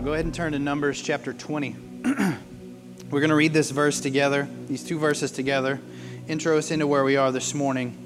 go 0.00 0.12
ahead 0.12 0.26
and 0.26 0.34
turn 0.34 0.52
to 0.52 0.58
Numbers 0.58 1.00
chapter 1.00 1.32
20. 1.32 1.76
We're 2.04 3.20
going 3.20 3.30
to 3.30 3.34
read 3.36 3.54
this 3.54 3.70
verse 3.70 4.00
together, 4.00 4.46
these 4.66 4.84
two 4.84 4.98
verses 4.98 5.30
together, 5.30 5.80
intro 6.28 6.58
us 6.58 6.70
into 6.70 6.86
where 6.86 7.02
we 7.02 7.16
are 7.16 7.32
this 7.32 7.54
morning, 7.54 7.96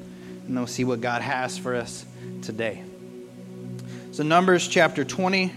and 0.47 0.49
then 0.49 0.57
we'll 0.57 0.69
see 0.69 0.85
what 0.85 1.01
God 1.01 1.21
has 1.21 1.59
for 1.59 1.75
us 1.75 2.05
today. 2.43 2.85
So, 4.13 4.23
Numbers 4.23 4.69
chapter 4.69 5.05
20, 5.05 5.53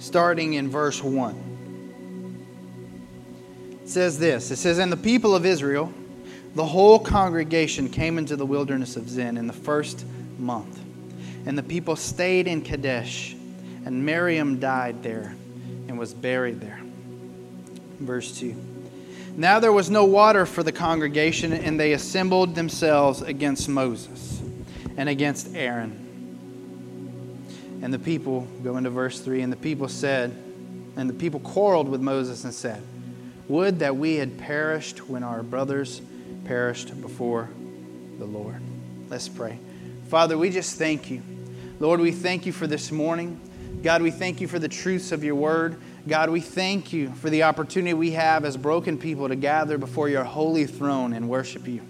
starting 0.00 0.54
in 0.54 0.68
verse 0.68 1.00
1. 1.02 1.42
It 3.82 3.88
says 3.88 4.18
this 4.18 4.50
It 4.50 4.56
says, 4.56 4.78
And 4.78 4.90
the 4.90 4.96
people 4.96 5.34
of 5.34 5.46
Israel, 5.46 5.92
the 6.56 6.64
whole 6.64 6.98
congregation 6.98 7.88
came 7.88 8.18
into 8.18 8.34
the 8.34 8.46
wilderness 8.46 8.96
of 8.96 9.08
Zin 9.08 9.36
in 9.36 9.46
the 9.46 9.52
first 9.52 10.04
month. 10.38 10.80
And 11.46 11.56
the 11.56 11.62
people 11.62 11.94
stayed 11.94 12.48
in 12.48 12.62
Kadesh, 12.62 13.35
and 13.86 14.04
Miriam 14.04 14.60
died 14.60 15.02
there 15.02 15.34
and 15.88 15.98
was 15.98 16.12
buried 16.12 16.60
there. 16.60 16.78
Verse 17.98 18.38
2. 18.38 18.54
Now 19.36 19.58
there 19.60 19.72
was 19.72 19.88
no 19.88 20.04
water 20.04 20.44
for 20.44 20.62
the 20.62 20.72
congregation, 20.72 21.54
and 21.54 21.80
they 21.80 21.94
assembled 21.94 22.54
themselves 22.54 23.22
against 23.22 23.68
Moses 23.68 24.42
and 24.98 25.08
against 25.08 25.54
Aaron. 25.54 26.02
And 27.80 27.94
the 27.94 27.98
people, 27.98 28.46
go 28.62 28.76
into 28.76 28.90
verse 28.90 29.20
3, 29.20 29.40
and 29.40 29.50
the 29.50 29.56
people 29.56 29.88
said, 29.88 30.36
and 30.96 31.08
the 31.08 31.14
people 31.14 31.40
quarreled 31.40 31.88
with 31.88 32.02
Moses 32.02 32.44
and 32.44 32.52
said, 32.52 32.82
Would 33.48 33.78
that 33.78 33.96
we 33.96 34.16
had 34.16 34.36
perished 34.38 35.08
when 35.08 35.22
our 35.22 35.42
brothers 35.42 36.02
perished 36.46 37.00
before 37.00 37.48
the 38.18 38.24
Lord. 38.24 38.60
Let's 39.08 39.28
pray. 39.28 39.58
Father, 40.08 40.38
we 40.38 40.50
just 40.50 40.78
thank 40.78 41.10
you. 41.10 41.22
Lord, 41.80 42.00
we 42.00 42.12
thank 42.12 42.46
you 42.46 42.52
for 42.52 42.66
this 42.66 42.90
morning. 42.90 43.40
God, 43.82 44.02
we 44.02 44.10
thank 44.10 44.40
you 44.40 44.48
for 44.48 44.58
the 44.58 44.68
truths 44.68 45.12
of 45.12 45.22
your 45.22 45.34
word. 45.34 45.80
God, 46.08 46.30
we 46.30 46.40
thank 46.40 46.92
you 46.92 47.12
for 47.14 47.30
the 47.30 47.44
opportunity 47.44 47.94
we 47.94 48.12
have 48.12 48.44
as 48.44 48.56
broken 48.56 48.98
people 48.98 49.28
to 49.28 49.36
gather 49.36 49.78
before 49.78 50.08
your 50.08 50.24
holy 50.24 50.66
throne 50.66 51.12
and 51.12 51.28
worship 51.28 51.66
you. 51.66 51.82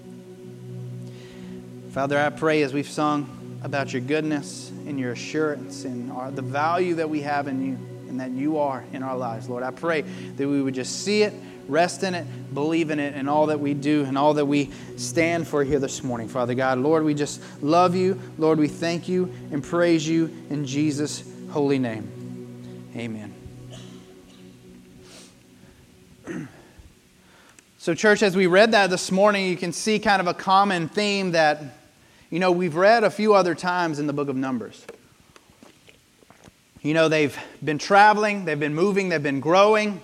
Father, 1.90 2.18
I 2.18 2.30
pray 2.30 2.62
as 2.62 2.72
we've 2.72 2.88
sung 2.88 3.60
about 3.62 3.92
your 3.92 4.02
goodness 4.02 4.70
and 4.86 4.98
your 4.98 5.12
assurance 5.12 5.84
and 5.84 6.12
our, 6.12 6.30
the 6.30 6.42
value 6.42 6.94
that 6.96 7.08
we 7.08 7.22
have 7.22 7.48
in 7.48 7.64
you 7.64 7.78
and 8.08 8.20
that 8.20 8.30
you 8.30 8.58
are 8.58 8.84
in 8.92 9.02
our 9.02 9.16
lives, 9.16 9.48
Lord, 9.48 9.62
I 9.62 9.70
pray 9.70 10.02
that 10.02 10.46
we 10.46 10.62
would 10.62 10.74
just 10.74 11.04
see 11.04 11.22
it 11.22 11.32
rest 11.68 12.02
in 12.02 12.14
it, 12.14 12.26
believe 12.54 12.90
in 12.90 12.98
it, 12.98 13.14
and 13.14 13.28
all 13.28 13.46
that 13.46 13.58
we 13.58 13.74
do 13.74 14.04
and 14.04 14.16
all 14.16 14.34
that 14.34 14.46
we 14.46 14.70
stand 14.96 15.48
for 15.48 15.64
here 15.64 15.78
this 15.78 16.02
morning, 16.02 16.28
Father 16.28 16.54
God. 16.54 16.78
Lord, 16.78 17.04
we 17.04 17.14
just 17.14 17.42
love 17.62 17.96
you. 17.96 18.20
Lord, 18.38 18.58
we 18.58 18.68
thank 18.68 19.08
you 19.08 19.32
and 19.50 19.62
praise 19.62 20.08
you 20.08 20.32
in 20.50 20.64
Jesus' 20.64 21.22
holy 21.50 21.78
name. 21.78 22.90
Amen. 22.96 23.34
So, 27.78 27.94
church, 27.94 28.24
as 28.24 28.34
we 28.34 28.48
read 28.48 28.72
that 28.72 28.90
this 28.90 29.12
morning, 29.12 29.46
you 29.46 29.56
can 29.56 29.72
see 29.72 30.00
kind 30.00 30.20
of 30.20 30.26
a 30.26 30.34
common 30.34 30.88
theme 30.88 31.30
that, 31.30 31.62
you 32.30 32.40
know, 32.40 32.50
we've 32.50 32.74
read 32.74 33.04
a 33.04 33.10
few 33.10 33.32
other 33.32 33.54
times 33.54 34.00
in 34.00 34.08
the 34.08 34.12
book 34.12 34.28
of 34.28 34.34
Numbers. 34.34 34.84
You 36.82 36.94
know, 36.94 37.08
they've 37.08 37.38
been 37.62 37.78
traveling, 37.78 38.44
they've 38.44 38.58
been 38.58 38.74
moving, 38.74 39.10
they've 39.10 39.22
been 39.22 39.38
growing 39.38 40.00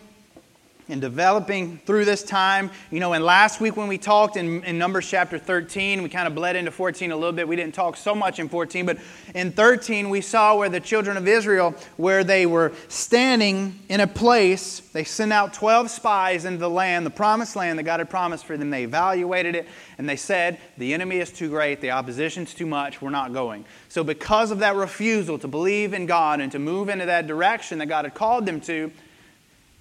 and 0.88 1.00
developing 1.00 1.78
through 1.78 2.04
this 2.04 2.22
time. 2.22 2.70
You 2.91 3.00
know, 3.00 3.12
and 3.12 3.25
last 3.25 3.60
week 3.60 3.76
when 3.76 3.88
we 3.88 3.98
talked 3.98 4.37
in, 4.37 4.62
in, 4.65 4.78
Numbers 4.78 5.09
chapter 5.09 5.38
13, 5.38 6.03
we 6.03 6.09
kind 6.09 6.26
of 6.26 6.34
bled 6.34 6.56
into 6.56 6.70
14 6.70 7.12
a 7.12 7.16
little 7.16 7.32
bit. 7.32 7.47
We 7.47 7.56
didn't 7.56 7.75
talk 7.75 7.97
so 7.97 8.15
much 8.15 8.38
in 8.38 8.48
14, 8.48 8.87
but 8.87 8.98
in 9.34 9.53
13 9.53 10.10
we 10.10 10.21
saw 10.21 10.56
where 10.56 10.69
the 10.69 10.81
children 10.81 11.16
of 11.16 11.28
Israel, 11.28 11.75
where 11.97 12.25
they 12.25 12.47
were 12.47 12.72
standing 12.88 13.78
in 13.88 14.00
a 14.00 14.06
place, 14.06 14.81
they 14.81 15.04
sent 15.04 15.32
out 15.32 15.54
12 15.54 15.91
spies 15.91 16.44
into 16.44 16.59
the 16.59 16.71
land, 16.71 17.06
the 17.06 17.10
promised 17.10 17.56
land 17.56 17.78
that 17.78 17.84
God 17.84 18.00
had 18.00 18.10
promised 18.10 18.44
for 18.44 18.56
them. 18.56 18.71
They 18.71 18.84
evaluated 18.84 19.54
it 19.54 19.69
and 19.98 20.09
they 20.09 20.16
said, 20.16 20.59
the 20.78 20.94
enemy 20.94 21.19
is 21.19 21.31
too 21.31 21.48
great, 21.48 21.81
the 21.81 21.92
opposition's 21.92 22.54
too 22.54 22.66
much, 22.66 23.00
we're 23.00 23.10
not 23.10 23.32
going. 23.32 23.65
So 23.88 24.03
because 24.03 24.50
of 24.50 24.59
that 24.60 24.75
refusal 24.75 25.38
to 25.38 25.48
believe 25.48 25.94
in 25.94 26.06
God 26.06 26.41
and 26.41 26.50
to 26.53 26.59
move 26.59 26.88
into 26.88 27.06
that 27.06 27.26
direction 27.26 27.78
that 27.78 27.87
God 27.87 28.04
had 28.04 28.15
called 28.15 28.47
them 28.47 28.60
to, 28.62 28.91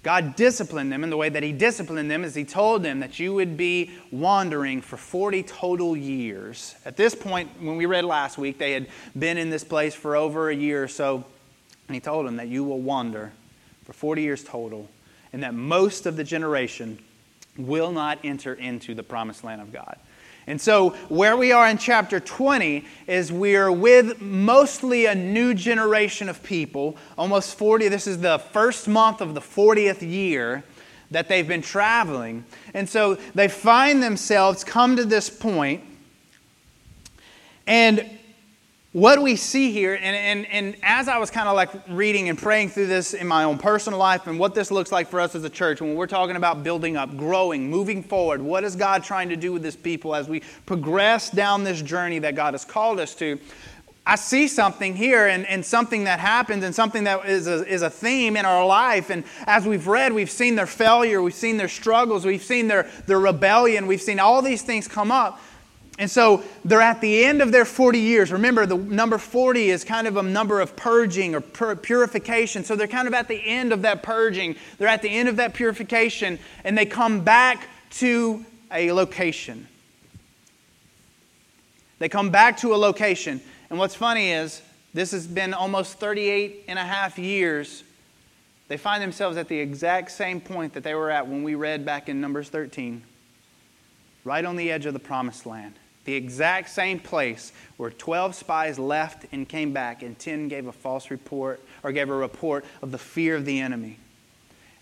God 0.02 0.34
disciplined 0.34 0.90
them, 0.90 1.04
and 1.04 1.12
the 1.12 1.16
way 1.16 1.28
that 1.28 1.42
He 1.42 1.52
disciplined 1.52 2.10
them 2.10 2.24
is 2.24 2.34
He 2.34 2.44
told 2.44 2.82
them 2.82 3.00
that 3.00 3.20
you 3.20 3.34
would 3.34 3.56
be 3.56 3.92
wandering 4.10 4.80
for 4.80 4.96
40 4.96 5.44
total 5.44 5.96
years. 5.96 6.74
At 6.84 6.96
this 6.96 7.14
point, 7.14 7.50
when 7.60 7.76
we 7.76 7.86
read 7.86 8.04
last 8.04 8.36
week, 8.36 8.58
they 8.58 8.72
had 8.72 8.88
been 9.16 9.38
in 9.38 9.50
this 9.50 9.62
place 9.62 9.94
for 9.94 10.16
over 10.16 10.50
a 10.50 10.54
year 10.54 10.82
or 10.82 10.88
so, 10.88 11.24
and 11.86 11.94
He 11.94 12.00
told 12.00 12.26
them 12.26 12.36
that 12.36 12.48
you 12.48 12.64
will 12.64 12.80
wander 12.80 13.32
for 13.84 13.92
40 13.92 14.22
years 14.22 14.42
total, 14.42 14.90
and 15.32 15.42
that 15.44 15.54
most 15.54 16.06
of 16.06 16.16
the 16.16 16.24
generation 16.24 16.98
will 17.56 17.92
not 17.92 18.18
enter 18.24 18.54
into 18.54 18.94
the 18.94 19.02
promised 19.02 19.44
land 19.44 19.60
of 19.60 19.72
God. 19.72 19.98
And 20.46 20.60
so, 20.60 20.90
where 21.08 21.36
we 21.36 21.52
are 21.52 21.68
in 21.68 21.78
chapter 21.78 22.18
20 22.18 22.84
is 23.06 23.30
we're 23.30 23.70
with 23.70 24.20
mostly 24.20 25.06
a 25.06 25.14
new 25.14 25.54
generation 25.54 26.28
of 26.28 26.42
people, 26.42 26.96
almost 27.16 27.56
40. 27.56 27.88
This 27.88 28.06
is 28.08 28.20
the 28.20 28.38
first 28.38 28.88
month 28.88 29.20
of 29.20 29.34
the 29.34 29.40
40th 29.40 30.02
year 30.02 30.64
that 31.12 31.28
they've 31.28 31.46
been 31.46 31.62
traveling. 31.62 32.44
And 32.74 32.88
so, 32.88 33.18
they 33.34 33.46
find 33.46 34.02
themselves 34.02 34.64
come 34.64 34.96
to 34.96 35.04
this 35.04 35.30
point, 35.30 35.84
and 37.66 38.18
what 38.92 39.22
we 39.22 39.36
see 39.36 39.72
here, 39.72 39.94
and, 39.94 40.04
and, 40.04 40.46
and 40.46 40.76
as 40.82 41.08
I 41.08 41.16
was 41.16 41.30
kind 41.30 41.48
of 41.48 41.56
like 41.56 41.70
reading 41.88 42.28
and 42.28 42.36
praying 42.36 42.68
through 42.68 42.88
this 42.88 43.14
in 43.14 43.26
my 43.26 43.44
own 43.44 43.56
personal 43.56 43.98
life 43.98 44.26
and 44.26 44.38
what 44.38 44.54
this 44.54 44.70
looks 44.70 44.92
like 44.92 45.08
for 45.08 45.18
us 45.18 45.34
as 45.34 45.44
a 45.44 45.50
church, 45.50 45.80
when 45.80 45.94
we're 45.94 46.06
talking 46.06 46.36
about 46.36 46.62
building 46.62 46.98
up, 46.98 47.16
growing, 47.16 47.70
moving 47.70 48.02
forward, 48.02 48.42
what 48.42 48.64
is 48.64 48.76
God 48.76 49.02
trying 49.02 49.30
to 49.30 49.36
do 49.36 49.50
with 49.50 49.62
this 49.62 49.76
people 49.76 50.14
as 50.14 50.28
we 50.28 50.42
progress 50.66 51.30
down 51.30 51.64
this 51.64 51.80
journey 51.80 52.18
that 52.18 52.34
God 52.34 52.52
has 52.52 52.66
called 52.66 53.00
us 53.00 53.14
to? 53.14 53.38
I 54.04 54.16
see 54.16 54.46
something 54.46 54.94
here 54.94 55.26
and, 55.26 55.46
and 55.46 55.64
something 55.64 56.04
that 56.04 56.18
happens 56.18 56.62
and 56.62 56.74
something 56.74 57.04
that 57.04 57.24
is 57.24 57.46
a, 57.46 57.66
is 57.66 57.80
a 57.80 57.88
theme 57.88 58.36
in 58.36 58.44
our 58.44 58.66
life. 58.66 59.08
And 59.08 59.24
as 59.46 59.64
we've 59.64 59.86
read, 59.86 60.12
we've 60.12 60.30
seen 60.30 60.54
their 60.54 60.66
failure, 60.66 61.22
we've 61.22 61.32
seen 61.32 61.56
their 61.56 61.68
struggles, 61.68 62.26
we've 62.26 62.42
seen 62.42 62.68
their, 62.68 62.90
their 63.06 63.20
rebellion, 63.20 63.86
we've 63.86 64.02
seen 64.02 64.20
all 64.20 64.42
these 64.42 64.62
things 64.62 64.86
come 64.86 65.10
up. 65.10 65.40
And 65.98 66.10
so 66.10 66.42
they're 66.64 66.80
at 66.80 67.00
the 67.00 67.24
end 67.24 67.42
of 67.42 67.52
their 67.52 67.64
40 67.64 67.98
years. 67.98 68.32
Remember, 68.32 68.64
the 68.64 68.76
number 68.76 69.18
40 69.18 69.68
is 69.68 69.84
kind 69.84 70.06
of 70.06 70.16
a 70.16 70.22
number 70.22 70.60
of 70.60 70.74
purging 70.74 71.34
or 71.34 71.40
purification. 71.40 72.64
So 72.64 72.76
they're 72.76 72.88
kind 72.88 73.06
of 73.06 73.14
at 73.14 73.28
the 73.28 73.36
end 73.36 73.72
of 73.72 73.82
that 73.82 74.02
purging. 74.02 74.56
They're 74.78 74.88
at 74.88 75.02
the 75.02 75.10
end 75.10 75.28
of 75.28 75.36
that 75.36 75.54
purification, 75.54 76.38
and 76.64 76.76
they 76.76 76.86
come 76.86 77.20
back 77.20 77.68
to 77.90 78.44
a 78.70 78.90
location. 78.92 79.68
They 81.98 82.08
come 82.08 82.30
back 82.30 82.56
to 82.58 82.74
a 82.74 82.76
location. 82.76 83.40
And 83.68 83.78
what's 83.78 83.94
funny 83.94 84.32
is, 84.32 84.62
this 84.94 85.12
has 85.12 85.26
been 85.26 85.54
almost 85.54 86.00
38 86.00 86.64
and 86.68 86.78
a 86.78 86.84
half 86.84 87.18
years. 87.18 87.84
They 88.68 88.76
find 88.76 89.02
themselves 89.02 89.36
at 89.36 89.48
the 89.48 89.58
exact 89.58 90.10
same 90.10 90.40
point 90.40 90.72
that 90.72 90.82
they 90.82 90.94
were 90.94 91.10
at 91.10 91.28
when 91.28 91.42
we 91.42 91.54
read 91.54 91.84
back 91.84 92.08
in 92.08 92.20
Numbers 92.20 92.48
13, 92.48 93.02
right 94.24 94.44
on 94.44 94.56
the 94.56 94.72
edge 94.72 94.86
of 94.86 94.94
the 94.94 94.98
promised 94.98 95.46
land. 95.46 95.74
The 96.04 96.14
exact 96.14 96.70
same 96.70 96.98
place 96.98 97.52
where 97.76 97.90
12 97.90 98.34
spies 98.34 98.78
left 98.78 99.26
and 99.32 99.48
came 99.48 99.72
back, 99.72 100.02
and 100.02 100.18
10 100.18 100.48
gave 100.48 100.66
a 100.66 100.72
false 100.72 101.10
report 101.10 101.60
or 101.82 101.92
gave 101.92 102.10
a 102.10 102.14
report 102.14 102.64
of 102.82 102.90
the 102.90 102.98
fear 102.98 103.36
of 103.36 103.44
the 103.44 103.60
enemy. 103.60 103.98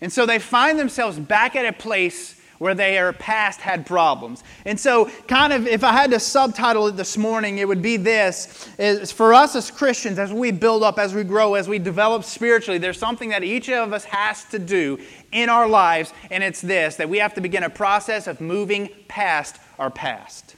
And 0.01 0.11
so 0.11 0.25
they 0.25 0.39
find 0.39 0.79
themselves 0.79 1.19
back 1.19 1.55
at 1.55 1.65
a 1.65 1.73
place 1.73 2.41
where 2.61 2.75
they 2.75 2.99
are 2.99 3.11
past 3.11 3.59
had 3.59 3.87
problems. 3.87 4.43
And 4.65 4.79
so, 4.79 5.09
kind 5.27 5.51
of, 5.51 5.65
if 5.65 5.83
I 5.83 5.93
had 5.93 6.11
to 6.11 6.19
subtitle 6.19 6.85
it 6.87 6.95
this 6.95 7.17
morning, 7.17 7.57
it 7.57 7.67
would 7.67 7.81
be 7.81 7.97
this 7.97 8.69
is 8.77 9.11
for 9.11 9.33
us 9.33 9.55
as 9.55 9.71
Christians, 9.71 10.19
as 10.19 10.31
we 10.31 10.51
build 10.51 10.83
up, 10.83 10.99
as 10.99 11.15
we 11.15 11.23
grow, 11.23 11.55
as 11.55 11.67
we 11.67 11.79
develop 11.79 12.23
spiritually, 12.23 12.77
there's 12.77 12.99
something 12.99 13.29
that 13.29 13.43
each 13.43 13.67
of 13.69 13.93
us 13.93 14.03
has 14.03 14.43
to 14.45 14.59
do 14.59 14.99
in 15.31 15.49
our 15.49 15.67
lives, 15.67 16.13
and 16.29 16.43
it's 16.43 16.61
this 16.61 16.97
that 16.97 17.09
we 17.09 17.17
have 17.17 17.33
to 17.33 17.41
begin 17.41 17.63
a 17.63 17.69
process 17.69 18.27
of 18.27 18.39
moving 18.39 18.89
past 19.07 19.57
our 19.79 19.89
past. 19.89 20.55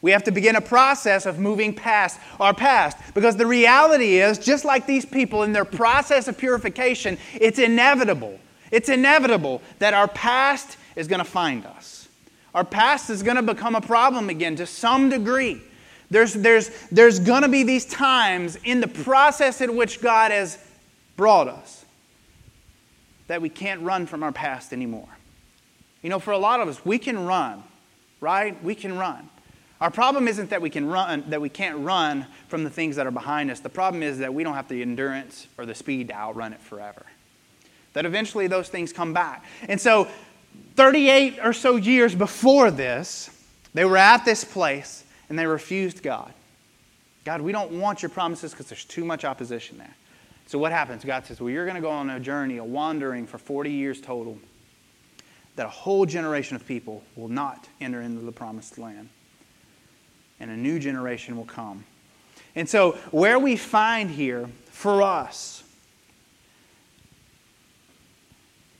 We 0.00 0.12
have 0.12 0.24
to 0.24 0.30
begin 0.30 0.56
a 0.56 0.60
process 0.60 1.26
of 1.26 1.38
moving 1.38 1.74
past 1.74 2.20
our 2.38 2.54
past. 2.54 2.96
Because 3.14 3.36
the 3.36 3.46
reality 3.46 4.18
is, 4.18 4.38
just 4.38 4.64
like 4.64 4.86
these 4.86 5.04
people 5.04 5.42
in 5.42 5.52
their 5.52 5.64
process 5.64 6.28
of 6.28 6.38
purification, 6.38 7.18
it's 7.34 7.58
inevitable. 7.58 8.38
It's 8.70 8.88
inevitable 8.88 9.60
that 9.80 9.94
our 9.94 10.08
past 10.08 10.76
is 10.94 11.08
going 11.08 11.18
to 11.18 11.24
find 11.24 11.66
us. 11.66 12.08
Our 12.54 12.64
past 12.64 13.10
is 13.10 13.22
going 13.22 13.36
to 13.36 13.42
become 13.42 13.74
a 13.74 13.80
problem 13.80 14.28
again 14.30 14.56
to 14.56 14.66
some 14.66 15.08
degree. 15.10 15.60
There's, 16.10 16.32
there's, 16.32 16.70
there's 16.90 17.20
going 17.20 17.42
to 17.42 17.48
be 17.48 17.62
these 17.64 17.84
times 17.84 18.56
in 18.64 18.80
the 18.80 18.88
process 18.88 19.60
in 19.60 19.76
which 19.76 20.00
God 20.00 20.30
has 20.30 20.58
brought 21.16 21.48
us 21.48 21.84
that 23.26 23.42
we 23.42 23.48
can't 23.48 23.82
run 23.82 24.06
from 24.06 24.22
our 24.22 24.32
past 24.32 24.72
anymore. 24.72 25.08
You 26.02 26.10
know, 26.10 26.18
for 26.18 26.30
a 26.30 26.38
lot 26.38 26.60
of 26.60 26.68
us, 26.68 26.84
we 26.84 26.98
can 26.98 27.26
run, 27.26 27.62
right? 28.20 28.62
We 28.64 28.74
can 28.74 28.96
run. 28.96 29.28
Our 29.80 29.90
problem 29.90 30.26
isn't 30.26 30.50
that 30.50 30.60
we 30.60 30.70
can 30.70 30.88
run 30.88 31.24
that 31.28 31.40
we 31.40 31.48
can't 31.48 31.78
run 31.78 32.26
from 32.48 32.64
the 32.64 32.70
things 32.70 32.96
that 32.96 33.06
are 33.06 33.12
behind 33.12 33.50
us. 33.50 33.60
The 33.60 33.68
problem 33.68 34.02
is 34.02 34.18
that 34.18 34.34
we 34.34 34.42
don't 34.42 34.54
have 34.54 34.68
the 34.68 34.82
endurance 34.82 35.46
or 35.56 35.66
the 35.66 35.74
speed 35.74 36.08
to 36.08 36.14
outrun 36.14 36.52
it 36.52 36.60
forever. 36.60 37.06
That 37.92 38.04
eventually 38.04 38.48
those 38.48 38.68
things 38.68 38.92
come 38.92 39.12
back. 39.12 39.44
And 39.68 39.80
so 39.80 40.08
38 40.74 41.38
or 41.42 41.52
so 41.52 41.76
years 41.76 42.14
before 42.14 42.70
this, 42.70 43.30
they 43.72 43.84
were 43.84 43.96
at 43.96 44.24
this 44.24 44.42
place 44.44 45.04
and 45.28 45.38
they 45.38 45.46
refused 45.46 46.02
God. 46.02 46.32
God, 47.24 47.40
we 47.40 47.52
don't 47.52 47.72
want 47.72 48.02
your 48.02 48.08
promises 48.08 48.52
because 48.52 48.66
there's 48.66 48.84
too 48.84 49.04
much 49.04 49.24
opposition 49.24 49.78
there. 49.78 49.94
So 50.46 50.58
what 50.58 50.72
happens? 50.72 51.04
God 51.04 51.26
says, 51.26 51.40
Well, 51.40 51.50
you're 51.50 51.66
going 51.66 51.76
to 51.76 51.82
go 51.82 51.90
on 51.90 52.08
a 52.08 52.18
journey, 52.18 52.56
a 52.56 52.64
wandering 52.64 53.26
for 53.26 53.38
40 53.38 53.70
years 53.70 54.00
total, 54.00 54.38
that 55.56 55.66
a 55.66 55.70
whole 55.70 56.06
generation 56.06 56.56
of 56.56 56.66
people 56.66 57.04
will 57.16 57.28
not 57.28 57.68
enter 57.80 58.00
into 58.00 58.24
the 58.24 58.32
promised 58.32 58.78
land. 58.78 59.10
And 60.40 60.50
a 60.50 60.56
new 60.56 60.78
generation 60.78 61.36
will 61.36 61.44
come. 61.44 61.84
And 62.54 62.68
so, 62.68 62.92
where 63.10 63.38
we 63.38 63.56
find 63.56 64.10
here 64.10 64.48
for 64.70 65.02
us 65.02 65.57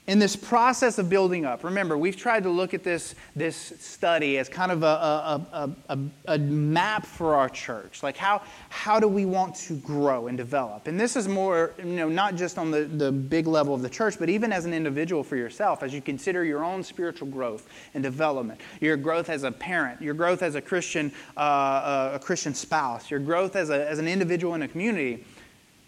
in 0.09 0.17
this 0.17 0.35
process 0.35 0.97
of 0.97 1.07
building 1.07 1.45
up, 1.45 1.63
remember, 1.63 1.95
we've 1.95 2.17
tried 2.17 2.41
to 2.41 2.49
look 2.49 2.73
at 2.73 2.83
this, 2.83 3.13
this 3.35 3.55
study 3.79 4.39
as 4.39 4.49
kind 4.49 4.71
of 4.71 4.81
a, 4.81 4.87
a, 4.87 5.69
a, 5.87 5.99
a, 6.29 6.37
map 6.39 7.05
for 7.05 7.35
our 7.35 7.47
church. 7.47 8.01
Like, 8.01 8.17
how, 8.17 8.41
how 8.69 8.99
do 8.99 9.07
we 9.07 9.25
want 9.25 9.53
to 9.67 9.75
grow 9.75 10.25
and 10.25 10.35
develop? 10.35 10.87
And 10.87 10.99
this 10.99 11.15
is 11.15 11.27
more, 11.27 11.75
you 11.77 11.93
know, 11.93 12.09
not 12.09 12.35
just 12.35 12.57
on 12.57 12.71
the, 12.71 12.85
the 12.85 13.11
big 13.11 13.45
level 13.45 13.75
of 13.75 13.83
the 13.83 13.89
church, 13.89 14.17
but 14.17 14.29
even 14.29 14.51
as 14.51 14.65
an 14.65 14.73
individual 14.73 15.23
for 15.23 15.35
yourself, 15.35 15.83
as 15.83 15.93
you 15.93 16.01
consider 16.01 16.43
your 16.43 16.63
own 16.63 16.81
spiritual 16.81 17.27
growth 17.27 17.69
and 17.93 18.01
development, 18.01 18.59
your 18.81 18.97
growth 18.97 19.29
as 19.29 19.43
a 19.43 19.51
parent, 19.51 20.01
your 20.01 20.15
growth 20.15 20.41
as 20.41 20.55
a 20.55 20.61
Christian, 20.61 21.11
uh, 21.37 21.39
uh 21.39 22.11
a 22.15 22.19
Christian 22.19 22.55
spouse, 22.55 23.11
your 23.11 23.19
growth 23.19 23.55
as, 23.55 23.69
a, 23.69 23.87
as 23.87 23.99
an 23.99 24.07
individual 24.07 24.55
in 24.55 24.63
a 24.63 24.67
community. 24.67 25.23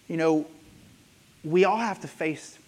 You 0.07 0.17
know, 0.17 0.45
we 1.43 1.65
all 1.65 1.77
have 1.77 1.99
to 2.01 2.07
face 2.07 2.59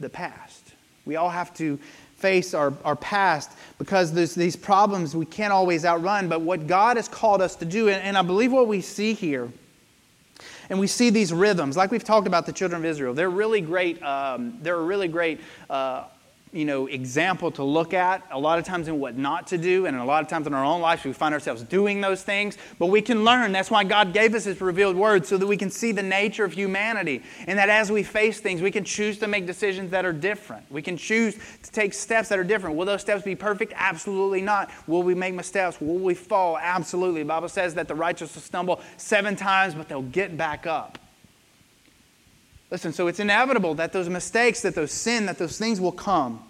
the 0.00 0.08
past 0.08 0.65
we 1.06 1.16
all 1.16 1.30
have 1.30 1.54
to 1.54 1.78
face 2.16 2.54
our, 2.54 2.72
our 2.84 2.96
past 2.96 3.52
because 3.78 4.12
there's 4.12 4.34
these 4.34 4.56
problems 4.56 5.14
we 5.14 5.26
can't 5.26 5.52
always 5.52 5.84
outrun. 5.84 6.28
But 6.28 6.40
what 6.40 6.66
God 6.66 6.96
has 6.96 7.08
called 7.08 7.40
us 7.40 7.56
to 7.56 7.64
do, 7.64 7.88
and, 7.88 8.02
and 8.02 8.18
I 8.18 8.22
believe 8.22 8.52
what 8.52 8.68
we 8.68 8.80
see 8.80 9.12
here, 9.12 9.50
and 10.68 10.80
we 10.80 10.86
see 10.86 11.10
these 11.10 11.32
rhythms, 11.32 11.76
like 11.76 11.90
we've 11.90 12.04
talked 12.04 12.26
about 12.26 12.44
the 12.44 12.52
children 12.52 12.80
of 12.80 12.84
Israel, 12.84 13.14
they're 13.14 13.30
really 13.30 13.60
great. 13.60 14.02
Um, 14.02 14.58
they're 14.62 14.78
a 14.78 14.82
really 14.82 15.08
great 15.08 15.40
uh, 15.70 16.04
you 16.52 16.64
know, 16.64 16.86
example 16.86 17.50
to 17.50 17.62
look 17.62 17.92
at 17.92 18.22
a 18.30 18.38
lot 18.38 18.58
of 18.58 18.64
times 18.64 18.88
in 18.88 18.98
what 18.98 19.16
not 19.16 19.48
to 19.48 19.58
do, 19.58 19.86
and 19.86 19.96
a 19.96 20.04
lot 20.04 20.22
of 20.22 20.28
times 20.28 20.46
in 20.46 20.54
our 20.54 20.64
own 20.64 20.80
lives 20.80 21.04
we 21.04 21.12
find 21.12 21.34
ourselves 21.34 21.62
doing 21.62 22.00
those 22.00 22.22
things. 22.22 22.56
But 22.78 22.86
we 22.86 23.02
can 23.02 23.24
learn. 23.24 23.52
That's 23.52 23.70
why 23.70 23.84
God 23.84 24.12
gave 24.12 24.34
us 24.34 24.44
His 24.44 24.60
revealed 24.60 24.96
word, 24.96 25.26
so 25.26 25.36
that 25.36 25.46
we 25.46 25.56
can 25.56 25.70
see 25.70 25.92
the 25.92 26.02
nature 26.02 26.44
of 26.44 26.52
humanity, 26.52 27.22
and 27.46 27.58
that 27.58 27.68
as 27.68 27.90
we 27.90 28.02
face 28.02 28.40
things, 28.40 28.62
we 28.62 28.70
can 28.70 28.84
choose 28.84 29.18
to 29.18 29.26
make 29.26 29.46
decisions 29.46 29.90
that 29.90 30.04
are 30.04 30.12
different. 30.12 30.70
We 30.70 30.82
can 30.82 30.96
choose 30.96 31.36
to 31.62 31.70
take 31.72 31.92
steps 31.92 32.28
that 32.30 32.38
are 32.38 32.44
different. 32.44 32.76
Will 32.76 32.86
those 32.86 33.00
steps 33.00 33.22
be 33.22 33.34
perfect? 33.34 33.72
Absolutely 33.76 34.40
not. 34.40 34.70
Will 34.86 35.02
we 35.02 35.14
make 35.14 35.34
mistakes? 35.34 35.80
Will 35.80 35.98
we 35.98 36.14
fall? 36.14 36.58
Absolutely. 36.58 37.22
The 37.22 37.28
Bible 37.28 37.48
says 37.48 37.74
that 37.74 37.88
the 37.88 37.94
righteous 37.94 38.34
will 38.34 38.42
stumble 38.42 38.80
seven 38.96 39.36
times, 39.36 39.74
but 39.74 39.88
they'll 39.88 40.02
get 40.02 40.36
back 40.36 40.66
up. 40.66 40.98
Listen, 42.70 42.92
so 42.92 43.06
it's 43.06 43.20
inevitable 43.20 43.74
that 43.74 43.92
those 43.92 44.08
mistakes, 44.08 44.62
that 44.62 44.74
those 44.74 44.90
sin, 44.90 45.26
that 45.26 45.38
those 45.38 45.58
things 45.58 45.80
will 45.80 45.92
come. 45.92 46.42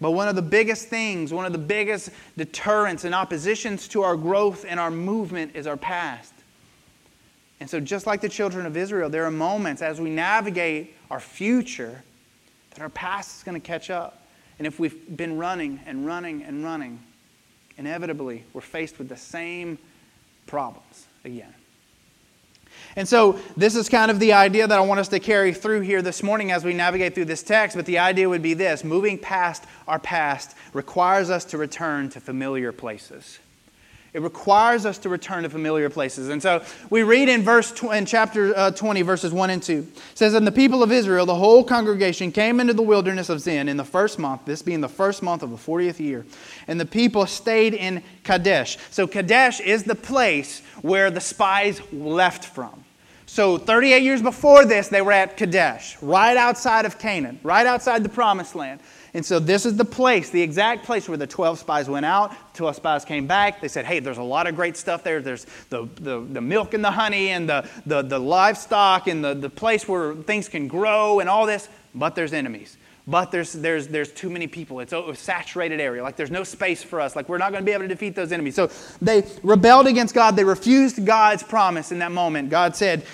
But 0.00 0.10
one 0.12 0.26
of 0.26 0.34
the 0.34 0.42
biggest 0.42 0.88
things, 0.88 1.32
one 1.32 1.46
of 1.46 1.52
the 1.52 1.58
biggest 1.58 2.10
deterrents 2.36 3.04
and 3.04 3.14
oppositions 3.14 3.86
to 3.88 4.02
our 4.02 4.16
growth 4.16 4.64
and 4.68 4.80
our 4.80 4.90
movement 4.90 5.54
is 5.54 5.68
our 5.68 5.76
past. 5.76 6.34
And 7.60 7.70
so, 7.70 7.78
just 7.78 8.04
like 8.04 8.20
the 8.20 8.28
children 8.28 8.66
of 8.66 8.76
Israel, 8.76 9.08
there 9.08 9.24
are 9.24 9.30
moments 9.30 9.80
as 9.80 10.00
we 10.00 10.10
navigate 10.10 10.96
our 11.08 11.20
future 11.20 12.02
that 12.70 12.80
our 12.80 12.88
past 12.88 13.36
is 13.36 13.42
going 13.44 13.60
to 13.60 13.64
catch 13.64 13.90
up. 13.90 14.26
And 14.58 14.66
if 14.66 14.80
we've 14.80 15.16
been 15.16 15.38
running 15.38 15.78
and 15.86 16.04
running 16.04 16.42
and 16.42 16.64
running, 16.64 16.98
inevitably 17.78 18.44
we're 18.52 18.60
faced 18.60 18.98
with 18.98 19.08
the 19.08 19.16
same 19.16 19.78
problems 20.46 21.06
again. 21.24 21.54
And 22.96 23.08
so, 23.08 23.38
this 23.56 23.74
is 23.74 23.88
kind 23.88 24.10
of 24.10 24.20
the 24.20 24.34
idea 24.34 24.66
that 24.66 24.78
I 24.78 24.82
want 24.82 25.00
us 25.00 25.08
to 25.08 25.20
carry 25.20 25.54
through 25.54 25.80
here 25.80 26.02
this 26.02 26.22
morning 26.22 26.52
as 26.52 26.64
we 26.64 26.74
navigate 26.74 27.14
through 27.14 27.24
this 27.24 27.42
text. 27.42 27.76
But 27.76 27.86
the 27.86 27.98
idea 27.98 28.28
would 28.28 28.42
be 28.42 28.54
this 28.54 28.84
moving 28.84 29.18
past 29.18 29.64
our 29.88 29.98
past 29.98 30.56
requires 30.72 31.30
us 31.30 31.44
to 31.46 31.58
return 31.58 32.10
to 32.10 32.20
familiar 32.20 32.72
places. 32.72 33.38
It 34.12 34.20
requires 34.20 34.84
us 34.84 34.98
to 34.98 35.08
return 35.08 35.44
to 35.44 35.48
familiar 35.48 35.88
places. 35.88 36.28
And 36.28 36.42
so 36.42 36.62
we 36.90 37.02
read 37.02 37.30
in 37.30 37.42
verse 37.42 37.72
tw- 37.72 37.94
in 37.94 38.04
chapter 38.04 38.54
uh, 38.54 38.70
20 38.70 39.00
verses 39.00 39.32
1 39.32 39.48
and 39.48 39.62
2. 39.62 39.72
It 39.72 40.02
says 40.14 40.34
and 40.34 40.46
the 40.46 40.52
people 40.52 40.82
of 40.82 40.92
Israel 40.92 41.24
the 41.24 41.34
whole 41.34 41.64
congregation 41.64 42.30
came 42.30 42.60
into 42.60 42.74
the 42.74 42.82
wilderness 42.82 43.30
of 43.30 43.40
Zin 43.40 43.70
in 43.70 43.78
the 43.78 43.84
first 43.84 44.18
month, 44.18 44.44
this 44.44 44.60
being 44.60 44.82
the 44.82 44.88
first 44.88 45.22
month 45.22 45.42
of 45.42 45.50
the 45.50 45.56
40th 45.56 45.98
year. 45.98 46.26
And 46.68 46.78
the 46.78 46.84
people 46.84 47.24
stayed 47.24 47.72
in 47.72 48.02
Kadesh. 48.22 48.76
So 48.90 49.06
Kadesh 49.06 49.60
is 49.60 49.84
the 49.84 49.94
place 49.94 50.60
where 50.82 51.10
the 51.10 51.20
spies 51.20 51.80
left 51.90 52.44
from. 52.44 52.81
So 53.32 53.56
38 53.56 54.02
years 54.02 54.20
before 54.20 54.66
this, 54.66 54.88
they 54.88 55.00
were 55.00 55.10
at 55.12 55.38
Kadesh, 55.38 55.96
right 56.02 56.36
outside 56.36 56.84
of 56.84 56.98
Canaan, 56.98 57.40
right 57.42 57.66
outside 57.66 58.02
the 58.02 58.10
promised 58.10 58.54
land. 58.54 58.80
And 59.14 59.24
so 59.24 59.38
this 59.38 59.64
is 59.64 59.74
the 59.74 59.86
place, 59.86 60.28
the 60.28 60.42
exact 60.42 60.84
place 60.84 61.08
where 61.08 61.16
the 61.16 61.26
12 61.26 61.58
spies 61.58 61.88
went 61.88 62.04
out. 62.04 62.34
12 62.52 62.76
spies 62.76 63.06
came 63.06 63.26
back. 63.26 63.62
They 63.62 63.68
said, 63.68 63.86
hey, 63.86 64.00
there's 64.00 64.18
a 64.18 64.22
lot 64.22 64.46
of 64.46 64.54
great 64.54 64.76
stuff 64.76 65.02
there. 65.02 65.22
There's 65.22 65.46
the, 65.70 65.88
the, 65.94 66.20
the 66.20 66.42
milk 66.42 66.74
and 66.74 66.84
the 66.84 66.90
honey 66.90 67.30
and 67.30 67.48
the, 67.48 67.66
the, 67.86 68.02
the 68.02 68.18
livestock 68.18 69.06
and 69.06 69.24
the, 69.24 69.32
the 69.32 69.48
place 69.48 69.88
where 69.88 70.14
things 70.14 70.50
can 70.50 70.68
grow 70.68 71.20
and 71.20 71.30
all 71.30 71.46
this, 71.46 71.70
but 71.94 72.14
there's 72.14 72.34
enemies 72.34 72.76
but 73.06 73.32
there's, 73.32 73.52
there's, 73.52 73.88
there's 73.88 74.12
too 74.12 74.30
many 74.30 74.46
people. 74.46 74.78
It's 74.80 74.92
a 74.92 75.14
saturated 75.14 75.80
area. 75.80 76.02
Like 76.02 76.16
there's 76.16 76.30
no 76.30 76.44
space 76.44 76.82
for 76.82 77.00
us. 77.00 77.16
Like 77.16 77.28
we're 77.28 77.38
not 77.38 77.50
going 77.50 77.62
to 77.62 77.66
be 77.66 77.72
able 77.72 77.82
to 77.82 77.88
defeat 77.88 78.14
those 78.14 78.30
enemies. 78.30 78.54
So 78.54 78.70
they 79.00 79.26
rebelled 79.42 79.88
against 79.88 80.14
God. 80.14 80.36
They 80.36 80.44
refused 80.44 81.04
God's 81.04 81.42
promise 81.42 81.90
in 81.90 81.98
that 81.98 82.12
moment. 82.12 82.50
God 82.50 82.76
said, 82.76 83.04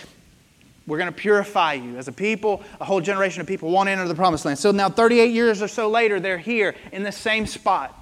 We're 0.88 0.96
going 0.96 1.12
to 1.12 1.16
purify 1.16 1.74
you 1.74 1.98
as 1.98 2.08
a 2.08 2.12
people. 2.12 2.62
A 2.80 2.84
whole 2.84 3.02
generation 3.02 3.42
of 3.42 3.46
people 3.46 3.70
want 3.70 3.88
to 3.88 3.90
enter 3.92 4.08
the 4.08 4.14
promised 4.14 4.46
land. 4.46 4.58
So 4.58 4.70
now, 4.70 4.88
38 4.88 5.30
years 5.30 5.60
or 5.60 5.68
so 5.68 5.90
later, 5.90 6.18
they're 6.18 6.38
here 6.38 6.74
in 6.92 7.02
the 7.02 7.12
same 7.12 7.46
spot. 7.46 7.94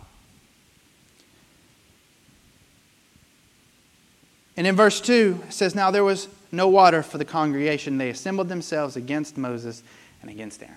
And 4.56 4.68
in 4.68 4.76
verse 4.76 5.00
2, 5.00 5.42
it 5.48 5.52
says, 5.52 5.74
Now 5.74 5.90
there 5.90 6.04
was 6.04 6.28
no 6.52 6.68
water 6.68 7.02
for 7.02 7.18
the 7.18 7.24
congregation. 7.24 7.98
They 7.98 8.10
assembled 8.10 8.48
themselves 8.48 8.96
against 8.96 9.36
Moses 9.36 9.82
and 10.22 10.30
against 10.30 10.62
Aaron. 10.62 10.76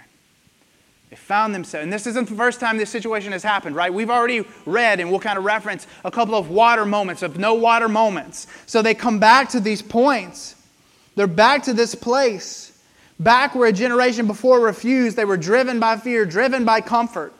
They 1.11 1.15
found 1.15 1.53
themselves, 1.55 1.83
and 1.83 1.93
this 1.93 2.05
isn't 2.07 2.29
the 2.29 2.35
first 2.35 2.59
time 2.59 2.77
this 2.77 2.89
situation 2.89 3.31
has 3.31 3.43
happened, 3.43 3.75
right? 3.75 3.93
We've 3.93 4.09
already 4.09 4.45
read, 4.65 4.99
and 4.99 5.09
we'll 5.09 5.19
kind 5.19 5.37
of 5.37 5.43
reference 5.43 5.87
a 6.03 6.11
couple 6.11 6.35
of 6.35 6.49
water 6.49 6.85
moments, 6.85 7.21
of 7.21 7.37
no 7.37 7.53
water 7.53 7.87
moments. 7.87 8.47
So 8.65 8.81
they 8.81 8.93
come 8.93 9.19
back 9.19 9.49
to 9.49 9.59
these 9.59 9.81
points. 9.81 10.55
They're 11.15 11.27
back 11.27 11.63
to 11.63 11.73
this 11.73 11.95
place, 11.95 12.71
back 13.19 13.55
where 13.55 13.67
a 13.67 13.73
generation 13.73 14.27
before 14.27 14.59
refused. 14.59 15.17
They 15.17 15.25
were 15.25 15.37
driven 15.37 15.79
by 15.79 15.97
fear, 15.97 16.25
driven 16.25 16.65
by 16.65 16.81
comfort. 16.81 17.33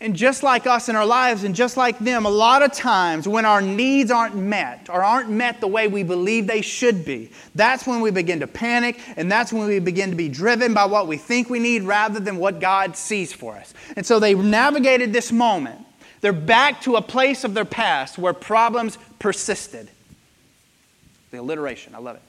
And 0.00 0.14
just 0.14 0.44
like 0.44 0.64
us 0.68 0.88
in 0.88 0.94
our 0.94 1.04
lives, 1.04 1.42
and 1.42 1.56
just 1.56 1.76
like 1.76 1.98
them, 1.98 2.24
a 2.24 2.30
lot 2.30 2.62
of 2.62 2.72
times 2.72 3.26
when 3.26 3.44
our 3.44 3.60
needs 3.60 4.12
aren't 4.12 4.36
met 4.36 4.88
or 4.88 5.02
aren't 5.02 5.28
met 5.28 5.60
the 5.60 5.66
way 5.66 5.88
we 5.88 6.04
believe 6.04 6.46
they 6.46 6.60
should 6.60 7.04
be, 7.04 7.32
that's 7.56 7.84
when 7.84 8.00
we 8.00 8.12
begin 8.12 8.38
to 8.38 8.46
panic, 8.46 9.00
and 9.16 9.30
that's 9.30 9.52
when 9.52 9.66
we 9.66 9.80
begin 9.80 10.10
to 10.10 10.16
be 10.16 10.28
driven 10.28 10.72
by 10.72 10.84
what 10.84 11.08
we 11.08 11.16
think 11.16 11.50
we 11.50 11.58
need 11.58 11.82
rather 11.82 12.20
than 12.20 12.36
what 12.36 12.60
God 12.60 12.96
sees 12.96 13.32
for 13.32 13.56
us. 13.56 13.74
And 13.96 14.06
so 14.06 14.20
they 14.20 14.34
navigated 14.34 15.12
this 15.12 15.32
moment. 15.32 15.80
They're 16.20 16.32
back 16.32 16.80
to 16.82 16.94
a 16.94 17.02
place 17.02 17.42
of 17.42 17.54
their 17.54 17.64
past 17.64 18.18
where 18.18 18.32
problems 18.32 18.98
persisted. 19.18 19.90
The 21.30 21.38
alliteration, 21.38 21.94
I 21.94 21.98
love 21.98 22.16
it. 22.16 22.22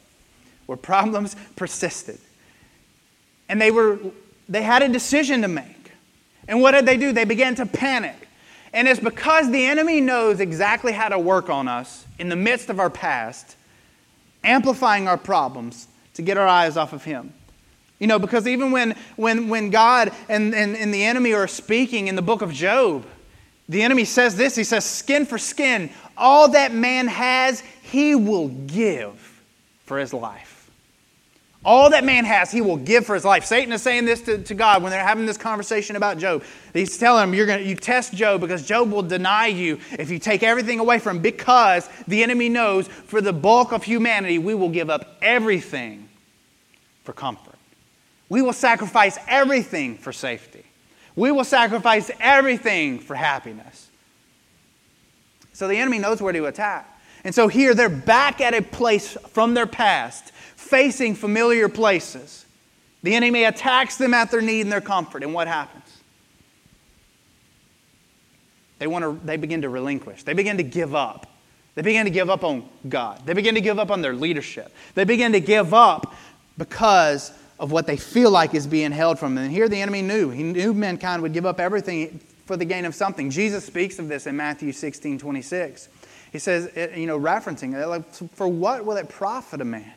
Where 0.66 0.78
problems 0.78 1.36
persisted. 1.56 2.20
And 3.48 3.60
they 3.60 3.72
were 3.72 4.00
they 4.50 4.64
had 4.64 4.82
a 4.82 4.90
decision 4.90 5.44
to 5.44 5.48
make. 5.48 5.92
And 6.48 6.62
what 6.62 6.72
did 6.72 6.86
they 6.86 6.98
do? 6.98 7.12
They 7.12 7.26
began 7.26 7.56
to 7.56 7.66
panic. 7.66 8.28
And 8.74 8.88
it's 8.88 9.00
because 9.00 9.52
the 9.52 9.66
enemy 9.66 10.02
knows 10.02 10.40
exactly 10.40 10.92
how 10.92 11.10
to 11.10 11.20
work 11.20 11.50
on 11.50 11.68
us 11.68 12.06
in 12.18 12.30
the 12.30 12.36
midst 12.36 12.70
of 12.70 12.80
our 12.80 12.90
past, 12.90 13.56
amplifying 14.44 15.08
our 15.08 15.18
problems 15.18 15.88
to 16.16 16.22
get 16.22 16.38
our 16.38 16.48
eyes 16.48 16.78
off 16.78 16.94
of 16.94 17.04
him. 17.04 17.34
You 18.00 18.08
know, 18.08 18.18
because 18.18 18.48
even 18.48 18.72
when, 18.72 18.96
when, 19.16 19.50
when 19.50 19.70
God 19.70 20.12
and, 20.28 20.54
and, 20.56 20.76
and 20.76 20.94
the 20.94 21.04
enemy 21.04 21.34
are 21.34 21.48
speaking 21.48 22.08
in 22.08 22.16
the 22.16 22.22
book 22.22 22.42
of 22.42 22.54
Job, 22.54 23.06
the 23.68 23.84
enemy 23.84 24.06
says 24.06 24.36
this 24.36 24.56
He 24.56 24.64
says, 24.64 24.86
skin 24.86 25.26
for 25.26 25.38
skin, 25.38 25.90
all 26.20 26.50
that 26.50 26.74
man 26.74 27.08
has, 27.08 27.62
he 27.82 28.14
will 28.14 28.50
give 28.50 29.42
for 29.86 29.98
his 29.98 30.14
life. 30.14 30.70
All 31.66 31.90
that 31.90 32.06
man 32.06 32.24
has, 32.24 32.52
he 32.52 32.62
will 32.62 32.78
give 32.78 33.06
for 33.06 33.16
his 33.16 33.26
life. 33.26 33.44
Satan 33.44 33.74
is 33.74 33.82
saying 33.82 34.06
this 34.06 34.22
to, 34.22 34.38
to 34.44 34.54
God 34.54 34.82
when 34.82 34.92
they're 34.92 35.04
having 35.04 35.26
this 35.26 35.38
conversation 35.38 35.98
about 35.98 36.18
Job. 36.18 36.44
He's 36.72 36.98
telling 36.98 37.24
him, 37.24 37.34
You're 37.34 37.48
gonna 37.48 37.64
you 37.64 37.76
test 37.76 38.14
Job 38.14 38.40
because 38.40 38.66
Job 38.66 38.92
will 38.92 39.04
deny 39.04 39.48
you 39.48 39.80
if 39.98 40.10
you 40.10 40.20
take 40.20 40.42
everything 40.42 40.80
away 40.80 41.00
from 41.00 41.18
him, 41.18 41.22
because 41.22 41.90
the 42.08 42.24
enemy 42.24 42.48
knows 42.48 42.88
for 42.88 43.20
the 43.20 43.34
bulk 43.34 43.74
of 43.74 43.84
humanity, 43.84 44.38
we 44.38 44.56
will 44.56 44.70
give 44.70 44.90
up 44.90 45.18
everything 45.22 46.08
for 47.04 47.12
comfort. 47.12 47.56
We 48.30 48.42
will 48.42 48.54
sacrifice 48.54 49.18
everything 49.28 49.98
for 49.98 50.14
safety. 50.14 50.64
We 51.16 51.32
will 51.32 51.44
sacrifice 51.44 52.10
everything 52.22 53.00
for 53.00 53.16
happiness. 53.16 53.89
So 55.60 55.68
the 55.68 55.76
enemy 55.76 56.00
knows 56.00 56.22
where 56.22 56.32
to 56.32 56.46
attack. 56.46 56.88
And 57.26 57.36
so 57.36 57.50
here 57.50 57.74
they're 57.74 57.90
back 57.90 58.40
at 58.40 58.54
a 58.54 58.62
place 58.62 59.18
from 59.32 59.56
their 59.56 59.68
past, 59.68 60.32
facing 60.56 61.16
familiar 61.16 61.68
places. 61.68 62.46
The 63.04 63.14
enemy 63.14 63.44
attacks 63.44 63.98
them 63.98 64.14
at 64.14 64.32
their 64.32 64.40
need 64.40 64.62
and 64.62 64.72
their 64.72 64.80
comfort. 64.80 65.22
And 65.22 65.34
what 65.34 65.50
happens? 65.50 65.84
They, 68.78 68.88
want 68.88 69.04
to, 69.04 69.20
they 69.26 69.36
begin 69.36 69.64
to 69.64 69.70
relinquish. 69.70 70.24
They 70.24 70.32
begin 70.32 70.56
to 70.56 70.64
give 70.64 70.96
up. 70.96 71.30
They 71.76 71.82
begin 71.82 72.06
to 72.06 72.10
give 72.10 72.30
up 72.30 72.46
on 72.46 72.64
God. 72.88 73.26
They 73.26 73.34
begin 73.34 73.56
to 73.56 73.62
give 73.62 73.80
up 73.80 73.92
on 73.92 74.02
their 74.02 74.14
leadership. 74.14 74.74
They 74.96 75.04
begin 75.04 75.34
to 75.34 75.42
give 75.42 75.74
up 75.74 76.16
because 76.58 77.34
of 77.60 77.74
what 77.74 77.86
they 77.86 77.98
feel 77.98 78.32
like 78.32 78.56
is 78.56 78.66
being 78.66 78.94
held 78.94 79.20
from 79.20 79.36
them. 79.36 79.44
And 79.44 79.54
here 79.54 79.68
the 79.68 79.82
enemy 79.82 80.04
knew. 80.04 80.30
He 80.30 80.42
knew 80.42 80.74
mankind 80.74 81.22
would 81.22 81.34
give 81.34 81.46
up 81.46 81.60
everything 81.60 82.22
for 82.50 82.58
the 82.58 82.66
gain 82.66 82.84
of 82.84 82.96
something. 82.96 83.30
Jesus 83.30 83.64
speaks 83.64 84.00
of 84.00 84.08
this 84.08 84.26
in 84.26 84.36
Matthew 84.36 84.72
16 84.72 85.20
26. 85.20 85.88
He 86.32 86.40
says, 86.40 86.72
eh, 86.76 86.96
you 86.96 87.06
know, 87.06 87.20
referencing 87.20 87.80
it, 87.80 87.86
like, 87.86 88.12
for 88.34 88.48
what 88.48 88.86
will 88.86 88.98
it 88.98 89.08
profit 89.08 89.62
a 89.62 89.66
man? 89.66 89.94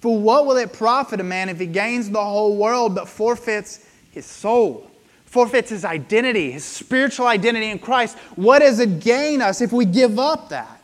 For 0.00 0.18
what 0.18 0.46
will 0.46 0.56
it 0.56 0.72
profit 0.72 1.20
a 1.20 1.22
man 1.22 1.50
if 1.50 1.60
he 1.60 1.66
gains 1.66 2.08
the 2.08 2.24
whole 2.24 2.56
world 2.56 2.94
but 2.94 3.06
forfeits 3.06 3.86
his 4.12 4.24
soul? 4.24 4.90
Forfeits 5.26 5.68
his 5.68 5.84
identity, 5.84 6.50
his 6.50 6.64
spiritual 6.64 7.26
identity 7.26 7.70
in 7.70 7.78
Christ. 7.78 8.16
What 8.34 8.60
does 8.60 8.78
it 8.78 9.00
gain 9.00 9.42
us 9.42 9.60
if 9.60 9.70
we 9.70 9.84
give 9.84 10.18
up 10.18 10.48
that? 10.48 10.80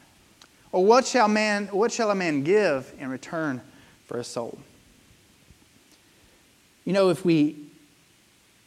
Or 0.70 0.84
what 0.84 1.06
shall, 1.06 1.28
man, 1.28 1.68
what 1.68 1.92
shall 1.92 2.10
a 2.10 2.14
man 2.14 2.42
give 2.42 2.92
in 2.98 3.08
return 3.08 3.62
for 4.04 4.18
his 4.18 4.26
soul? 4.26 4.58
You 6.84 6.92
know, 6.92 7.08
if 7.08 7.24
we 7.24 7.65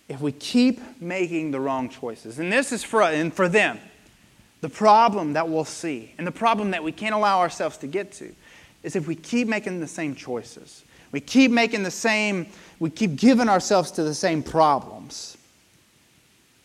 if 0.10 0.20
we 0.20 0.32
keep 0.32 0.82
making 1.00 1.52
the 1.52 1.60
wrong 1.60 1.88
choices, 1.88 2.40
and 2.40 2.52
this 2.52 2.72
is 2.72 2.84
for 2.84 3.04
and 3.04 3.34
for 3.34 3.48
them, 3.48 3.80
the 4.62 4.70
problem 4.70 5.34
that 5.34 5.48
we'll 5.48 5.64
see, 5.64 6.14
and 6.18 6.28
the 6.28 6.32
problem 6.32 6.72
that 6.72 6.84
we 6.84 6.92
can't 6.92 7.16
allow 7.16 7.40
ourselves 7.40 7.78
to 7.78 7.88
get 7.88 8.12
to, 8.14 8.34
is 8.84 8.96
if 8.96 9.08
we 9.08 9.16
keep 9.16 9.48
making 9.48 9.80
the 9.80 9.88
same 9.88 10.16
choices. 10.16 10.84
We 11.12 11.20
keep 11.20 11.52
making 11.52 11.84
the 11.84 11.92
same, 11.92 12.48
we 12.80 12.90
keep 12.90 13.16
giving 13.16 13.50
ourselves 13.50 13.92
to 13.92 14.04
the 14.04 14.14
same 14.14 14.44
problems. 14.44 15.38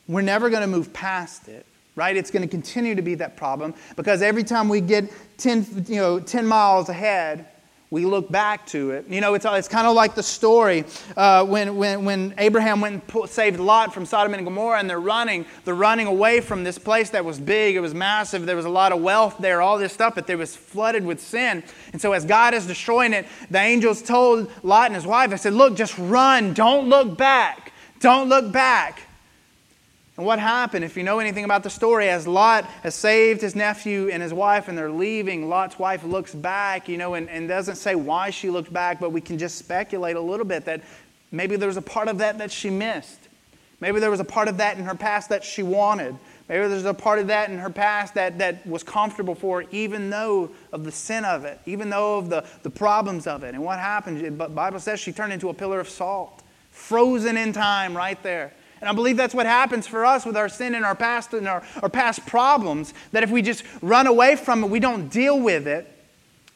We're 0.08 0.22
never 0.22 0.50
going 0.50 0.62
to 0.62 0.66
move 0.66 0.92
past 0.92 1.48
it, 1.48 1.64
right? 1.96 2.16
It's 2.16 2.30
going 2.30 2.42
to 2.42 2.48
continue 2.48 2.94
to 2.94 3.02
be 3.02 3.14
that 3.16 3.36
problem 3.36 3.74
because 3.96 4.22
every 4.22 4.44
time 4.44 4.68
we 4.68 4.80
get 4.80 5.10
10, 5.38 5.86
you 5.88 5.96
know, 5.96 6.20
10 6.20 6.46
miles 6.46 6.88
ahead, 6.88 7.46
we 7.94 8.04
look 8.04 8.28
back 8.28 8.66
to 8.66 8.90
it. 8.90 9.06
You 9.08 9.20
know, 9.20 9.34
it's, 9.34 9.46
it's 9.48 9.68
kind 9.68 9.86
of 9.86 9.94
like 9.94 10.16
the 10.16 10.22
story 10.24 10.84
uh, 11.16 11.44
when, 11.44 11.76
when, 11.76 12.04
when 12.04 12.34
Abraham 12.38 12.80
went 12.80 12.94
and 12.94 13.06
put, 13.06 13.30
saved 13.30 13.60
Lot 13.60 13.94
from 13.94 14.04
Sodom 14.04 14.34
and 14.34 14.44
Gomorrah, 14.44 14.80
and 14.80 14.90
they're 14.90 14.98
running. 14.98 15.46
They're 15.64 15.76
running 15.76 16.08
away 16.08 16.40
from 16.40 16.64
this 16.64 16.76
place 16.76 17.10
that 17.10 17.24
was 17.24 17.38
big, 17.38 17.76
it 17.76 17.80
was 17.80 17.94
massive, 17.94 18.46
there 18.46 18.56
was 18.56 18.64
a 18.64 18.68
lot 18.68 18.90
of 18.90 19.00
wealth 19.00 19.36
there, 19.38 19.62
all 19.62 19.78
this 19.78 19.92
stuff, 19.92 20.16
but 20.16 20.26
there 20.26 20.36
was 20.36 20.56
flooded 20.56 21.06
with 21.06 21.20
sin. 21.20 21.62
And 21.92 22.02
so, 22.02 22.12
as 22.14 22.24
God 22.24 22.52
is 22.52 22.66
destroying 22.66 23.12
it, 23.12 23.26
the 23.48 23.60
angels 23.60 24.02
told 24.02 24.50
Lot 24.64 24.86
and 24.86 24.96
his 24.96 25.06
wife, 25.06 25.32
I 25.32 25.36
said, 25.36 25.52
Look, 25.52 25.76
just 25.76 25.96
run. 25.96 26.52
Don't 26.52 26.88
look 26.88 27.16
back. 27.16 27.72
Don't 28.00 28.28
look 28.28 28.50
back. 28.50 29.03
And 30.16 30.24
what 30.24 30.38
happened, 30.38 30.84
if 30.84 30.96
you 30.96 31.02
know 31.02 31.18
anything 31.18 31.44
about 31.44 31.64
the 31.64 31.70
story, 31.70 32.08
as 32.08 32.28
Lot 32.28 32.64
has 32.84 32.94
saved 32.94 33.40
his 33.40 33.56
nephew 33.56 34.10
and 34.10 34.22
his 34.22 34.32
wife 34.32 34.68
and 34.68 34.78
they're 34.78 34.90
leaving, 34.90 35.48
Lot's 35.48 35.76
wife 35.76 36.04
looks 36.04 36.32
back, 36.32 36.88
you 36.88 36.96
know, 36.96 37.14
and, 37.14 37.28
and 37.28 37.48
doesn't 37.48 37.76
say 37.76 37.96
why 37.96 38.30
she 38.30 38.48
looked 38.48 38.72
back, 38.72 39.00
but 39.00 39.10
we 39.10 39.20
can 39.20 39.38
just 39.38 39.58
speculate 39.58 40.14
a 40.14 40.20
little 40.20 40.46
bit 40.46 40.66
that 40.66 40.82
maybe 41.32 41.56
there 41.56 41.66
was 41.66 41.76
a 41.76 41.82
part 41.82 42.06
of 42.06 42.18
that 42.18 42.38
that 42.38 42.52
she 42.52 42.70
missed. 42.70 43.18
Maybe 43.80 43.98
there 43.98 44.10
was 44.10 44.20
a 44.20 44.24
part 44.24 44.46
of 44.46 44.58
that 44.58 44.78
in 44.78 44.84
her 44.84 44.94
past 44.94 45.30
that 45.30 45.42
she 45.42 45.64
wanted. 45.64 46.16
Maybe 46.48 46.68
there's 46.68 46.84
a 46.84 46.94
part 46.94 47.18
of 47.18 47.26
that 47.26 47.50
in 47.50 47.58
her 47.58 47.70
past 47.70 48.14
that, 48.14 48.38
that 48.38 48.64
was 48.66 48.84
comfortable 48.84 49.34
for 49.34 49.62
her, 49.62 49.68
even 49.72 50.10
though 50.10 50.50
of 50.72 50.84
the 50.84 50.92
sin 50.92 51.24
of 51.24 51.44
it, 51.44 51.58
even 51.66 51.90
though 51.90 52.18
of 52.18 52.30
the, 52.30 52.44
the 52.62 52.70
problems 52.70 53.26
of 53.26 53.42
it. 53.42 53.54
And 53.54 53.64
what 53.64 53.80
happened? 53.80 54.38
The 54.38 54.48
Bible 54.48 54.78
says 54.78 55.00
she 55.00 55.10
turned 55.10 55.32
into 55.32 55.48
a 55.48 55.54
pillar 55.54 55.80
of 55.80 55.88
salt, 55.88 56.42
frozen 56.70 57.36
in 57.36 57.52
time 57.52 57.96
right 57.96 58.22
there. 58.22 58.52
And 58.84 58.90
I 58.90 58.92
believe 58.92 59.16
that's 59.16 59.34
what 59.34 59.46
happens 59.46 59.86
for 59.86 60.04
us 60.04 60.26
with 60.26 60.36
our 60.36 60.50
sin 60.50 60.74
and 60.74 60.84
our 60.84 60.94
past 60.94 61.32
and 61.32 61.48
our, 61.48 61.62
our 61.82 61.88
past 61.88 62.26
problems. 62.26 62.92
That 63.12 63.22
if 63.22 63.30
we 63.30 63.40
just 63.40 63.64
run 63.80 64.06
away 64.06 64.36
from 64.36 64.62
it, 64.62 64.68
we 64.68 64.78
don't 64.78 65.08
deal 65.08 65.40
with 65.40 65.66
it 65.66 65.90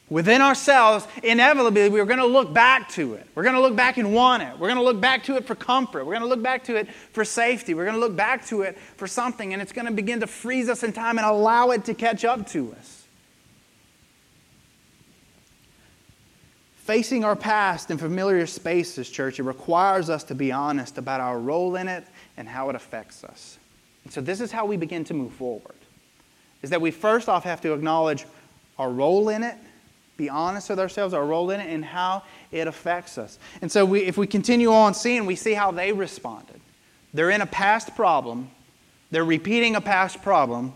within 0.09 0.41
ourselves, 0.41 1.07
inevitably 1.23 1.89
we're 1.89 2.05
going 2.05 2.19
to 2.19 2.25
look 2.25 2.53
back 2.53 2.89
to 2.89 3.13
it. 3.13 3.27
We're 3.35 3.43
going 3.43 3.55
to 3.55 3.61
look 3.61 3.75
back 3.75 3.97
and 3.97 4.13
want 4.13 4.43
it. 4.43 4.53
We're 4.59 4.67
going 4.67 4.77
to 4.77 4.83
look 4.83 4.99
back 4.99 5.23
to 5.23 5.35
it 5.37 5.45
for 5.45 5.55
comfort. 5.55 6.05
We're 6.05 6.13
going 6.13 6.23
to 6.23 6.27
look 6.27 6.41
back 6.41 6.63
to 6.65 6.75
it 6.75 6.91
for 7.13 7.23
safety. 7.23 7.73
We're 7.73 7.85
going 7.85 7.95
to 7.95 7.99
look 7.99 8.15
back 8.15 8.45
to 8.47 8.61
it 8.61 8.77
for 8.97 9.07
something, 9.07 9.53
and 9.53 9.61
it's 9.61 9.71
going 9.71 9.85
to 9.85 9.93
begin 9.93 10.19
to 10.19 10.27
freeze 10.27 10.69
us 10.69 10.83
in 10.83 10.93
time 10.93 11.17
and 11.17 11.27
allow 11.27 11.69
it 11.71 11.85
to 11.85 11.93
catch 11.93 12.25
up 12.25 12.47
to 12.49 12.73
us. 12.73 12.95
Facing 16.77 17.23
our 17.23 17.35
past 17.35 17.91
in 17.91 17.99
familiar 17.99 18.47
spaces, 18.47 19.07
church, 19.11 19.39
it 19.39 19.43
requires 19.43 20.09
us 20.09 20.23
to 20.23 20.33
be 20.33 20.51
honest 20.51 20.97
about 20.97 21.21
our 21.21 21.37
role 21.37 21.75
in 21.75 21.87
it 21.87 22.03
and 22.39 22.47
how 22.47 22.69
it 22.69 22.75
affects 22.75 23.23
us. 23.23 23.59
And 24.05 24.11
so 24.11 24.21
this 24.21 24.41
is 24.41 24.51
how 24.51 24.65
we 24.65 24.77
begin 24.77 25.03
to 25.03 25.13
move 25.13 25.33
forward. 25.33 25.75
Is 26.63 26.71
that 26.71 26.81
we 26.81 26.89
first 26.89 27.29
off 27.29 27.43
have 27.43 27.61
to 27.61 27.73
acknowledge 27.73 28.25
our 28.79 28.89
role 28.89 29.29
in 29.29 29.43
it, 29.43 29.55
be 30.17 30.29
honest 30.29 30.69
with 30.69 30.79
ourselves, 30.79 31.13
our 31.13 31.25
role 31.25 31.51
in 31.51 31.59
it, 31.59 31.71
and 31.71 31.85
how 31.85 32.23
it 32.51 32.67
affects 32.67 33.17
us. 33.17 33.37
And 33.61 33.71
so 33.71 33.85
we, 33.85 34.01
if 34.01 34.17
we 34.17 34.25
continue 34.25 34.71
on 34.71 34.93
seeing, 34.93 35.25
we 35.25 35.35
see 35.35 35.53
how 35.53 35.71
they 35.71 35.91
responded. 35.91 36.59
They're 37.13 37.29
in 37.29 37.41
a 37.41 37.45
past 37.45 37.95
problem, 37.95 38.49
they're 39.11 39.25
repeating 39.25 39.75
a 39.75 39.81
past 39.81 40.21
problem, 40.21 40.73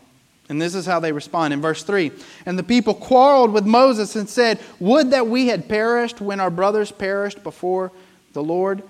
and 0.50 0.62
this 0.62 0.75
is 0.75 0.86
how 0.86 1.00
they 1.00 1.13
respond 1.13 1.53
in 1.53 1.62
verse 1.62 1.84
3. 1.84 2.12
And 2.46 2.60
the 2.60 2.63
people 2.63 2.93
quarreled 2.93 3.53
with 3.53 3.65
Moses 3.65 4.15
and 4.17 4.27
said, 4.27 4.60
Would 4.79 5.12
that 5.12 5.27
we 5.27 5.48
had 5.48 5.70
perished 5.70 6.20
when 6.20 6.41
our 6.41 6.50
brothers 6.50 6.91
perished 6.91 7.41
before 7.43 7.91
the 8.34 8.43
Lord. 8.43 8.84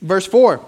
Verse 0.00 0.26
4 0.26 0.64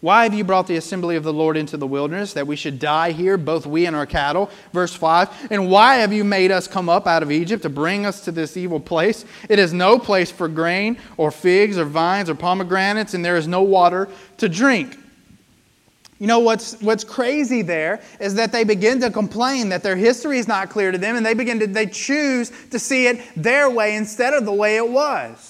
why 0.00 0.24
have 0.24 0.32
you 0.32 0.44
brought 0.44 0.66
the 0.66 0.76
assembly 0.76 1.16
of 1.16 1.24
the 1.24 1.32
Lord 1.32 1.58
into 1.58 1.76
the 1.76 1.86
wilderness, 1.86 2.32
that 2.32 2.46
we 2.46 2.56
should 2.56 2.78
die 2.78 3.12
here, 3.12 3.36
both 3.36 3.66
we 3.66 3.84
and 3.84 3.94
our 3.94 4.06
cattle? 4.06 4.50
Verse 4.72 4.94
5 4.94 5.48
And 5.50 5.70
why 5.70 5.96
have 5.96 6.10
you 6.10 6.24
made 6.24 6.50
us 6.50 6.66
come 6.66 6.88
up 6.88 7.06
out 7.06 7.22
of 7.22 7.30
Egypt 7.30 7.62
to 7.64 7.68
bring 7.68 8.06
us 8.06 8.22
to 8.22 8.32
this 8.32 8.56
evil 8.56 8.80
place? 8.80 9.26
It 9.50 9.58
is 9.58 9.74
no 9.74 9.98
place 9.98 10.30
for 10.30 10.48
grain, 10.48 10.96
or 11.18 11.30
figs, 11.30 11.76
or 11.76 11.84
vines, 11.84 12.30
or 12.30 12.34
pomegranates, 12.34 13.12
and 13.12 13.22
there 13.22 13.36
is 13.36 13.46
no 13.46 13.62
water 13.62 14.08
to 14.38 14.48
drink. 14.48 14.96
You 16.18 16.26
know 16.26 16.38
what's, 16.38 16.80
what's 16.80 17.04
crazy 17.04 17.60
there 17.60 18.02
is 18.20 18.34
that 18.34 18.52
they 18.52 18.64
begin 18.64 19.00
to 19.00 19.10
complain 19.10 19.70
that 19.70 19.82
their 19.82 19.96
history 19.96 20.38
is 20.38 20.48
not 20.48 20.70
clear 20.70 20.92
to 20.92 20.98
them, 20.98 21.16
and 21.16 21.24
they 21.26 21.34
begin 21.34 21.58
to 21.60 21.66
they 21.66 21.86
choose 21.86 22.50
to 22.70 22.78
see 22.78 23.06
it 23.06 23.20
their 23.36 23.68
way 23.68 23.96
instead 23.96 24.32
of 24.32 24.46
the 24.46 24.52
way 24.52 24.76
it 24.76 24.88
was. 24.88 25.49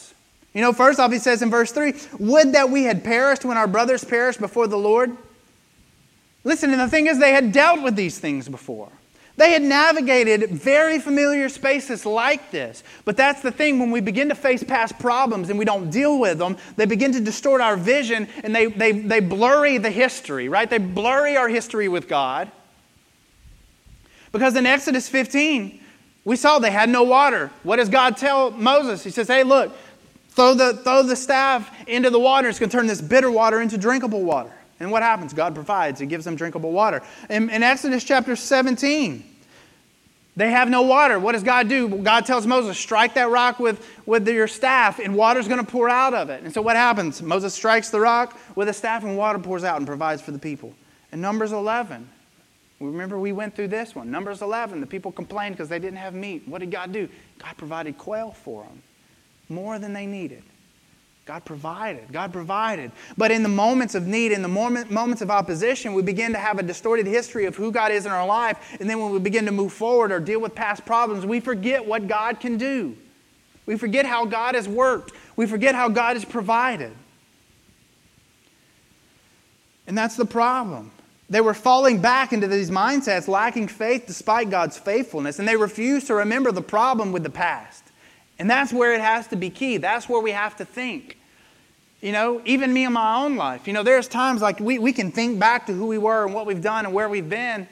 You 0.53 0.61
know, 0.61 0.73
first 0.73 0.99
off, 0.99 1.13
he 1.13 1.19
says 1.19 1.43
in 1.43 1.51
verse 1.51 1.71
3 1.73 1.95
Would 2.19 2.53
that 2.53 2.71
we 2.71 2.85
had 2.85 3.05
perished 3.05 3.45
when 3.45 3.57
our 3.57 3.67
brothers 3.67 4.05
perished 4.05 4.41
before 4.41 4.67
the 4.67 4.79
Lord. 4.79 5.17
Listen, 6.43 6.71
and 6.71 6.81
the 6.81 6.89
thing 6.89 7.07
is, 7.07 7.19
they 7.19 7.33
had 7.33 7.53
dealt 7.53 7.83
with 7.83 7.97
these 7.97 8.19
things 8.19 8.49
before. 8.49 8.91
They 9.37 9.53
had 9.53 9.63
navigated 9.63 10.51
very 10.51 10.99
familiar 10.99 11.49
spaces 11.49 12.05
like 12.05 12.51
this. 12.51 12.83
But 13.05 13.17
that's 13.17 13.41
the 13.41 13.51
thing, 13.51 13.79
when 13.79 13.91
we 13.91 14.01
begin 14.01 14.29
to 14.29 14.35
face 14.35 14.63
past 14.63 14.99
problems 14.99 15.49
and 15.49 15.59
we 15.59 15.65
don't 15.65 15.91
deal 15.91 16.19
with 16.19 16.39
them, 16.39 16.57
they 16.77 16.85
begin 16.85 17.13
to 17.13 17.21
distort 17.21 17.61
our 17.61 17.77
vision 17.77 18.29
and 18.43 18.55
they, 18.55 18.67
they, 18.67 18.93
they 18.93 19.21
blurry 19.21 19.79
the 19.79 19.91
history, 19.91 20.49
right? 20.49 20.69
They 20.69 20.79
blurry 20.79 21.37
our 21.37 21.49
history 21.49 21.89
with 21.89 22.09
God. 22.09 22.51
Because 24.33 24.57
in 24.57 24.67
Exodus 24.67 25.09
15, 25.09 25.81
we 26.25 26.37
saw 26.37 26.59
they 26.59 26.71
had 26.71 26.89
no 26.89 27.05
water. 27.05 27.51
What 27.63 27.77
does 27.77 27.89
God 27.89 28.17
tell 28.17 28.51
Moses? 28.51 29.03
He 29.03 29.11
says, 29.11 29.29
Hey, 29.29 29.43
look, 29.43 29.75
Throw 30.41 30.55
the, 30.55 30.73
throw 30.73 31.03
the 31.03 31.17
staff 31.17 31.71
into 31.87 32.09
the 32.09 32.19
water. 32.19 32.49
It's 32.49 32.59
going 32.59 32.71
to 32.71 32.75
turn 32.75 32.87
this 32.87 33.03
bitter 33.03 33.31
water 33.31 33.61
into 33.61 33.77
drinkable 33.77 34.23
water. 34.23 34.51
And 34.81 34.91
what 34.91 35.03
happens? 35.03 35.35
God 35.35 35.55
provides. 35.55 36.01
He 36.01 36.07
gives 36.07 36.25
them 36.25 36.35
drinkable 36.35 36.73
water. 36.73 37.03
In, 37.29 37.51
in 37.51 37.63
Exodus 37.63 38.05
chapter 38.05 38.35
17, 38.35 39.23
they 40.37 40.51
have 40.51 40.71
no 40.71 40.81
water. 40.81 41.19
What 41.19 41.33
does 41.33 41.43
God 41.43 41.69
do? 41.69 41.91
God 41.91 42.25
tells 42.25 42.47
Moses, 42.47 42.79
strike 42.79 43.13
that 43.17 43.29
rock 43.29 43.59
with, 43.59 43.87
with 44.07 44.27
your 44.27 44.49
staff, 44.49 44.99
and 44.99 45.15
water's 45.15 45.47
going 45.47 45.63
to 45.63 45.71
pour 45.71 45.91
out 45.91 46.15
of 46.15 46.31
it. 46.31 46.43
And 46.43 46.55
so 46.55 46.63
what 46.63 46.75
happens? 46.75 47.21
Moses 47.21 47.53
strikes 47.53 47.91
the 47.91 48.01
rock 48.01 48.35
with 48.57 48.67
a 48.71 48.73
staff, 48.73 49.05
and 49.05 49.19
water 49.19 49.39
pours 49.39 49.63
out 49.63 49.77
and 49.77 49.87
provides 49.87 50.23
for 50.23 50.31
the 50.31 50.39
people. 50.39 50.73
In 51.13 51.21
Numbers 51.21 51.53
11, 51.53 52.09
remember 52.81 53.19
we 53.19 53.33
went 53.33 53.55
through 53.55 53.69
this 53.69 53.95
one. 53.95 54.11
Numbers 54.11 54.41
11, 54.41 54.81
the 54.81 54.87
people 54.87 55.13
complained 55.13 55.57
because 55.57 55.69
they 55.69 55.79
didn't 55.79 55.99
have 55.99 56.15
meat. 56.15 56.49
What 56.49 56.61
did 56.61 56.71
God 56.71 56.93
do? 56.93 57.11
God 57.39 57.59
provided 57.59 57.99
quail 57.99 58.31
for 58.31 58.63
them 58.63 58.83
more 59.51 59.79
than 59.79 59.93
they 59.93 60.07
needed. 60.07 60.43
God 61.27 61.45
provided. 61.45 62.11
God 62.11 62.33
provided. 62.33 62.91
But 63.17 63.31
in 63.31 63.43
the 63.43 63.49
moments 63.49 63.95
of 63.95 64.07
need, 64.07 64.33
in 64.33 64.43
the 64.43 64.49
moment, 64.49 64.91
moments 64.91 65.23
of 65.23 65.31
opposition, 65.31 65.95
we 65.95 66.03
begin 66.03 66.33
to 66.33 66.39
have 66.39 66.59
a 66.59 66.63
distorted 66.63 67.07
history 67.07 67.45
of 67.45 67.55
who 67.55 67.71
God 67.71 67.93
is 67.93 68.05
in 68.05 68.11
our 68.11 68.27
life. 68.27 68.77
And 68.81 68.91
then 68.91 69.01
when 69.01 69.13
we 69.13 69.21
begin 69.21 69.47
to 69.47 69.53
move 69.53 69.73
forward 69.73 70.11
or 70.11 70.19
deal 70.19 70.41
with 70.41 70.55
past 70.55 70.85
problems, 70.85 71.25
we 71.25 71.39
forget 71.39 71.85
what 71.85 72.09
God 72.09 72.41
can 72.41 72.57
do. 72.57 72.97
We 73.67 73.77
forget 73.77 74.07
how 74.07 74.25
God 74.25 74.57
has 74.57 74.69
worked. 74.69 75.13
We 75.37 75.47
forget 75.47 75.75
how 75.75 75.89
God 75.89 76.17
has 76.17 76.25
provided. 76.25 76.93
And 79.87 79.97
that's 79.97 80.17
the 80.17 80.25
problem. 80.25 80.91
They 81.29 81.41
were 81.41 81.55
falling 81.55 82.01
back 82.01 82.33
into 82.33 82.49
these 82.49 82.71
mindsets, 82.71 83.29
lacking 83.29 83.69
faith 83.69 84.05
despite 84.07 84.51
God's 84.51 84.77
faithfulness, 84.77 85.39
and 85.39 85.47
they 85.47 85.57
refused 85.57 86.09
to 86.09 86.15
remember 86.15 86.51
the 86.51 86.61
problem 86.61 87.13
with 87.13 87.23
the 87.23 87.31
past. 87.31 87.85
And 88.41 88.49
that's 88.49 88.73
where 88.73 88.95
it 88.95 89.03
has 89.03 89.27
to 89.29 89.37
be 89.37 89.51
key. 89.51 89.77
That's 89.77 90.09
where 90.09 90.21
we 90.21 90.31
have 90.31 90.57
to 90.57 90.65
think. 90.65 91.19
You 92.01 92.13
know, 92.13 92.41
even 92.47 92.73
me 92.73 92.87
in 92.87 92.95
my 92.95 93.23
own 93.23 93.37
life, 93.37 93.67
you 93.67 93.75
know, 93.75 93.83
there's 93.83 94.09
times 94.09 94.41
like 94.41 94.59
we, 94.59 94.79
we 94.79 94.95
can 94.95 95.13
think 95.13 95.39
back 95.39 95.67
to 95.67 95.75
who 95.75 95.87
we 95.87 95.99
were 95.99 96.25
and 96.25 96.33
what 96.33 96.47
we've 96.47 96.63
done 96.63 96.87
and 96.87 96.95
where 96.95 97.11
we've 97.11 97.29
been. 97.29 97.69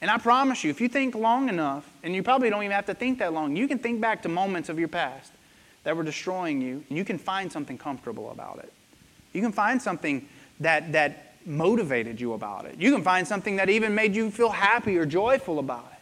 And 0.00 0.10
I 0.10 0.16
promise 0.16 0.64
you, 0.64 0.70
if 0.70 0.80
you 0.80 0.88
think 0.88 1.14
long 1.14 1.50
enough, 1.50 1.88
and 2.02 2.14
you 2.14 2.22
probably 2.22 2.48
don't 2.48 2.62
even 2.62 2.74
have 2.74 2.86
to 2.86 2.94
think 2.94 3.18
that 3.18 3.34
long, 3.34 3.54
you 3.54 3.68
can 3.68 3.78
think 3.78 4.00
back 4.00 4.22
to 4.22 4.30
moments 4.30 4.70
of 4.70 4.78
your 4.78 4.88
past 4.88 5.30
that 5.84 5.94
were 5.94 6.04
destroying 6.04 6.62
you, 6.62 6.82
and 6.88 6.96
you 6.96 7.04
can 7.04 7.18
find 7.18 7.52
something 7.52 7.76
comfortable 7.76 8.30
about 8.30 8.60
it. 8.60 8.72
You 9.34 9.42
can 9.42 9.52
find 9.52 9.82
something 9.82 10.26
that, 10.60 10.92
that 10.92 11.34
motivated 11.44 12.18
you 12.18 12.32
about 12.32 12.64
it. 12.64 12.76
You 12.78 12.92
can 12.92 13.02
find 13.02 13.28
something 13.28 13.56
that 13.56 13.68
even 13.68 13.94
made 13.94 14.16
you 14.16 14.30
feel 14.30 14.48
happy 14.50 14.96
or 14.96 15.04
joyful 15.04 15.58
about 15.58 15.92
it. 15.92 15.97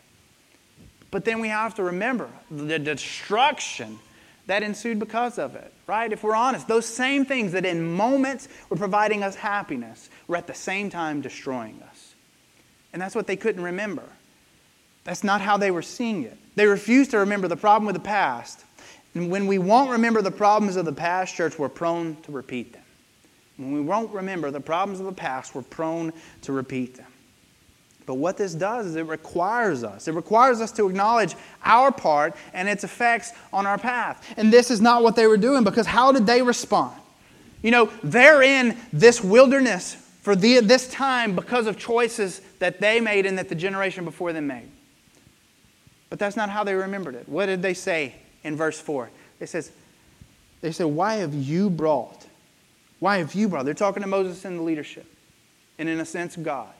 But 1.10 1.25
then 1.25 1.40
we 1.40 1.48
have 1.48 1.75
to 1.76 1.82
remember 1.82 2.28
the 2.50 2.78
destruction 2.78 3.98
that 4.46 4.62
ensued 4.62 4.98
because 4.98 5.38
of 5.38 5.54
it, 5.54 5.72
right? 5.86 6.12
If 6.12 6.22
we're 6.22 6.34
honest, 6.34 6.68
those 6.68 6.86
same 6.86 7.25
things 7.25 7.52
that 7.52 7.64
in 7.64 7.84
moments 7.84 8.48
were 8.68 8.76
providing 8.76 9.22
us 9.22 9.34
happiness 9.34 10.08
were 10.28 10.36
at 10.36 10.46
the 10.46 10.54
same 10.54 10.90
time 10.90 11.20
destroying 11.20 11.82
us. 11.88 12.14
And 12.92 13.02
that's 13.02 13.14
what 13.14 13.26
they 13.26 13.36
couldn't 13.36 13.62
remember. 13.62 14.04
That's 15.04 15.22
not 15.22 15.40
how 15.40 15.56
they 15.56 15.70
were 15.70 15.82
seeing 15.82 16.25
it. 16.25 16.36
They 16.54 16.66
refused 16.66 17.12
to 17.12 17.18
remember 17.18 17.48
the 17.48 17.56
problem 17.56 17.86
with 17.86 17.94
the 17.94 18.00
past. 18.00 18.64
And 19.14 19.30
when 19.30 19.46
we 19.46 19.58
won't 19.58 19.90
remember 19.90 20.22
the 20.22 20.30
problems 20.30 20.76
of 20.76 20.84
the 20.84 20.92
past, 20.92 21.34
church, 21.34 21.58
we're 21.58 21.68
prone 21.68 22.16
to 22.22 22.32
repeat 22.32 22.72
them. 22.72 22.82
When 23.56 23.72
we 23.72 23.80
won't 23.80 24.12
remember 24.12 24.50
the 24.50 24.60
problems 24.60 25.00
of 25.00 25.06
the 25.06 25.12
past, 25.12 25.54
we're 25.54 25.62
prone 25.62 26.12
to 26.42 26.52
repeat 26.52 26.96
them. 26.96 27.06
But 28.06 28.14
what 28.14 28.36
this 28.36 28.54
does 28.54 28.86
is 28.86 28.94
it 28.94 29.06
requires 29.06 29.82
us. 29.82 30.06
It 30.06 30.14
requires 30.14 30.60
us 30.60 30.70
to 30.72 30.88
acknowledge 30.88 31.34
our 31.64 31.90
part 31.90 32.34
and 32.54 32.68
its 32.68 32.84
effects 32.84 33.32
on 33.52 33.66
our 33.66 33.78
path. 33.78 34.25
And 34.36 34.52
this 34.52 34.70
is 34.70 34.80
not 34.80 35.02
what 35.02 35.16
they 35.16 35.26
were 35.26 35.36
doing 35.36 35.64
because 35.64 35.86
how 35.86 36.12
did 36.12 36.25
they 36.25 36.40
respond? 36.40 36.96
You 37.62 37.72
know, 37.72 37.90
they're 38.04 38.42
in 38.42 38.76
this 38.92 39.22
wilderness 39.25 39.96
for 40.22 40.36
the, 40.36 40.60
this 40.60 40.88
time 40.88 41.34
because 41.34 41.66
of 41.66 41.76
choices 41.76 42.40
that 42.60 42.80
they 42.80 43.00
made 43.00 43.26
and 43.26 43.38
that 43.38 43.48
the 43.48 43.54
generation 43.56 44.04
before 44.04 44.32
them 44.32 44.46
made. 44.46 44.70
But 46.08 46.20
that's 46.20 46.36
not 46.36 46.48
how 46.48 46.62
they 46.62 46.75
remembered 46.75 47.16
it. 47.16 47.28
What 47.28 47.46
did 47.46 47.60
they 47.60 47.75
say 47.75 48.14
in 48.44 48.54
verse 48.54 48.78
4? 48.78 49.10
It 49.40 49.48
says, 49.48 49.72
they 50.60 50.70
said, 50.70 50.86
Why 50.86 51.16
have 51.16 51.34
you 51.34 51.68
brought? 51.68 52.25
Why 53.00 53.18
have 53.18 53.34
you 53.34 53.48
brought? 53.48 53.64
They're 53.64 53.75
talking 53.75 54.02
to 54.02 54.08
Moses 54.08 54.44
and 54.44 54.58
the 54.58 54.62
leadership, 54.62 55.06
and 55.78 55.88
in 55.88 56.00
a 56.00 56.06
sense, 56.06 56.36
God. 56.36 56.72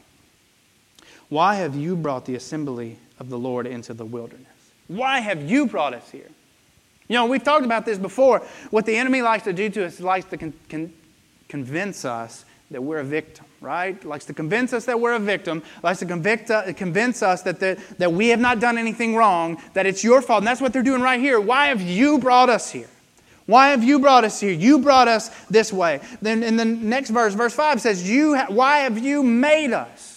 Why 1.29 1.57
have 1.57 1.75
you 1.75 1.97
brought 1.97 2.25
the 2.25 2.35
assembly 2.37 2.99
of 3.19 3.31
the 3.31 3.39
Lord 3.39 3.67
into 3.67 3.95
the 3.95 4.05
wilderness? 4.05 4.47
Why 4.89 5.21
have 5.21 5.49
you 5.49 5.67
brought 5.67 5.95
us 5.95 6.11
here? 6.11 6.29
You 7.09 7.15
know, 7.15 7.27
we've 7.27 7.43
talked 7.43 7.65
about 7.65 7.85
this 7.85 7.99
before. 7.99 8.41
What 8.71 8.87
the 8.87 8.97
enemy 8.97 9.23
likes 9.23 9.45
to 9.45 9.53
do 9.53 9.69
to 9.71 9.87
us 9.87 10.01
likes 10.01 10.27
to 10.27 10.37
con- 10.37 10.55
con- 10.69 10.93
convince 11.49 12.05
us 12.05 12.45
that 12.71 12.83
we're 12.83 12.99
a 12.99 13.05
victim, 13.05 13.45
right? 13.61 14.03
Likes 14.05 14.25
to 14.27 14.35
convince 14.35 14.73
us 14.73 14.87
that 14.87 14.99
we're 14.99 15.15
a 15.15 15.21
victim, 15.21 15.63
likes 15.85 16.01
to 16.01 16.07
convict, 16.07 16.51
uh, 16.51 16.73
convince 16.73 17.23
us 17.23 17.43
that, 17.43 17.61
the, 17.61 17.81
that 17.99 18.13
we 18.13 18.29
have 18.29 18.41
not 18.41 18.59
done 18.59 18.77
anything 18.77 19.15
wrong, 19.15 19.63
that 19.75 19.87
it's 19.87 20.03
your 20.03 20.21
fault. 20.21 20.39
And 20.39 20.47
that's 20.49 20.61
what 20.61 20.73
they're 20.73 20.83
doing 20.83 21.01
right 21.01 21.21
here. 21.21 21.39
Why 21.41 21.67
have 21.67 21.81
you 21.81 22.19
brought 22.19 22.51
us 22.51 22.71
here? 22.71 22.89
Why 23.47 23.69
have 23.69 23.85
you 23.85 24.01
brought 24.01 24.25
us 24.25 24.41
here? 24.41 24.51
You 24.51 24.81
brought 24.81 25.07
us 25.07 25.29
this 25.47 25.73
way. 25.73 26.01
Then 26.21 26.43
in 26.43 26.57
the 26.57 26.65
next 26.65 27.11
verse, 27.11 27.35
verse 27.35 27.55
5 27.55 27.81
says, 27.81 28.09
you 28.09 28.35
ha- 28.35 28.47
Why 28.49 28.79
have 28.79 28.99
you 28.99 29.23
made 29.23 29.73
us? 29.73 30.16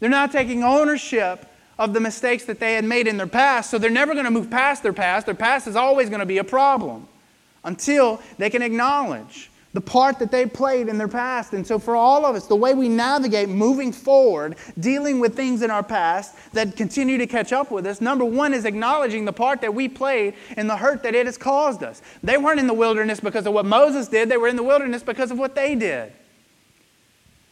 They're 0.00 0.10
not 0.10 0.32
taking 0.32 0.64
ownership 0.64 1.46
of 1.78 1.94
the 1.94 2.00
mistakes 2.00 2.44
that 2.44 2.58
they 2.60 2.74
had 2.74 2.84
made 2.84 3.06
in 3.06 3.16
their 3.16 3.26
past, 3.26 3.70
so 3.70 3.78
they're 3.78 3.90
never 3.90 4.12
going 4.12 4.26
to 4.26 4.30
move 4.30 4.50
past 4.50 4.82
their 4.82 4.92
past. 4.92 5.26
Their 5.26 5.34
past 5.34 5.66
is 5.66 5.76
always 5.76 6.08
going 6.08 6.20
to 6.20 6.26
be 6.26 6.38
a 6.38 6.44
problem 6.44 7.06
until 7.64 8.20
they 8.38 8.50
can 8.50 8.62
acknowledge 8.62 9.50
the 9.72 9.80
part 9.80 10.18
that 10.18 10.30
they 10.30 10.46
played 10.46 10.88
in 10.88 10.98
their 10.98 11.08
past. 11.08 11.52
And 11.52 11.66
so, 11.66 11.78
for 11.78 11.94
all 11.94 12.26
of 12.26 12.34
us, 12.34 12.46
the 12.46 12.56
way 12.56 12.74
we 12.74 12.88
navigate 12.88 13.48
moving 13.48 13.92
forward, 13.92 14.56
dealing 14.78 15.20
with 15.20 15.36
things 15.36 15.62
in 15.62 15.70
our 15.70 15.82
past 15.82 16.34
that 16.52 16.76
continue 16.76 17.18
to 17.18 17.26
catch 17.26 17.52
up 17.52 17.70
with 17.70 17.86
us, 17.86 18.00
number 18.00 18.24
one 18.24 18.52
is 18.52 18.64
acknowledging 18.64 19.24
the 19.24 19.32
part 19.32 19.60
that 19.60 19.72
we 19.72 19.88
played 19.88 20.34
in 20.56 20.66
the 20.66 20.76
hurt 20.76 21.02
that 21.04 21.14
it 21.14 21.26
has 21.26 21.38
caused 21.38 21.82
us. 21.82 22.02
They 22.22 22.36
weren't 22.36 22.58
in 22.58 22.66
the 22.66 22.74
wilderness 22.74 23.20
because 23.20 23.46
of 23.46 23.52
what 23.52 23.64
Moses 23.64 24.08
did, 24.08 24.28
they 24.28 24.36
were 24.36 24.48
in 24.48 24.56
the 24.56 24.62
wilderness 24.62 25.02
because 25.02 25.30
of 25.30 25.38
what 25.38 25.54
they 25.54 25.74
did. 25.74 26.12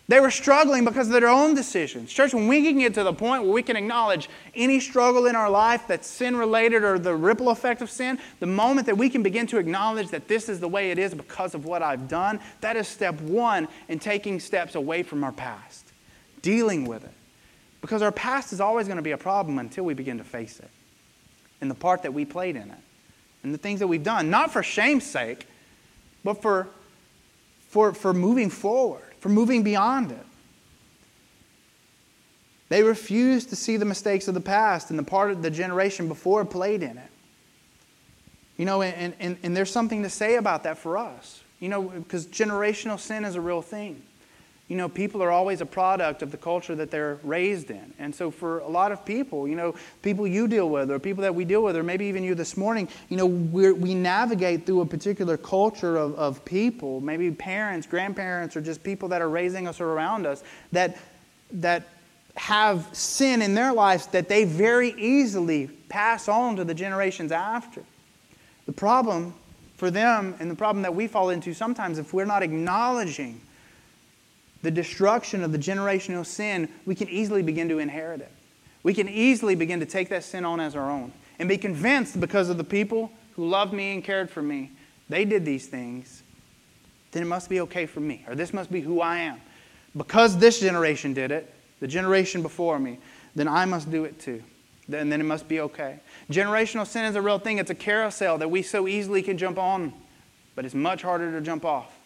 They 0.09 0.21
were 0.21 0.31
struggling 0.31 0.87
because 0.87 1.09
of 1.09 1.12
their 1.12 1.29
own 1.29 1.55
decisions. 1.55 2.11
Church, 2.11 2.33
when 2.33 2.49
we 2.49 2.62
can 2.62 2.79
get 2.79 2.94
to 2.94 3.05
the 3.05 3.12
point 3.12 3.42
where 3.42 3.53
we 3.53 3.62
can 3.62 3.77
acknowledge 3.77 4.31
any 4.55 4.81
struggle 4.81 5.27
in 5.27 5.37
our 5.37 5.51
life 5.51 5.83
that's 5.87 6.09
sin 6.09 6.35
related 6.35 6.83
or 6.83 6.99
the 6.99 7.14
ripple 7.14 7.51
effect 7.51 7.83
of 7.83 7.90
sin, 7.90 8.18
the 8.40 8.47
moment 8.47 8.87
that 8.87 8.97
we 8.97 9.11
can 9.11 9.23
begin 9.23 9.47
to 9.49 9.59
acknowledge 9.59 10.09
that 10.09 10.27
this 10.27 10.49
is 10.49 10.61
the 10.61 10.68
way 10.68 10.90
it 10.90 10.99
is 10.99 11.12
because 11.12 11.55
of 11.55 11.66
what 11.66 11.83
I've 11.83 12.09
done, 12.09 12.40
that 12.62 12.75
is 12.75 12.88
step 12.88 13.21
one 13.21 13.68
in 13.88 13.99
taking 13.99 14.40
steps 14.40 14.75
away 14.75 15.03
from 15.03 15.23
our 15.25 15.33
past, 15.33 15.85
dealing 16.40 16.87
with 16.87 17.05
it. 17.05 17.12
Because 17.83 18.01
our 18.01 18.12
past 18.12 18.55
is 18.55 18.62
always 18.62 18.87
going 18.87 18.97
to 18.97 19.03
be 19.03 19.11
a 19.11 19.18
problem 19.18 19.59
until 19.59 19.85
we 19.85 19.92
begin 19.92 20.16
to 20.18 20.25
face 20.25 20.59
it 20.59 20.71
and 21.61 21.71
the 21.71 21.75
part 21.75 22.03
that 22.05 22.14
we 22.14 22.25
played 22.25 22.57
in 22.57 22.71
it 22.71 22.79
and 23.42 23.53
the 23.53 23.59
things 23.59 23.81
that 23.81 23.87
we've 23.87 24.03
done, 24.03 24.31
not 24.31 24.55
for 24.55 24.62
shame's 24.62 25.05
sake, 25.05 25.47
but 26.25 26.40
for, 26.40 26.66
for, 27.68 27.92
for 27.92 28.14
moving 28.14 28.49
forward 28.49 29.03
for 29.21 29.29
moving 29.29 29.63
beyond 29.63 30.13
it. 30.13 30.25
They 32.69 32.83
refused 32.83 33.49
to 33.51 33.57
see 33.57 33.77
the 33.77 33.85
mistakes 33.85 34.29
of 34.29 34.35
the 34.35 34.41
past 34.41 34.91
and 34.91 34.99
the 34.99 35.03
part 35.05 35.31
of 35.31 35.43
the 35.43 35.51
generation 35.51 36.07
before 36.07 36.45
played 36.45 36.83
in 36.83 36.99
it. 36.99 37.11
You 38.57 38.65
know, 38.65 38.83
and, 38.83 39.15
and, 39.19 39.39
and 39.43 39.57
there's 39.57 39.71
something 39.71 40.03
to 40.03 40.11
say 40.11 40.37
about 40.37 40.65
that 40.65 40.79
for 40.79 40.99
us. 40.99 41.43
You 41.61 41.69
know, 41.69 41.83
because 41.83 42.27
generational 42.27 42.99
sin 42.99 43.25
is 43.25 43.35
a 43.35 43.41
real 43.41 43.63
thing 43.63 44.03
you 44.69 44.77
know, 44.77 44.89
people 44.89 45.23
are 45.23 45.31
always 45.31 45.63
a 45.63 45.67
product 45.67 46.21
of 46.21 46.31
the 46.31 46.37
culture 46.37 46.75
that 46.75 46.91
they're 46.91 47.19
raised 47.23 47.71
in. 47.71 47.95
And 47.99 48.15
so 48.15 48.31
for 48.31 48.59
a 48.59 48.69
lot 48.69 48.93
of 48.93 49.05
people, 49.05 49.49
you 49.49 49.57
know, 49.57 49.75
people 50.03 50.27
you 50.27 50.47
deal 50.47 50.69
with 50.69 50.91
or 50.91 50.99
people 50.99 51.23
that 51.23 51.35
we 51.35 51.47
deal 51.47 51.63
with, 51.63 51.75
or 51.75 51.83
maybe 51.83 52.05
even 52.05 52.23
you 52.23 52.35
this 52.35 52.55
morning, 52.55 52.87
you 53.09 53.17
know, 53.17 53.25
we 53.25 53.95
navigate 53.95 54.67
through 54.67 54.83
a 54.83 54.87
particular 54.87 55.39
culture 55.39 55.97
of, 55.97 56.15
of 56.17 56.45
people, 56.45 57.01
maybe 57.01 57.31
parents, 57.31 57.87
grandparents, 57.87 58.57
or 58.57 58.61
just 58.61 58.83
people 58.83 59.09
that 59.09 59.23
are 59.23 59.31
raising 59.31 59.67
us 59.67 59.81
or 59.81 59.87
around 59.87 60.27
us 60.27 60.45
that, 60.73 60.99
that 61.51 61.89
have 62.37 62.87
sin 62.93 63.41
in 63.41 63.55
their 63.55 63.73
lives 63.73 64.07
that 64.09 64.29
they 64.29 64.45
very 64.45 64.91
easily 64.99 65.69
pass 65.89 66.29
on 66.29 66.57
to 66.57 66.65
the 66.65 66.75
generations 66.75 67.33
after. 67.33 67.83
The 68.67 68.73
problem 68.73 69.33
for 69.77 69.91
them 69.91 70.35
and 70.41 70.51
the 70.51 70.55
problem 70.55 70.83
that 70.83 70.95
we 70.95 71.07
fall 71.07 71.31
into 71.31 71.55
sometimes 71.55 71.99
if 71.99 72.13
we're 72.13 72.27
not 72.27 72.43
acknowledging 72.43 73.41
the 74.62 74.71
destruction 74.71 75.42
of 75.42 75.53
the 75.53 75.59
generational 75.59 76.27
sin, 76.27 76.68
we 76.87 76.94
can 76.94 77.09
easily 77.09 77.42
begin 77.42 77.68
to 77.68 77.79
inherit 77.79 78.21
it. 78.21 78.33
We 78.83 78.94
can 78.94 79.09
easily 79.09 79.55
begin 79.55 79.81
to 79.81 79.87
take 79.87 80.09
that 80.11 80.25
sin 80.25 80.44
on 80.44 80.61
as 80.61 80.75
our 80.75 80.90
own 80.90 81.12
and 81.38 81.49
be 81.49 81.59
convinced 81.59 82.21
because 82.21 82.49
of 82.49 82.59
the 82.59 82.64
people 82.64 83.12
who 83.33 83.49
loved 83.49 83.73
me 83.73 83.94
and 83.94 84.03
cared 84.03 84.31
for 84.31 84.42
me, 84.42 84.73
they 85.09 85.25
did 85.25 85.44
these 85.44 85.66
things, 85.66 86.23
then 87.12 87.23
it 87.23 87.27
must 87.27 87.49
be 87.49 87.61
okay 87.61 87.87
for 87.87 88.01
me, 88.01 88.25
or 88.29 88.35
this 88.35 88.53
must 88.53 88.71
be 88.71 88.81
who 88.81 89.01
I 89.01 89.18
am. 89.18 89.40
Because 89.97 90.37
this 90.37 90.61
generation 90.61 91.14
did 91.14 91.31
it, 91.31 91.53
the 91.81 91.88
generation 91.88 92.42
before 92.42 92.79
me, 92.79 92.99
then 93.35 93.49
I 93.49 93.64
must 93.64 93.90
do 93.90 94.05
it 94.05 94.18
too. 94.18 94.42
And 94.92 95.12
then 95.12 95.21
it 95.21 95.25
must 95.25 95.49
be 95.49 95.61
okay. 95.61 96.01
Generational 96.31 96.87
sin 96.87 97.05
is 97.05 97.14
a 97.14 97.23
real 97.23 97.38
thing. 97.38 97.59
It's 97.59 97.71
a 97.71 97.75
carousel 97.75 98.38
that 98.38 98.51
we 98.51 98.62
so 98.62 98.88
easily 98.88 99.23
can 99.23 99.38
jump 99.38 99.59
on, 99.59 99.92
but 100.55 100.64
it's 100.64 100.75
much 100.75 101.03
harder 101.03 101.31
to 101.33 101.40
jump 101.40 101.64
off. 101.64 101.98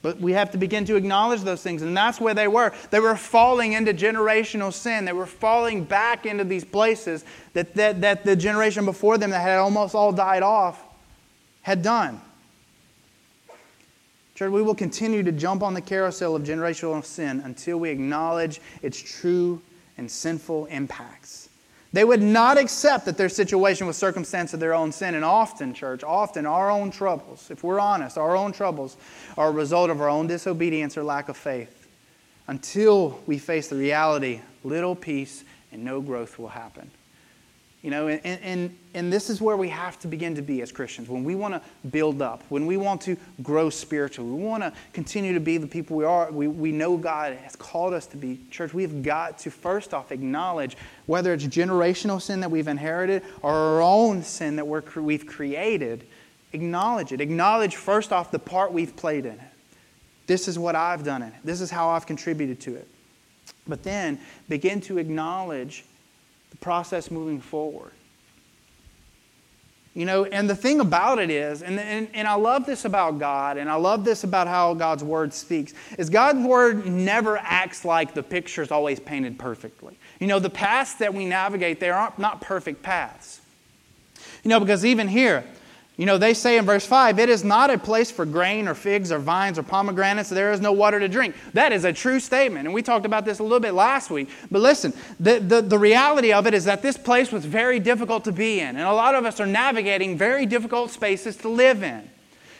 But 0.00 0.20
we 0.20 0.32
have 0.32 0.52
to 0.52 0.58
begin 0.58 0.84
to 0.84 0.96
acknowledge 0.96 1.40
those 1.42 1.62
things. 1.62 1.82
And 1.82 1.96
that's 1.96 2.20
where 2.20 2.34
they 2.34 2.46
were. 2.46 2.72
They 2.90 3.00
were 3.00 3.16
falling 3.16 3.72
into 3.72 3.92
generational 3.92 4.72
sin. 4.72 5.04
They 5.04 5.12
were 5.12 5.26
falling 5.26 5.84
back 5.84 6.24
into 6.24 6.44
these 6.44 6.64
places 6.64 7.24
that, 7.54 7.74
that, 7.74 8.00
that 8.02 8.24
the 8.24 8.36
generation 8.36 8.84
before 8.84 9.18
them 9.18 9.30
that 9.30 9.40
had 9.40 9.58
almost 9.58 9.94
all 9.94 10.12
died 10.12 10.42
off 10.42 10.80
had 11.62 11.82
done. 11.82 12.20
Church, 14.36 14.52
we 14.52 14.62
will 14.62 14.74
continue 14.74 15.24
to 15.24 15.32
jump 15.32 15.64
on 15.64 15.74
the 15.74 15.80
carousel 15.80 16.36
of 16.36 16.44
generational 16.44 17.04
sin 17.04 17.40
until 17.44 17.78
we 17.78 17.90
acknowledge 17.90 18.60
its 18.82 19.02
true 19.02 19.60
and 19.96 20.08
sinful 20.08 20.66
impacts. 20.66 21.47
They 21.92 22.04
would 22.04 22.22
not 22.22 22.58
accept 22.58 23.06
that 23.06 23.16
their 23.16 23.30
situation 23.30 23.86
was 23.86 23.96
circumstance 23.96 24.52
of 24.52 24.60
their 24.60 24.74
own 24.74 24.92
sin. 24.92 25.14
And 25.14 25.24
often, 25.24 25.72
church, 25.72 26.04
often 26.04 26.44
our 26.44 26.70
own 26.70 26.90
troubles, 26.90 27.50
if 27.50 27.64
we're 27.64 27.80
honest, 27.80 28.18
our 28.18 28.36
own 28.36 28.52
troubles 28.52 28.96
are 29.38 29.48
a 29.48 29.52
result 29.52 29.88
of 29.88 30.00
our 30.00 30.08
own 30.08 30.26
disobedience 30.26 30.98
or 30.98 31.02
lack 31.02 31.28
of 31.28 31.36
faith. 31.36 31.88
Until 32.46 33.20
we 33.26 33.38
face 33.38 33.68
the 33.68 33.76
reality, 33.76 34.40
little 34.64 34.94
peace 34.94 35.44
and 35.72 35.84
no 35.84 36.00
growth 36.00 36.38
will 36.38 36.48
happen. 36.48 36.90
You 37.82 37.92
know, 37.92 38.08
and, 38.08 38.20
and, 38.24 38.78
and 38.92 39.12
this 39.12 39.30
is 39.30 39.40
where 39.40 39.56
we 39.56 39.68
have 39.68 40.00
to 40.00 40.08
begin 40.08 40.34
to 40.34 40.42
be 40.42 40.62
as 40.62 40.72
Christians. 40.72 41.08
When 41.08 41.22
we 41.22 41.36
want 41.36 41.54
to 41.54 41.62
build 41.88 42.20
up, 42.20 42.42
when 42.48 42.66
we 42.66 42.76
want 42.76 43.00
to 43.02 43.16
grow 43.40 43.70
spiritually, 43.70 44.28
we 44.28 44.42
want 44.42 44.64
to 44.64 44.72
continue 44.92 45.32
to 45.32 45.40
be 45.40 45.58
the 45.58 45.66
people 45.68 45.96
we 45.96 46.04
are, 46.04 46.28
we, 46.32 46.48
we 46.48 46.72
know 46.72 46.96
God 46.96 47.34
has 47.34 47.54
called 47.54 47.94
us 47.94 48.06
to 48.06 48.16
be. 48.16 48.40
Church, 48.50 48.74
we've 48.74 49.04
got 49.04 49.38
to 49.40 49.50
first 49.52 49.94
off 49.94 50.10
acknowledge 50.10 50.76
whether 51.06 51.32
it's 51.32 51.44
generational 51.44 52.20
sin 52.20 52.40
that 52.40 52.50
we've 52.50 52.66
inherited 52.66 53.22
or 53.42 53.52
our 53.52 53.80
own 53.80 54.24
sin 54.24 54.56
that 54.56 54.66
we're, 54.66 54.82
we've 54.96 55.26
created, 55.26 56.04
acknowledge 56.52 57.12
it. 57.12 57.20
Acknowledge 57.20 57.76
first 57.76 58.12
off 58.12 58.32
the 58.32 58.40
part 58.40 58.72
we've 58.72 58.96
played 58.96 59.24
in 59.24 59.34
it. 59.34 59.40
This 60.26 60.48
is 60.48 60.58
what 60.58 60.74
I've 60.74 61.04
done 61.04 61.22
in 61.22 61.28
it, 61.28 61.34
this 61.44 61.60
is 61.60 61.70
how 61.70 61.90
I've 61.90 62.06
contributed 62.06 62.58
to 62.62 62.74
it. 62.74 62.88
But 63.68 63.84
then 63.84 64.18
begin 64.48 64.80
to 64.82 64.98
acknowledge 64.98 65.84
process 66.60 67.10
moving 67.10 67.40
forward. 67.40 67.92
You 69.94 70.04
know, 70.04 70.26
and 70.26 70.48
the 70.48 70.54
thing 70.54 70.78
about 70.78 71.18
it 71.18 71.28
is, 71.28 71.60
and, 71.60 71.80
and, 71.80 72.08
and 72.14 72.28
I 72.28 72.34
love 72.34 72.66
this 72.66 72.84
about 72.84 73.18
God, 73.18 73.56
and 73.56 73.68
I 73.68 73.74
love 73.74 74.04
this 74.04 74.22
about 74.22 74.46
how 74.46 74.74
God's 74.74 75.02
Word 75.02 75.34
speaks, 75.34 75.74
is 75.98 76.08
God's 76.08 76.46
Word 76.46 76.86
never 76.86 77.36
acts 77.38 77.84
like 77.84 78.14
the 78.14 78.22
picture's 78.22 78.70
always 78.70 79.00
painted 79.00 79.40
perfectly. 79.40 79.98
You 80.20 80.28
know, 80.28 80.38
the 80.38 80.50
paths 80.50 80.94
that 80.94 81.12
we 81.12 81.24
navigate, 81.24 81.80
they 81.80 81.90
are 81.90 82.12
not 82.16 82.40
perfect 82.40 82.80
paths. 82.82 83.40
You 84.44 84.50
know, 84.50 84.60
because 84.60 84.84
even 84.84 85.08
here, 85.08 85.44
you 85.98 86.06
know, 86.06 86.16
they 86.16 86.32
say 86.32 86.58
in 86.58 86.64
verse 86.64 86.86
5, 86.86 87.18
it 87.18 87.28
is 87.28 87.42
not 87.42 87.70
a 87.70 87.76
place 87.76 88.08
for 88.08 88.24
grain 88.24 88.68
or 88.68 88.74
figs 88.74 89.10
or 89.10 89.18
vines 89.18 89.58
or 89.58 89.64
pomegranates. 89.64 90.30
There 90.30 90.52
is 90.52 90.60
no 90.60 90.70
water 90.70 91.00
to 91.00 91.08
drink. 91.08 91.34
That 91.54 91.72
is 91.72 91.84
a 91.84 91.92
true 91.92 92.20
statement. 92.20 92.66
And 92.66 92.72
we 92.72 92.82
talked 92.82 93.04
about 93.04 93.24
this 93.24 93.40
a 93.40 93.42
little 93.42 93.58
bit 93.58 93.74
last 93.74 94.08
week. 94.08 94.28
But 94.48 94.62
listen, 94.62 94.92
the, 95.18 95.40
the, 95.40 95.60
the 95.60 95.78
reality 95.78 96.32
of 96.32 96.46
it 96.46 96.54
is 96.54 96.64
that 96.66 96.82
this 96.82 96.96
place 96.96 97.32
was 97.32 97.44
very 97.44 97.80
difficult 97.80 98.22
to 98.24 98.32
be 98.32 98.60
in. 98.60 98.76
And 98.76 98.86
a 98.86 98.92
lot 98.92 99.16
of 99.16 99.24
us 99.24 99.40
are 99.40 99.46
navigating 99.46 100.16
very 100.16 100.46
difficult 100.46 100.92
spaces 100.92 101.36
to 101.38 101.48
live 101.48 101.82
in. 101.82 102.08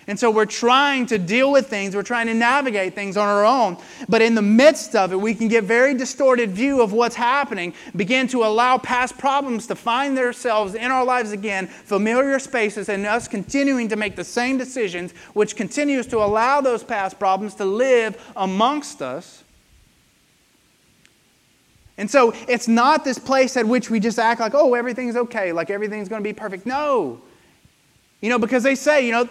And 0.09 0.18
so 0.18 0.31
we're 0.31 0.47
trying 0.47 1.05
to 1.07 1.18
deal 1.18 1.53
with 1.53 1.68
things, 1.68 1.94
we're 1.94 2.03
trying 2.03 2.29
to 2.29 2.35
navigate 2.35 2.94
things 2.94 3.18
on 3.18 3.29
our 3.29 3.44
own. 3.44 3.77
But 4.09 4.23
in 4.23 4.35
the 4.35 4.42
midst 4.42 4.97
of 4.97 5.12
it, 5.12 5.21
we 5.21 5.35
can 5.35 5.49
get 5.49 5.64
a 5.64 5.66
very 5.66 5.92
distorted 5.92 6.51
view 6.51 6.81
of 6.81 6.94
what's 6.94 7.14
happening, 7.14 7.75
begin 7.94 8.27
to 8.29 8.42
allow 8.42 8.79
past 8.79 9.18
problems 9.18 9.66
to 9.66 9.75
find 9.75 10.16
themselves 10.16 10.75
in 10.75 10.90
our 10.90 11.05
lives 11.05 11.33
again, 11.33 11.66
familiar 11.66 12.38
spaces, 12.38 12.88
and 12.88 13.05
us 13.05 13.29
continuing 13.29 13.87
to 13.88 13.97
make 13.97 14.16
the 14.16 14.25
same 14.25 14.57
decisions, 14.57 15.12
which 15.35 15.57
continues 15.57 16.07
to 16.07 16.16
allow 16.16 16.62
those 16.62 16.83
past 16.83 17.18
problems 17.18 17.55
to 17.57 17.66
live 17.66 18.16
amongst 18.35 19.03
us. 19.03 19.44
And 21.99 22.11
so 22.11 22.33
it's 22.49 22.66
not 22.66 23.05
this 23.05 23.18
place 23.18 23.59
at 23.59 23.66
which 23.66 23.90
we 23.90 24.01
just 24.01 24.18
act 24.18 24.40
like, 24.40 24.55
oh, 24.55 24.73
everything's 24.73 25.16
okay, 25.16 25.53
like 25.53 25.68
everything's 25.68 26.09
going 26.09 26.23
to 26.23 26.27
be 26.27 26.33
perfect. 26.33 26.64
No. 26.64 27.21
You 28.23 28.31
know, 28.31 28.38
because 28.38 28.62
they 28.62 28.75
say, 28.75 29.05
you 29.05 29.12
know, 29.12 29.29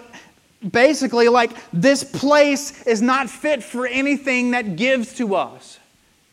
basically 0.71 1.27
like 1.29 1.51
this 1.71 2.03
place 2.03 2.81
is 2.83 3.01
not 3.01 3.29
fit 3.29 3.63
for 3.63 3.85
anything 3.85 4.51
that 4.51 4.75
gives 4.75 5.13
to 5.15 5.35
us. 5.35 5.79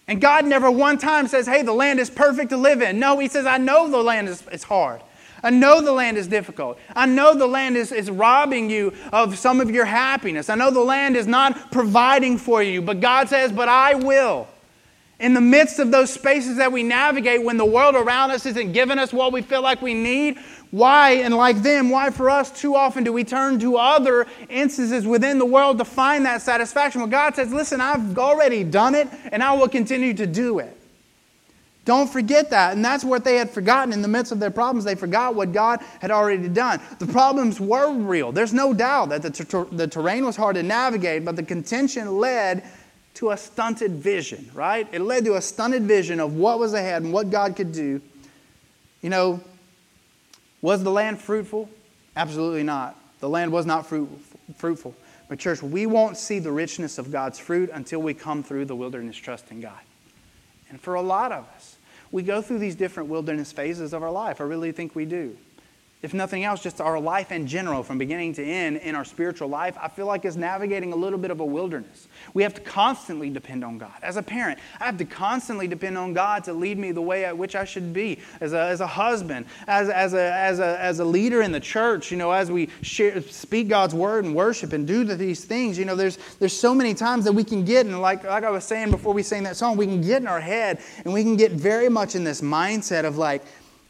And 0.07 0.21
God 0.21 0.45
never 0.45 0.71
one 0.71 0.99
time 0.99 1.29
says, 1.29 1.47
hey, 1.47 1.63
the 1.63 1.73
land 1.73 1.99
is 1.99 2.11
perfect 2.11 2.51
to 2.51 2.57
live 2.57 2.83
in. 2.83 2.99
No, 2.99 3.19
He 3.19 3.29
says, 3.29 3.47
I 3.47 3.59
know 3.59 3.89
the 3.89 4.03
land 4.03 4.29
is, 4.29 4.47
is 4.49 4.63
hard. 4.63 5.01
I 5.43 5.51
know 5.51 5.83
the 5.83 5.93
land 5.93 6.17
is 6.17 6.27
difficult. 6.27 6.79
I 6.97 7.05
know 7.05 7.35
the 7.35 7.47
land 7.47 7.77
is, 7.77 7.93
is 7.93 8.11
robbing 8.11 8.71
you 8.71 8.95
of 9.13 9.39
some 9.39 9.61
of 9.61 9.71
your 9.71 9.85
happiness. 9.85 10.49
I 10.49 10.55
know 10.55 10.71
the 10.71 10.81
land 10.81 11.17
is 11.17 11.27
not 11.27 11.71
providing 11.71 12.39
for 12.39 12.63
you, 12.63 12.81
but 12.81 13.01
God 13.01 13.29
says, 13.29 13.53
but 13.53 13.69
I 13.69 13.95
will. 13.95 14.49
In 15.21 15.35
the 15.35 15.43
midst 15.43 15.79
of 15.79 15.91
those 15.91 16.11
spaces 16.11 16.57
that 16.57 16.73
we 16.73 16.83
navigate, 16.83 17.45
when 17.45 17.59
the 17.59 17.65
world 17.65 17.95
around 17.95 18.31
us 18.31 18.47
isn't 18.47 18.73
giving 18.73 18.99
us 18.99 19.13
what 19.13 19.33
we 19.33 19.43
feel 19.43 19.63
like 19.63 19.83
we 19.83 19.95
need, 19.95 20.39
why, 20.75 21.11
and 21.13 21.37
like 21.37 21.63
them, 21.63 21.89
why 21.89 22.11
for 22.11 22.29
us 22.29 22.51
too 22.51 22.75
often 22.75 23.05
do 23.05 23.13
we 23.13 23.23
turn 23.23 23.61
to 23.61 23.77
other 23.77 24.27
instances 24.49 25.07
within 25.07 25.39
the 25.39 25.47
world 25.47 25.79
to 25.79 25.85
find 25.85 26.27
that 26.27 26.43
satisfaction? 26.43 27.01
Well, 27.01 27.09
God 27.09 27.37
says, 27.37 27.53
listen, 27.53 27.81
I've 27.81 28.19
already 28.19 28.65
done 28.65 28.97
it 28.97 29.07
and 29.31 29.41
I 29.41 29.53
will 29.53 29.69
continue 29.69 30.13
to 30.15 30.27
do 30.27 30.59
it. 30.59 30.77
Don't 31.85 32.11
forget 32.11 32.51
that. 32.51 32.73
And 32.73 32.85
that's 32.85 33.05
what 33.05 33.23
they 33.23 33.37
had 33.37 33.51
forgotten 33.51 33.93
in 33.93 34.03
the 34.03 34.09
midst 34.09 34.33
of 34.33 34.41
their 34.41 34.51
problems. 34.51 34.85
They 34.85 34.97
forgot 34.97 35.37
what 35.37 35.53
God 35.53 35.79
had 36.01 36.11
already 36.11 36.49
done. 36.49 36.81
The 36.99 37.07
problems 37.07 37.61
were 37.61 37.93
real. 37.93 38.33
There's 38.33 38.53
no 38.53 38.75
doubt 38.75 39.11
that 39.11 39.23
the, 39.23 39.31
ter- 39.31 39.67
the 39.67 39.87
terrain 39.87 40.27
was 40.27 40.35
hard 40.35 40.57
to 40.57 40.65
navigate, 40.65 41.25
but 41.25 41.37
the 41.37 41.45
contention 41.45 42.19
led 42.19 42.65
to 43.15 43.31
a 43.31 43.37
stunted 43.37 43.93
vision, 43.93 44.51
right? 44.53 44.89
It 44.91 45.03
led 45.03 45.25
to 45.27 45.37
a 45.37 45.41
stunted 45.41 45.85
vision 45.85 46.19
of 46.19 46.35
what 46.35 46.59
was 46.59 46.75
ahead 46.75 47.05
and 47.05 47.13
what 47.13 47.31
God 47.31 47.55
could 47.55 47.71
do. 47.71 48.01
You 49.03 49.11
know, 49.11 49.41
was 50.65 50.83
the 50.83 50.91
land 50.91 51.21
fruitful? 51.21 51.69
Absolutely 52.17 52.63
not. 52.63 52.99
The 53.21 53.29
land 53.29 53.53
was 53.53 53.67
not 53.67 53.87
fruitful. 53.87 54.95
But, 55.29 55.39
church, 55.39 55.63
we 55.63 55.85
won't 55.85 56.17
see 56.17 56.39
the 56.39 56.53
richness 56.53 56.97
of 56.97 57.13
God's 57.13 57.39
fruit 57.39 57.69
until 57.71 58.01
we 58.01 58.15
come 58.15 58.43
through 58.43 58.65
the 58.65 58.75
wilderness 58.75 59.15
trusting 59.15 59.61
God. 59.61 59.79
And 60.71 60.81
for 60.81 60.95
a 60.95 61.03
lot 61.03 61.33
of 61.33 61.47
us, 61.55 61.77
we 62.11 62.23
go 62.23 62.41
through 62.41 62.61
these 62.61 62.77
different 62.77 63.11
wilderness 63.11 63.53
phases 63.53 63.93
of 63.93 64.03
our 64.03 64.11
life. 64.11 64.41
I 64.41 64.45
really 64.45 64.73
think 64.73 64.95
we 64.95 65.05
do 65.05 65.37
if 66.05 66.13
nothing 66.13 66.45
else, 66.45 66.63
just 66.63 66.83
our 66.83 67.01
life 67.01 67.33
in 67.33 67.47
general, 67.47 67.83
from 67.83 67.97
beginning 67.97 68.35
to 68.35 68.45
end 68.45 68.77
in 68.77 68.95
our 68.95 69.07
spiritual 69.07 69.49
life, 69.49 69.75
I 69.81 69.89
feel 69.89 70.05
like 70.05 70.27
is 70.27 70.37
navigating 70.37 70.93
a 70.93 70.97
little 70.97 71.19
bit 71.19 71.31
of 71.31 71.41
a 71.41 71.45
wilderness. 71.47 72.09
We 72.35 72.43
have 72.43 72.55
to 72.55 72.61
constantly 72.61 73.31
depend 73.31 73.65
on 73.65 73.79
God. 73.79 73.93
As 74.03 74.17
a 74.17 74.23
parent, 74.23 74.59
I 74.81 74.87
have 74.87 74.99
to 74.99 75.05
constantly 75.05 75.69
depend 75.69 75.97
on 75.97 76.13
God 76.13 76.43
to 76.45 76.53
lead 76.53 76.79
me 76.79 76.91
the 76.91 77.01
way 77.01 77.25
at 77.25 77.39
which 77.39 77.55
I 77.55 77.65
should 77.65 77.93
be. 77.93 78.19
As 78.41 78.53
a, 78.53 78.61
as 78.61 78.81
a 78.81 78.89
husband, 78.89 79.47
as, 79.69 79.89
as, 79.89 80.15
a, 80.15 80.35
as, 80.35 80.59
a, 80.59 80.81
as 80.81 80.99
a 80.99 81.05
leader 81.05 81.43
in 81.43 81.53
the 81.53 81.61
church, 81.61 82.11
you 82.11 82.17
know, 82.17 82.33
as 82.33 82.51
we 82.51 82.71
share, 82.83 83.23
speak 83.23 83.69
God's 83.69 83.95
word 83.95 84.25
and 84.25 84.35
worship 84.35 84.73
and 84.73 84.85
do 84.85 85.05
these 85.05 85.45
things, 85.45 85.79
you 85.79 85.85
know, 85.85 85.95
there's, 85.95 86.19
there's 86.41 86.53
so 86.53 86.75
many 86.75 86.93
times 86.93 87.25
that 87.25 87.33
we 87.33 87.45
can 87.45 87.65
get, 87.65 87.87
and 87.87 88.01
like, 88.01 88.25
like 88.25 88.43
I 88.43 88.51
was 88.51 88.65
saying 88.65 88.91
before 88.91 89.15
we 89.15 89.23
sang 89.23 89.45
that 89.45 89.57
song, 89.57 89.77
we 89.77 89.87
can 89.87 90.01
get 90.01 90.21
in 90.21 90.27
our 90.27 90.41
head 90.41 90.81
and 91.05 91.15
we 91.15 91.23
can 91.23 91.37
get 91.37 91.53
very 91.53 91.89
much 91.89 92.17
in 92.17 92.25
this 92.25 92.41
mindset 92.41 93.05
of 93.05 93.17
like, 93.17 93.45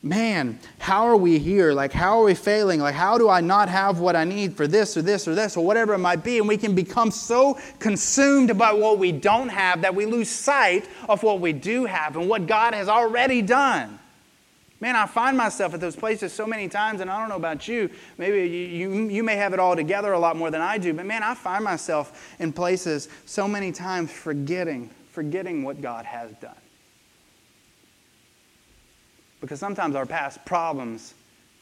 man, 0.05 0.59
how 0.79 1.07
are 1.07 1.17
we 1.17 1.39
here? 1.39 1.73
Like, 1.73 1.93
how 1.93 2.21
are 2.21 2.25
we 2.25 2.35
failing? 2.35 2.79
Like, 2.79 2.95
how 2.95 3.17
do 3.17 3.29
I 3.29 3.41
not 3.41 3.71
have 3.71 3.99
what 3.99 4.15
I 4.15 4.25
need 4.25 4.55
for 4.55 4.67
this 4.67 4.97
or 4.97 5.03
this 5.03 5.27
or 5.27 5.35
this 5.35 5.57
or 5.57 5.65
whatever 5.65 5.95
it 5.95 5.99
might 5.99 6.23
be? 6.23 6.39
And 6.39 6.47
we 6.47 6.59
can 6.59 6.75
become 6.75 7.11
so 7.11 7.59
consumed 7.79 8.57
by 8.59 8.73
what 8.73 8.99
we 8.99 9.13
don't 9.13 9.49
have 9.49 9.81
that 9.81 9.95
we 9.95 10.05
lose 10.05 10.29
sight 10.29 10.87
of 11.09 11.23
what 11.23 11.41
we 11.41 11.55
do 11.55 11.87
have 11.87 12.17
and 12.17 12.29
what 12.29 12.47
God 12.47 12.75
has 12.75 12.89
already 12.89 13.41
done. 13.41 13.99
Man, 14.81 14.95
I 14.95 15.07
find 15.07 15.39
myself 15.39 15.73
at 15.73 15.81
those 15.81 15.97
places 15.97 16.35
so 16.35 16.47
many 16.47 16.69
times, 16.69 17.01
and 17.01 17.11
I 17.11 17.19
don't 17.19 17.31
know 17.31 17.37
about 17.37 17.67
you. 17.67 17.89
Maybe 18.19 18.47
you, 18.47 18.91
you, 18.91 19.09
you 19.09 19.23
may 19.23 19.37
have 19.37 19.55
it 19.55 19.59
all 19.59 19.75
together 19.75 20.13
a 20.13 20.19
lot 20.19 20.37
more 20.37 20.51
than 20.51 20.61
I 20.61 20.77
do, 20.77 20.93
but 20.93 21.07
man, 21.07 21.23
I 21.23 21.35
find 21.35 21.65
myself 21.65 22.35
in 22.39 22.53
places 22.53 23.09
so 23.25 23.49
many 23.49 23.73
times 23.73 24.11
forgetting, 24.11 24.91
forgetting 25.13 25.63
what 25.63 25.81
God 25.81 26.05
has 26.05 26.33
done. 26.33 26.55
Because 29.45 29.61
sometimes 29.61 29.95
our 29.95 30.07
past 30.07 30.43
problems, 30.47 31.13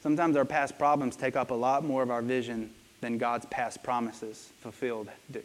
sometimes 0.04 0.36
our 0.36 0.44
past 0.44 0.78
problems 0.78 1.16
take 1.16 1.34
up 1.34 1.50
a 1.50 1.54
lot 1.54 1.84
more 1.84 2.04
of 2.04 2.12
our 2.12 2.22
vision 2.22 2.70
than 3.00 3.18
God's 3.18 3.44
past 3.46 3.82
promises 3.82 4.50
fulfilled 4.60 5.08
do. 5.32 5.42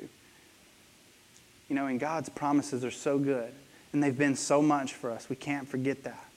You 1.68 1.76
know, 1.76 1.88
and 1.88 2.00
God's 2.00 2.30
promises 2.30 2.86
are 2.86 2.92
so 2.92 3.18
good, 3.18 3.52
and 3.92 4.04
they've 4.04 4.16
been 4.16 4.36
so 4.36 4.62
much 4.62 4.94
for 4.94 5.10
us. 5.10 5.32
We 5.32 5.36
can't 5.36 5.68
forget 5.68 6.04
that. 6.04 6.28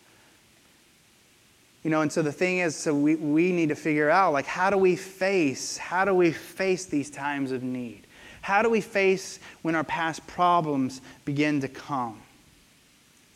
You 1.84 1.90
know, 1.90 2.00
and 2.00 2.10
so 2.10 2.22
the 2.22 2.32
thing 2.32 2.60
is, 2.60 2.74
so 2.74 2.94
we, 2.94 3.16
we 3.16 3.52
need 3.52 3.68
to 3.68 3.76
figure 3.76 4.08
out, 4.08 4.32
like, 4.32 4.46
how 4.46 4.70
do 4.70 4.78
we 4.78 4.96
face, 4.96 5.76
how 5.76 6.06
do 6.06 6.14
we 6.14 6.32
face 6.32 6.86
these 6.86 7.10
times 7.10 7.52
of 7.52 7.62
need? 7.62 8.06
How 8.40 8.62
do 8.62 8.70
we 8.70 8.80
face 8.80 9.38
when 9.60 9.74
our 9.74 9.84
past 9.84 10.26
problems 10.26 11.02
begin 11.26 11.60
to 11.60 11.68
come? 11.68 12.22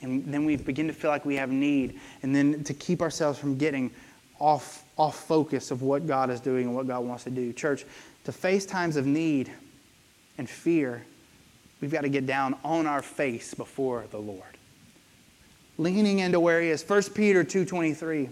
And 0.00 0.24
then 0.26 0.44
we 0.44 0.57
begin 0.57 0.87
to 0.87 0.92
feel 0.92 1.11
like 1.11 1.24
we 1.24 1.37
have 1.37 1.50
need, 1.50 1.98
and 2.22 2.35
then 2.35 2.62
to 2.64 2.74
keep 2.74 3.00
ourselves 3.00 3.38
from 3.38 3.57
getting 3.57 3.90
off, 4.38 4.85
off 4.96 5.24
focus 5.26 5.70
of 5.70 5.83
what 5.83 6.07
God 6.07 6.30
is 6.30 6.40
doing 6.40 6.66
and 6.66 6.74
what 6.74 6.87
God 6.87 7.04
wants 7.04 7.24
to 7.24 7.30
do. 7.30 7.52
Church, 7.52 7.85
to 8.24 8.33
face 8.33 8.66
times 8.66 8.96
of 8.96 9.07
need 9.07 9.50
and 10.38 10.48
fear, 10.48 11.04
we've 11.80 11.92
got 11.92 12.02
to 12.02 12.09
get 12.09 12.26
down 12.26 12.57
on 12.64 12.87
our 12.87 13.02
face 13.02 13.54
before 13.54 14.04
the 14.11 14.18
Lord. 14.18 14.42
Leaning 15.78 16.20
into 16.20 16.38
where 16.38 16.61
he 16.61 16.68
is. 16.68 16.88
1 16.88 17.02
Peter 17.14 17.44
2.23 17.44 18.30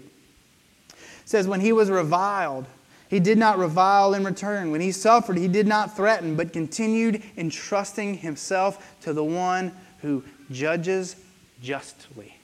says, 1.25 1.47
When 1.47 1.59
he 1.59 1.71
was 1.71 1.89
reviled, 1.89 2.65
he 3.09 3.19
did 3.19 3.37
not 3.37 3.59
revile 3.59 4.13
in 4.13 4.23
return. 4.23 4.71
When 4.71 4.81
he 4.81 4.91
suffered, 4.91 5.37
he 5.37 5.47
did 5.47 5.67
not 5.67 5.95
threaten, 5.95 6.35
but 6.35 6.53
continued 6.53 7.21
entrusting 7.37 8.17
himself 8.17 8.95
to 9.01 9.13
the 9.13 9.23
one 9.23 9.71
who 9.99 10.23
judges 10.51 11.15
justly. 11.63 12.37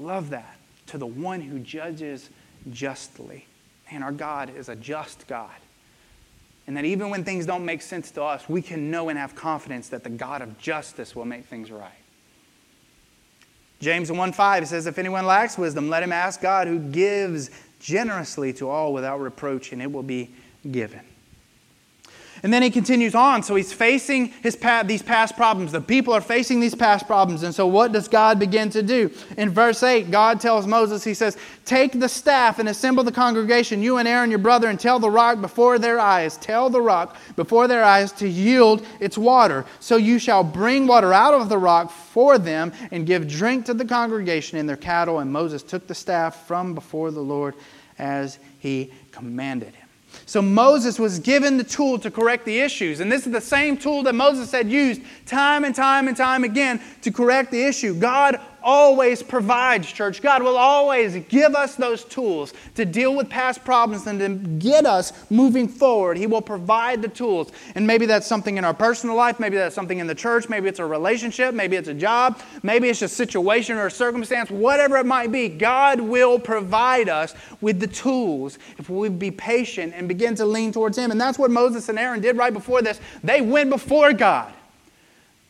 Love 0.00 0.30
that. 0.30 0.56
to 0.86 0.98
the 0.98 1.06
one 1.06 1.40
who 1.40 1.60
judges 1.60 2.30
justly. 2.72 3.46
And 3.92 4.02
our 4.02 4.10
God 4.10 4.50
is 4.56 4.68
a 4.68 4.74
just 4.74 5.28
God. 5.28 5.54
And 6.66 6.76
that 6.76 6.84
even 6.84 7.10
when 7.10 7.22
things 7.22 7.46
don't 7.46 7.64
make 7.64 7.80
sense 7.80 8.10
to 8.12 8.22
us, 8.24 8.48
we 8.48 8.60
can 8.60 8.90
know 8.90 9.08
and 9.08 9.16
have 9.16 9.36
confidence 9.36 9.88
that 9.90 10.02
the 10.02 10.10
God 10.10 10.42
of 10.42 10.58
justice 10.58 11.14
will 11.14 11.24
make 11.24 11.44
things 11.44 11.70
right. 11.70 11.92
James 13.80 14.10
1 14.10 14.32
5 14.32 14.68
says, 14.68 14.86
If 14.86 14.98
anyone 14.98 15.26
lacks 15.26 15.56
wisdom, 15.56 15.88
let 15.88 16.02
him 16.02 16.12
ask 16.12 16.40
God 16.40 16.66
who 16.66 16.78
gives 16.78 17.50
generously 17.78 18.52
to 18.54 18.68
all 18.68 18.92
without 18.92 19.20
reproach, 19.20 19.72
and 19.72 19.80
it 19.80 19.90
will 19.90 20.02
be 20.02 20.30
given. 20.70 21.00
And 22.42 22.52
then 22.52 22.62
he 22.62 22.70
continues 22.70 23.14
on. 23.14 23.42
So 23.42 23.54
he's 23.54 23.72
facing 23.72 24.28
his 24.28 24.58
these 24.84 25.02
past 25.02 25.36
problems. 25.36 25.72
The 25.72 25.80
people 25.80 26.14
are 26.14 26.20
facing 26.20 26.60
these 26.60 26.74
past 26.74 27.06
problems. 27.06 27.42
And 27.42 27.54
so 27.54 27.66
what 27.66 27.92
does 27.92 28.08
God 28.08 28.38
begin 28.38 28.70
to 28.70 28.82
do? 28.82 29.10
In 29.36 29.50
verse 29.50 29.82
8, 29.82 30.10
God 30.10 30.40
tells 30.40 30.66
Moses, 30.66 31.04
He 31.04 31.12
says, 31.12 31.36
Take 31.64 31.98
the 31.98 32.08
staff 32.08 32.58
and 32.58 32.68
assemble 32.68 33.04
the 33.04 33.12
congregation, 33.12 33.82
you 33.82 33.98
and 33.98 34.08
Aaron 34.08 34.30
your 34.30 34.38
brother, 34.38 34.68
and 34.68 34.80
tell 34.80 34.98
the 34.98 35.10
rock 35.10 35.40
before 35.40 35.78
their 35.78 36.00
eyes, 36.00 36.36
tell 36.38 36.70
the 36.70 36.80
rock 36.80 37.16
before 37.36 37.68
their 37.68 37.84
eyes 37.84 38.10
to 38.12 38.28
yield 38.28 38.86
its 39.00 39.18
water. 39.18 39.66
So 39.78 39.96
you 39.96 40.18
shall 40.18 40.42
bring 40.42 40.86
water 40.86 41.12
out 41.12 41.34
of 41.34 41.48
the 41.48 41.58
rock 41.58 41.90
for 41.90 42.38
them 42.38 42.72
and 42.90 43.06
give 43.06 43.28
drink 43.28 43.66
to 43.66 43.74
the 43.74 43.84
congregation 43.84 44.58
and 44.58 44.68
their 44.68 44.76
cattle. 44.76 45.18
And 45.18 45.30
Moses 45.32 45.62
took 45.62 45.86
the 45.86 45.94
staff 45.94 46.46
from 46.46 46.74
before 46.74 47.10
the 47.10 47.20
Lord 47.20 47.54
as 47.98 48.38
he 48.58 48.90
commanded. 49.12 49.74
So 50.30 50.40
Moses 50.40 51.00
was 51.00 51.18
given 51.18 51.56
the 51.56 51.64
tool 51.64 51.98
to 51.98 52.08
correct 52.08 52.44
the 52.44 52.60
issues. 52.60 53.00
And 53.00 53.10
this 53.10 53.26
is 53.26 53.32
the 53.32 53.40
same 53.40 53.76
tool 53.76 54.04
that 54.04 54.14
Moses 54.14 54.52
had 54.52 54.70
used 54.70 55.02
time 55.26 55.64
and 55.64 55.74
time 55.74 56.06
and 56.06 56.16
time 56.16 56.44
again 56.44 56.80
to 57.02 57.10
correct 57.10 57.50
the 57.50 57.60
issue. 57.60 57.94
God 57.94 58.40
always 58.62 59.22
provides, 59.22 59.90
church. 59.90 60.22
God 60.22 60.42
will 60.42 60.56
always 60.56 61.16
give 61.28 61.54
us 61.54 61.74
those 61.74 62.04
tools 62.04 62.52
to 62.74 62.84
deal 62.84 63.14
with 63.14 63.28
past 63.28 63.64
problems 63.64 64.06
and 64.06 64.18
to 64.20 64.28
get 64.58 64.86
us 64.86 65.12
moving 65.30 65.68
forward. 65.68 66.16
He 66.16 66.26
will 66.26 66.42
provide 66.42 67.02
the 67.02 67.08
tools. 67.08 67.52
And 67.74 67.86
maybe 67.86 68.06
that's 68.06 68.26
something 68.26 68.56
in 68.56 68.64
our 68.64 68.74
personal 68.74 69.16
life, 69.16 69.40
maybe 69.40 69.56
that's 69.56 69.74
something 69.74 69.98
in 69.98 70.06
the 70.06 70.14
church, 70.14 70.48
maybe 70.48 70.68
it's 70.68 70.78
a 70.78 70.84
relationship, 70.84 71.54
maybe 71.54 71.76
it's 71.76 71.88
a 71.88 71.94
job, 71.94 72.40
maybe 72.62 72.88
it's 72.88 73.02
a 73.02 73.08
situation 73.08 73.76
or 73.76 73.86
a 73.86 73.90
circumstance, 73.90 74.50
whatever 74.50 74.96
it 74.96 75.06
might 75.06 75.32
be. 75.32 75.48
God 75.48 76.00
will 76.00 76.38
provide 76.38 77.08
us 77.08 77.34
with 77.60 77.80
the 77.80 77.86
tools 77.86 78.58
if 78.78 78.90
we 78.90 79.08
be 79.08 79.30
patient 79.30 79.92
and 79.96 80.08
begin 80.08 80.34
to 80.36 80.44
lean 80.44 80.72
towards 80.72 80.98
Him. 80.98 81.10
And 81.10 81.20
that's 81.20 81.38
what 81.38 81.50
Moses 81.50 81.88
and 81.88 81.98
Aaron 81.98 82.20
did 82.20 82.36
right 82.36 82.52
before 82.52 82.82
this. 82.82 83.00
They 83.22 83.40
went 83.40 83.70
before 83.70 84.12
God. 84.12 84.52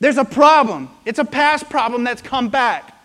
There's 0.01 0.17
a 0.17 0.25
problem. 0.25 0.89
It's 1.05 1.19
a 1.19 1.25
past 1.25 1.69
problem 1.69 2.05
that's 2.05 2.23
come 2.23 2.49
back 2.49 2.97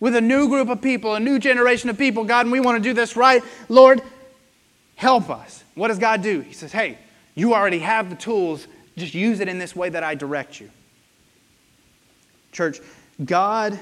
with 0.00 0.16
a 0.16 0.20
new 0.20 0.48
group 0.48 0.68
of 0.68 0.82
people, 0.82 1.14
a 1.14 1.20
new 1.20 1.38
generation 1.38 1.90
of 1.90 1.98
people. 1.98 2.24
God, 2.24 2.46
and 2.46 2.52
we 2.52 2.60
want 2.60 2.82
to 2.82 2.88
do 2.88 2.94
this 2.94 3.16
right. 3.16 3.42
Lord, 3.68 4.02
help 4.96 5.30
us. 5.30 5.62
What 5.74 5.88
does 5.88 5.98
God 5.98 6.22
do? 6.22 6.40
He 6.40 6.54
says, 6.54 6.72
Hey, 6.72 6.98
you 7.34 7.54
already 7.54 7.78
have 7.78 8.10
the 8.10 8.16
tools. 8.16 8.66
Just 8.96 9.14
use 9.14 9.40
it 9.40 9.48
in 9.48 9.58
this 9.58 9.76
way 9.76 9.88
that 9.90 10.02
I 10.02 10.14
direct 10.14 10.60
you. 10.60 10.70
Church, 12.52 12.80
God 13.24 13.78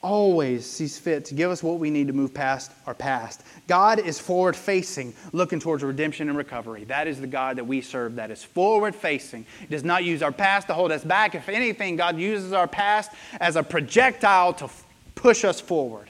always 0.00 0.64
sees 0.64 0.96
fit 0.96 1.24
to 1.24 1.34
give 1.34 1.50
us 1.50 1.60
what 1.60 1.80
we 1.80 1.90
need 1.90 2.06
to 2.06 2.12
move 2.12 2.32
past 2.32 2.70
our 2.86 2.94
past. 2.94 3.42
God 3.66 3.98
is 3.98 4.20
forward 4.20 4.54
facing, 4.54 5.12
looking 5.32 5.58
towards 5.58 5.82
redemption 5.82 6.28
and 6.28 6.38
recovery. 6.38 6.84
That 6.84 7.08
is 7.08 7.20
the 7.20 7.26
God 7.26 7.56
that 7.56 7.66
we 7.66 7.80
serve, 7.80 8.14
that 8.14 8.30
is 8.30 8.44
forward 8.44 8.94
facing. 8.94 9.44
He 9.60 9.66
does 9.66 9.82
not 9.82 10.04
use 10.04 10.22
our 10.22 10.30
past 10.30 10.68
to 10.68 10.74
hold 10.74 10.92
us 10.92 11.02
back. 11.02 11.34
If 11.34 11.48
anything, 11.48 11.96
God 11.96 12.16
uses 12.16 12.52
our 12.52 12.68
past 12.68 13.10
as 13.40 13.56
a 13.56 13.62
projectile 13.62 14.52
to 14.54 14.70
push 15.18 15.44
us 15.44 15.60
forward. 15.60 16.08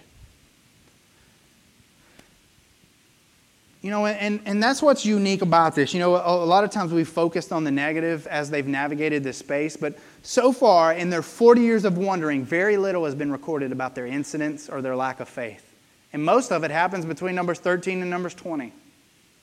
You 3.81 3.91
know, 3.91 4.07
and, 4.07 4.41
and 4.45 4.63
that's 4.63 4.83
what's 4.83 5.07
unique 5.07 5.41
about 5.41 5.75
this. 5.75 5.95
You 5.95 6.01
know, 6.01 6.17
a, 6.17 6.45
a 6.45 6.45
lot 6.45 6.65
of 6.65 6.71
times 6.71 6.93
we've 6.93 7.09
focused 7.09 7.53
on 7.53 7.65
the 7.65 7.71
negative 7.71 8.27
as 8.27 8.51
they've 8.51 8.67
navigated 8.67 9.23
this 9.23 9.39
space, 9.39 9.77
but 9.77 9.97
so 10.23 10.53
far 10.53 10.93
in 10.93 11.11
their 11.11 11.23
40 11.23 11.61
years 11.61 11.85
of 11.85 11.97
wandering, 11.97 12.45
very 12.45 12.77
little 12.77 13.05
has 13.05 13.15
been 13.15 13.31
recorded 13.31 13.71
about 13.71 13.95
their 13.95 14.07
incidents 14.07 14.69
or 14.69 14.83
their 14.83 14.97
lack 14.97 15.21
of 15.21 15.29
faith. 15.29 15.65
And 16.13 16.25
most 16.25 16.51
of 16.51 16.65
it 16.65 16.71
happens 16.71 17.07
between 17.07 17.35
Numbers 17.35 17.61
13 17.61 18.03
and 18.03 18.11
Numbers 18.11 18.35
20, 18.35 18.73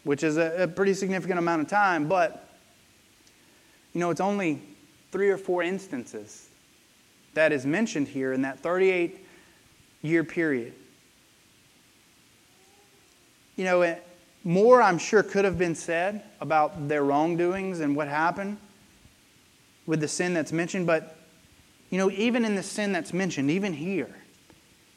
which 0.04 0.22
is 0.22 0.38
a, 0.38 0.64
a 0.64 0.68
pretty 0.68 0.94
significant 0.94 1.40
amount 1.40 1.62
of 1.62 1.70
time, 1.70 2.08
but, 2.08 2.50
you 3.94 4.00
know, 4.02 4.10
it's 4.10 4.22
only 4.22 4.62
three 5.12 5.30
or 5.30 5.38
four 5.38 5.64
instances 5.64 6.50
that 7.36 7.54
is 7.54 7.66
mentioned 7.66 8.08
here 8.08 8.34
in 8.34 8.42
that 8.42 8.60
38 8.60 9.25
year 10.06 10.24
period. 10.24 10.74
You 13.56 13.64
know, 13.66 13.98
more 14.44 14.82
I'm 14.82 14.98
sure 14.98 15.24
could 15.24 15.46
have 15.46 15.58
been 15.58 15.76
said 15.76 16.24
about 16.40 16.88
their 16.88 17.04
wrongdoings 17.04 17.80
and 17.80 17.96
what 17.96 18.08
happened 18.08 18.58
with 19.86 20.00
the 20.02 20.08
sin 20.08 20.34
that's 20.34 20.52
mentioned, 20.52 20.88
but, 20.88 21.18
you 21.90 21.98
know, 21.98 22.12
even 22.12 22.46
in 22.46 22.56
the 22.56 22.64
sin 22.64 22.92
that's 22.92 23.14
mentioned, 23.14 23.50
even 23.50 23.74
here, 23.74 24.14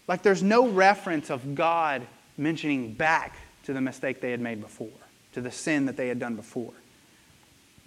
like 0.07 0.23
there's 0.23 0.43
no 0.43 0.69
reference 0.69 1.31
of 1.31 1.55
God 1.55 2.03
mentioning 2.37 2.93
back 2.93 3.37
to 3.65 3.73
the 3.73 3.81
mistake 3.81 4.21
they 4.21 4.31
had 4.31 4.41
made 4.41 4.61
before, 4.61 4.89
to 5.33 5.41
the 5.41 5.51
sin 5.51 5.87
that 5.87 5.97
they 5.97 6.09
had 6.09 6.19
done 6.19 6.37
before. 6.37 6.73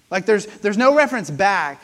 Like 0.10 0.26
there's, 0.26 0.46
there's 0.46 0.78
no 0.78 0.96
reference 0.96 1.30
back. 1.30 1.82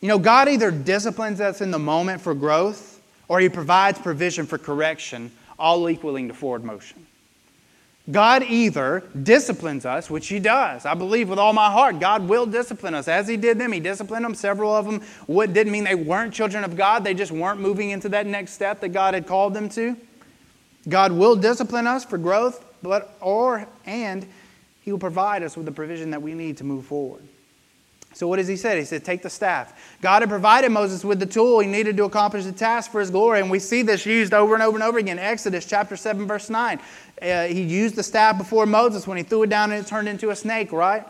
You 0.00 0.08
know, 0.08 0.18
God 0.18 0.48
either 0.48 0.70
disciplines 0.70 1.40
us 1.40 1.60
in 1.60 1.70
the 1.70 1.78
moment 1.78 2.20
for 2.20 2.34
growth 2.34 2.93
or 3.28 3.40
He 3.40 3.48
provides 3.48 3.98
provision 3.98 4.46
for 4.46 4.58
correction, 4.58 5.30
all 5.58 5.88
equaling 5.88 6.28
to 6.28 6.34
forward 6.34 6.64
motion. 6.64 7.06
God 8.10 8.42
either 8.42 9.02
disciplines 9.22 9.86
us, 9.86 10.10
which 10.10 10.28
He 10.28 10.38
does. 10.38 10.84
I 10.84 10.92
believe 10.92 11.30
with 11.30 11.38
all 11.38 11.54
my 11.54 11.70
heart, 11.70 12.00
God 12.00 12.28
will 12.28 12.44
discipline 12.44 12.94
us. 12.94 13.08
As 13.08 13.26
He 13.26 13.38
did 13.38 13.58
them, 13.58 13.72
He 13.72 13.80
disciplined 13.80 14.24
them. 14.24 14.34
Several 14.34 14.74
of 14.74 14.84
them 14.84 15.00
what 15.26 15.54
didn't 15.54 15.72
mean 15.72 15.84
they 15.84 15.94
weren't 15.94 16.34
children 16.34 16.64
of 16.64 16.76
God, 16.76 17.02
they 17.02 17.14
just 17.14 17.32
weren't 17.32 17.60
moving 17.60 17.90
into 17.90 18.10
that 18.10 18.26
next 18.26 18.52
step 18.52 18.80
that 18.80 18.90
God 18.90 19.14
had 19.14 19.26
called 19.26 19.54
them 19.54 19.70
to. 19.70 19.96
God 20.86 21.12
will 21.12 21.34
discipline 21.34 21.86
us 21.86 22.04
for 22.04 22.18
growth, 22.18 22.62
but 22.82 23.16
or 23.22 23.66
and 23.86 24.28
He 24.82 24.92
will 24.92 24.98
provide 24.98 25.42
us 25.42 25.56
with 25.56 25.64
the 25.64 25.72
provision 25.72 26.10
that 26.10 26.20
we 26.20 26.34
need 26.34 26.58
to 26.58 26.64
move 26.64 26.84
forward. 26.84 27.22
So, 28.14 28.28
what 28.28 28.36
does 28.36 28.46
he 28.46 28.56
say? 28.56 28.78
He 28.78 28.84
said, 28.84 29.04
Take 29.04 29.22
the 29.22 29.30
staff. 29.30 29.98
God 30.00 30.22
had 30.22 30.28
provided 30.28 30.70
Moses 30.70 31.04
with 31.04 31.18
the 31.18 31.26
tool 31.26 31.58
he 31.58 31.66
needed 31.66 31.96
to 31.96 32.04
accomplish 32.04 32.44
the 32.44 32.52
task 32.52 32.92
for 32.92 33.00
his 33.00 33.10
glory. 33.10 33.40
And 33.40 33.50
we 33.50 33.58
see 33.58 33.82
this 33.82 34.06
used 34.06 34.32
over 34.32 34.54
and 34.54 34.62
over 34.62 34.76
and 34.76 34.84
over 34.84 34.98
again. 34.98 35.18
Exodus 35.18 35.66
chapter 35.66 35.96
7, 35.96 36.26
verse 36.26 36.48
9. 36.48 36.80
Uh, 37.20 37.44
he 37.44 37.62
used 37.62 37.96
the 37.96 38.02
staff 38.02 38.38
before 38.38 38.66
Moses 38.66 39.06
when 39.06 39.16
he 39.16 39.24
threw 39.24 39.42
it 39.42 39.50
down 39.50 39.72
and 39.72 39.84
it 39.84 39.88
turned 39.88 40.08
into 40.08 40.30
a 40.30 40.36
snake, 40.36 40.72
right? 40.72 41.04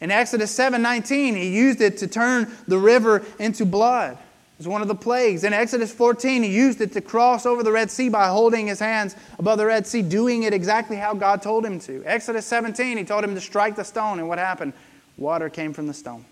In 0.00 0.10
Exodus 0.10 0.50
7 0.50 0.82
19, 0.82 1.34
he 1.34 1.48
used 1.48 1.80
it 1.80 1.96
to 1.98 2.06
turn 2.06 2.52
the 2.68 2.78
river 2.78 3.24
into 3.38 3.64
blood. 3.64 4.18
It's 4.58 4.66
one 4.66 4.80
of 4.80 4.88
the 4.88 4.94
plagues. 4.94 5.44
In 5.44 5.52
Exodus 5.52 5.92
14, 5.92 6.42
he 6.42 6.50
used 6.50 6.80
it 6.80 6.92
to 6.92 7.02
cross 7.02 7.44
over 7.44 7.62
the 7.62 7.72
Red 7.72 7.90
Sea 7.90 8.08
by 8.08 8.28
holding 8.28 8.66
his 8.66 8.78
hands 8.78 9.14
above 9.38 9.58
the 9.58 9.66
Red 9.66 9.86
Sea, 9.86 10.00
doing 10.00 10.44
it 10.44 10.54
exactly 10.54 10.96
how 10.96 11.12
God 11.12 11.42
told 11.42 11.64
him 11.64 11.78
to. 11.80 12.02
Exodus 12.06 12.46
17, 12.46 12.96
he 12.96 13.04
told 13.04 13.22
him 13.22 13.34
to 13.34 13.40
strike 13.40 13.76
the 13.76 13.84
stone, 13.84 14.18
and 14.18 14.28
what 14.28 14.38
happened? 14.38 14.72
Water 15.16 15.48
came 15.48 15.72
from 15.72 15.86
the 15.86 15.94
stone. 15.94 16.24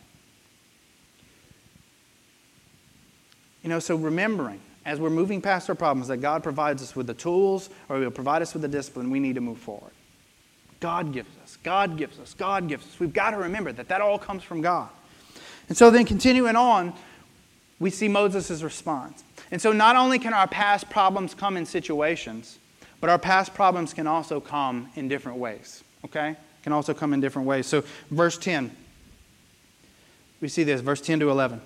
You 3.62 3.70
know, 3.70 3.79
so 3.79 3.97
remembering 3.97 4.61
as 4.85 5.01
we're 5.01 5.11
moving 5.11 5.40
past 5.40 5.68
our 5.68 5.75
problems 5.75 6.09
that 6.09 6.18
God 6.18 6.42
provides 6.42 6.83
us 6.83 6.94
with 6.94 7.07
the 7.07 7.14
tools 7.14 7.70
or 7.88 8.01
He'll 8.01 8.11
provide 8.11 8.42
us 8.42 8.53
with 8.53 8.62
the 8.62 8.68
discipline, 8.68 9.11
we 9.11 9.20
need 9.20 9.35
to 9.37 9.40
move 9.40 9.59
forward. 9.59 9.92
God 10.81 11.12
gives 11.12 11.31
us, 11.42 11.57
God 11.62 11.97
gives 11.97 12.18
us, 12.18 12.35
God 12.35 12.68
gives 12.68 12.87
us. 12.87 13.01
We've 13.01 13.12
got 13.12 13.31
to 13.31 13.38
remember 13.38 13.73
that 13.73 13.88
that 13.88 14.03
all 14.03 14.18
comes 14.18 14.42
from 14.42 14.61
God. 14.61 14.90
And 15.68 15.79
so 15.79 15.90
then 15.90 16.05
continuing 16.05 16.57
on, 16.57 16.92
we 17.81 17.88
see 17.88 18.07
Moses' 18.07 18.62
response. 18.62 19.25
And 19.51 19.61
so 19.61 19.73
not 19.73 19.97
only 19.97 20.18
can 20.18 20.35
our 20.35 20.47
past 20.47 20.90
problems 20.90 21.35
come 21.35 21.57
in 21.57 21.64
situations, 21.64 22.59
but 23.01 23.09
our 23.09 23.18
past 23.18 23.55
problems 23.55 23.94
can 23.94 24.07
also 24.07 24.40
come 24.40 24.90
in 24.94 25.09
different 25.09 25.38
ways. 25.38 25.83
Okay? 26.05 26.37
Can 26.64 26.72
also 26.72 26.94
come 26.94 27.12
in 27.12 27.20
different 27.20 27.46
ways. 27.46 27.66
So, 27.66 27.85
verse 28.11 28.38
10, 28.38 28.74
we 30.40 30.48
see 30.48 30.64
this, 30.64 30.81
verse 30.81 31.03
10 31.03 31.20
to 31.20 31.31
11. 31.31 31.61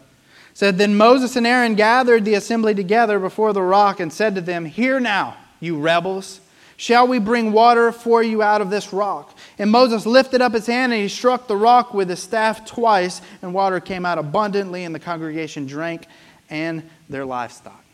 Said, 0.55 0.77
Then 0.77 0.97
Moses 0.97 1.37
and 1.37 1.47
Aaron 1.47 1.77
gathered 1.77 2.25
the 2.25 2.35
assembly 2.35 2.75
together 2.75 3.21
before 3.21 3.53
the 3.53 3.63
rock 3.63 4.01
and 4.01 4.13
said 4.13 4.35
to 4.35 4.41
them, 4.41 4.65
Hear 4.65 4.99
now, 4.99 5.37
you 5.61 5.79
rebels. 5.79 6.41
Shall 6.77 7.07
we 7.07 7.21
bring 7.21 7.53
water 7.53 7.93
for 7.93 8.25
you 8.25 8.43
out 8.43 8.61
of 8.61 8.71
this 8.71 8.93
rock? 8.93 9.37
And 9.57 9.71
Moses 9.71 10.05
lifted 10.05 10.43
up 10.43 10.53
his 10.53 10.67
hand 10.67 10.93
and 10.93 11.01
he 11.01 11.09
struck 11.09 11.47
the 11.47 11.57
rock 11.57 11.95
with 11.95 12.09
his 12.09 12.21
staff 12.21 12.67
twice, 12.67 13.21
and 13.41 13.55
water 13.55 13.79
came 13.79 14.05
out 14.05 14.19
abundantly, 14.19 14.83
and 14.83 14.93
the 14.93 15.01
congregation 15.01 15.67
drank 15.67 16.07
and 16.51 16.89
their 17.09 17.25
livestock. 17.25 17.85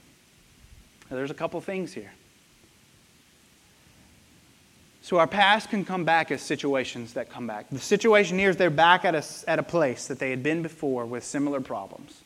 Now, 1.10 1.16
there's 1.16 1.30
a 1.30 1.34
couple 1.34 1.60
things 1.60 1.92
here. 1.92 2.12
So 5.04 5.18
our 5.18 5.26
past 5.26 5.68
can 5.68 5.84
come 5.84 6.04
back 6.04 6.30
as 6.30 6.40
situations 6.40 7.12
that 7.12 7.28
come 7.28 7.46
back. 7.46 7.68
The 7.70 7.78
situation 7.78 8.38
here 8.38 8.48
is 8.48 8.56
they're 8.56 8.70
back 8.70 9.04
at 9.04 9.14
a, 9.14 9.22
at 9.46 9.58
a 9.58 9.62
place 9.62 10.06
that 10.08 10.18
they 10.18 10.30
had 10.30 10.42
been 10.42 10.62
before 10.62 11.04
with 11.04 11.22
similar 11.22 11.60
problems. 11.60 12.22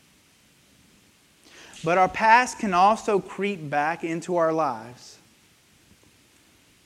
But 1.83 1.97
our 1.97 2.07
past 2.09 2.57
can 2.57 2.73
also 2.73 3.19
creep 3.19 3.69
back 3.69 4.03
into 4.03 4.37
our 4.37 4.53
lives 4.53 5.19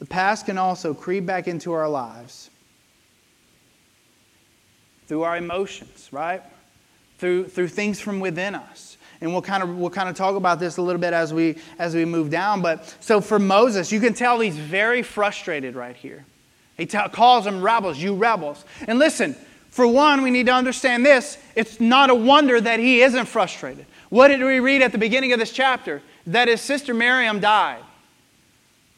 the 0.03 0.09
past 0.09 0.47
can 0.47 0.57
also 0.57 0.93
creep 0.93 1.25
back 1.25 1.47
into 1.47 1.71
our 1.71 1.87
lives 1.87 2.49
through 5.07 5.23
our 5.23 5.37
emotions, 5.37 6.09
right? 6.11 6.43
Through, 7.19 7.47
through 7.47 7.69
things 7.69 8.01
from 8.01 8.19
within 8.19 8.53
us. 8.53 8.92
And 9.23 9.31
we'll 9.31 9.41
kind 9.41 9.63
of 9.63 9.77
we'll 9.77 9.89
kind 9.89 10.09
of 10.09 10.17
talk 10.17 10.35
about 10.35 10.59
this 10.59 10.75
a 10.75 10.81
little 10.81 10.99
bit 10.99 11.13
as 11.13 11.33
we 11.33 11.55
as 11.79 11.95
we 11.95 12.03
move 12.03 12.29
down. 12.29 12.61
But 12.61 12.93
so 12.99 13.21
for 13.21 13.39
Moses, 13.39 13.89
you 13.89 14.01
can 14.01 14.13
tell 14.13 14.41
he's 14.41 14.57
very 14.57 15.01
frustrated 15.01 15.75
right 15.75 15.95
here. 15.95 16.25
He 16.75 16.85
t- 16.85 16.97
calls 17.13 17.45
them 17.45 17.61
rebels, 17.61 17.97
you 17.97 18.15
rebels. 18.15 18.65
And 18.85 18.99
listen, 18.99 19.37
for 19.69 19.87
one, 19.87 20.23
we 20.23 20.29
need 20.29 20.47
to 20.47 20.53
understand 20.53 21.05
this. 21.05 21.37
It's 21.55 21.79
not 21.79 22.09
a 22.09 22.15
wonder 22.15 22.59
that 22.59 22.81
he 22.81 23.01
isn't 23.01 23.27
frustrated. 23.27 23.85
What 24.09 24.27
did 24.27 24.41
we 24.41 24.59
read 24.59 24.81
at 24.81 24.91
the 24.91 24.97
beginning 24.97 25.31
of 25.31 25.39
this 25.39 25.53
chapter? 25.53 26.01
That 26.27 26.49
his 26.49 26.59
sister 26.59 26.93
Miriam 26.93 27.39
died. 27.39 27.81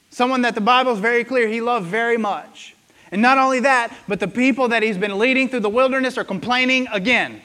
Someone 0.10 0.42
that 0.42 0.56
the 0.56 0.62
Bible 0.62 0.94
is 0.94 1.00
very 1.00 1.24
clear 1.24 1.48
he 1.48 1.62
loved 1.62 1.86
very 1.86 2.18
much. 2.18 2.76
And 3.12 3.22
not 3.22 3.38
only 3.38 3.60
that, 3.60 3.96
but 4.08 4.20
the 4.20 4.28
people 4.28 4.70
that 4.70 4.82
he's 4.82 4.98
been 4.98 5.20
leading 5.20 5.50
through 5.50 5.60
the 5.60 5.70
wilderness 5.70 6.18
are 6.18 6.24
complaining 6.24 6.88
again. 6.92 7.42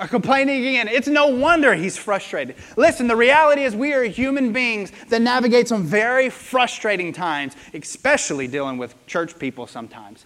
Are 0.00 0.08
complaining 0.08 0.66
again. 0.66 0.88
It's 0.88 1.06
no 1.06 1.28
wonder 1.28 1.74
he's 1.74 1.96
frustrated. 1.96 2.56
Listen, 2.76 3.06
the 3.06 3.14
reality 3.14 3.62
is 3.62 3.76
we 3.76 3.92
are 3.92 4.02
human 4.02 4.52
beings 4.52 4.90
that 5.10 5.22
navigate 5.22 5.68
some 5.68 5.84
very 5.84 6.28
frustrating 6.28 7.12
times, 7.12 7.54
especially 7.72 8.48
dealing 8.48 8.78
with 8.78 8.94
church 9.06 9.38
people 9.38 9.66
sometimes. 9.66 10.24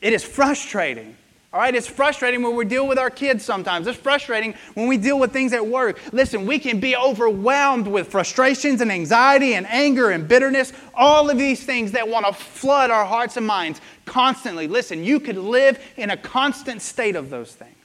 It 0.00 0.12
is 0.12 0.22
frustrating. 0.22 1.16
All 1.52 1.60
right, 1.60 1.74
it's 1.74 1.86
frustrating 1.86 2.42
when 2.42 2.54
we 2.54 2.66
deal 2.66 2.86
with 2.86 2.98
our 2.98 3.08
kids 3.08 3.42
sometimes. 3.42 3.86
It's 3.86 3.98
frustrating 3.98 4.54
when 4.74 4.88
we 4.88 4.98
deal 4.98 5.18
with 5.18 5.32
things 5.32 5.54
at 5.54 5.66
work. 5.66 5.98
Listen, 6.12 6.44
we 6.44 6.58
can 6.58 6.80
be 6.80 6.94
overwhelmed 6.94 7.86
with 7.86 8.08
frustrations 8.08 8.82
and 8.82 8.92
anxiety 8.92 9.54
and 9.54 9.66
anger 9.68 10.10
and 10.10 10.28
bitterness, 10.28 10.72
all 10.94 11.30
of 11.30 11.38
these 11.38 11.64
things 11.64 11.92
that 11.92 12.06
want 12.06 12.26
to 12.26 12.32
flood 12.32 12.90
our 12.90 13.06
hearts 13.06 13.38
and 13.38 13.46
minds 13.46 13.80
constantly. 14.04 14.68
Listen, 14.68 15.02
you 15.02 15.18
could 15.18 15.38
live 15.38 15.82
in 15.96 16.10
a 16.10 16.16
constant 16.16 16.82
state 16.82 17.16
of 17.16 17.30
those 17.30 17.54
things. 17.54 17.75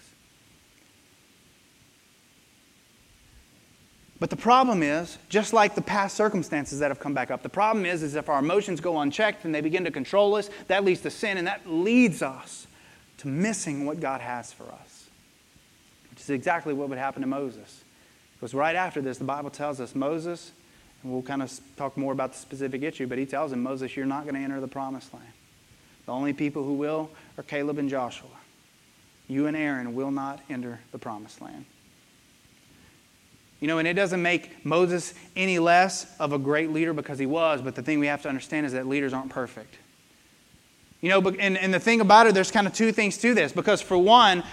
But 4.22 4.30
the 4.30 4.36
problem 4.36 4.84
is, 4.84 5.18
just 5.30 5.52
like 5.52 5.74
the 5.74 5.82
past 5.82 6.16
circumstances 6.16 6.78
that 6.78 6.92
have 6.92 7.00
come 7.00 7.16
back 7.16 7.32
up, 7.32 7.42
the 7.42 7.50
problem 7.50 7.88
is, 7.88 8.04
is 8.04 8.14
if 8.14 8.30
our 8.30 8.38
emotions 8.38 8.80
go 8.80 9.00
unchecked 9.00 9.46
and 9.46 9.56
they 9.56 9.62
begin 9.62 9.84
to 9.86 9.90
control 9.90 10.36
us, 10.36 10.48
that 10.68 10.86
leads 10.86 11.02
to 11.02 11.10
sin 11.10 11.40
and 11.40 11.48
that 11.48 11.68
leads 11.68 12.22
us 12.22 12.68
to 13.18 13.28
missing 13.28 13.84
what 13.84 14.00
God 14.00 14.22
has 14.22 14.54
for 14.54 14.66
us, 14.66 15.10
which 16.12 16.20
is 16.20 16.30
exactly 16.30 16.72
what 16.72 16.88
would 16.88 17.00
happen 17.00 17.22
to 17.24 17.28
Moses. 17.28 17.84
Because 18.36 18.54
right 18.54 18.76
after 18.76 19.02
this, 19.02 19.18
the 19.18 19.24
Bible 19.24 19.50
tells 19.50 19.82
us 19.82 19.96
Moses, 19.96 20.52
and 21.02 21.12
we'll 21.12 21.24
kind 21.24 21.42
of 21.42 21.52
talk 21.76 21.98
more 21.98 22.14
about 22.14 22.34
the 22.34 22.38
specific 22.38 22.84
issue, 22.84 23.08
but 23.08 23.18
he 23.18 23.26
tells 23.26 23.52
him, 23.52 23.64
Moses, 23.64 23.98
you're 23.98 24.06
not 24.06 24.26
going 24.26 24.36
to 24.36 24.42
enter 24.42 24.62
the 24.62 24.68
promised 24.68 25.12
land. 25.16 25.34
The 26.06 26.12
only 26.12 26.34
people 26.34 26.64
who 26.64 26.74
will 26.74 27.10
are 27.40 27.44
Caleb 27.44 27.80
and 27.80 27.90
Joshua. 27.90 28.30
You 29.28 29.48
and 29.48 29.58
Aaron 29.58 29.96
will 29.96 30.12
not 30.12 30.42
enter 30.48 30.80
the 30.92 31.00
promised 31.00 31.42
land. 31.42 31.66
You 33.62 33.68
know, 33.68 33.78
and 33.78 33.88
it 33.88 33.94
doesn't 33.94 34.22
make 34.22 34.66
Moses 34.66 35.14
any 35.36 35.60
less 35.60 36.14
of 36.20 36.34
a 36.34 36.40
great 36.40 36.72
leader 36.72 36.94
because 36.94 37.20
he 37.20 37.28
was, 37.28 37.62
but 37.62 37.76
the 37.76 37.84
thing 37.84 38.00
we 38.00 38.08
have 38.08 38.24
to 38.24 38.30
understand 38.30 38.66
is 38.66 38.74
that 38.74 38.88
leaders 38.88 39.14
aren't 39.14 39.30
perfect. 39.30 39.78
You 41.00 41.10
know, 41.10 41.22
and, 41.40 41.58
and 41.58 41.74
the 41.74 41.80
thing 41.80 42.02
about 42.02 42.28
it, 42.28 42.34
there's 42.34 42.52
kind 42.52 42.68
of 42.68 42.74
two 42.74 42.92
things 42.92 43.18
to 43.20 43.34
this. 43.34 43.52
Because 43.52 43.82
for 43.82 43.98
one, 43.98 44.44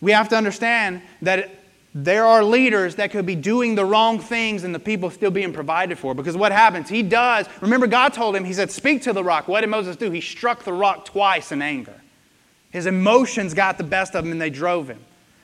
we 0.00 0.12
have 0.12 0.28
to 0.30 0.36
understand 0.36 1.02
that 1.22 1.50
there 1.92 2.24
are 2.24 2.44
leaders 2.44 2.96
that 2.96 3.10
could 3.10 3.26
be 3.26 3.34
doing 3.34 3.74
the 3.74 3.84
wrong 3.84 4.20
things 4.20 4.62
and 4.62 4.72
the 4.72 4.78
people 4.78 5.10
still 5.10 5.30
being 5.32 5.52
provided 5.52 5.98
for. 5.98 6.14
Because 6.14 6.36
what 6.36 6.52
happens? 6.52 6.88
He 6.88 7.02
does. 7.02 7.46
Remember, 7.60 7.88
God 7.88 8.12
told 8.12 8.36
him, 8.36 8.44
He 8.44 8.52
said, 8.52 8.70
Speak 8.70 9.02
to 9.02 9.12
the 9.12 9.24
rock. 9.24 9.48
What 9.48 9.62
did 9.62 9.70
Moses 9.70 9.96
do? 9.96 10.10
He 10.10 10.20
struck 10.20 10.62
the 10.62 10.72
rock 10.72 11.04
twice 11.04 11.50
in 11.50 11.62
anger. 11.62 12.00
His 12.70 12.86
emotions 12.86 13.54
got 13.54 13.76
the 13.76 13.84
best 13.84 14.14
of 14.14 14.24
him 14.24 14.30
and 14.30 14.40
they 14.40 14.50
drove 14.50 14.88
him. 14.88 15.00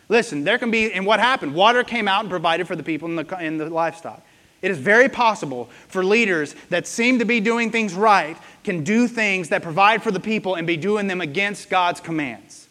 Listen, 0.08 0.44
there 0.44 0.58
can 0.58 0.70
be, 0.70 0.92
and 0.92 1.04
what 1.04 1.20
happened? 1.20 1.54
Water 1.54 1.82
came 1.82 2.06
out 2.06 2.20
and 2.20 2.30
provided 2.30 2.66
for 2.68 2.76
the 2.76 2.82
people 2.82 3.08
and 3.08 3.18
the, 3.18 3.24
the 3.64 3.70
livestock. 3.70 4.22
It 4.62 4.70
is 4.70 4.78
very 4.78 5.08
possible 5.08 5.68
for 5.88 6.04
leaders 6.04 6.54
that 6.70 6.86
seem 6.86 7.18
to 7.18 7.24
be 7.24 7.40
doing 7.40 7.70
things 7.70 7.94
right 7.94 8.36
can 8.64 8.84
do 8.84 9.06
things 9.06 9.50
that 9.50 9.62
provide 9.62 10.02
for 10.02 10.10
the 10.10 10.20
people 10.20 10.54
and 10.54 10.66
be 10.66 10.76
doing 10.76 11.06
them 11.06 11.20
against 11.20 11.68
God's 11.68 12.00
commands. 12.00 12.68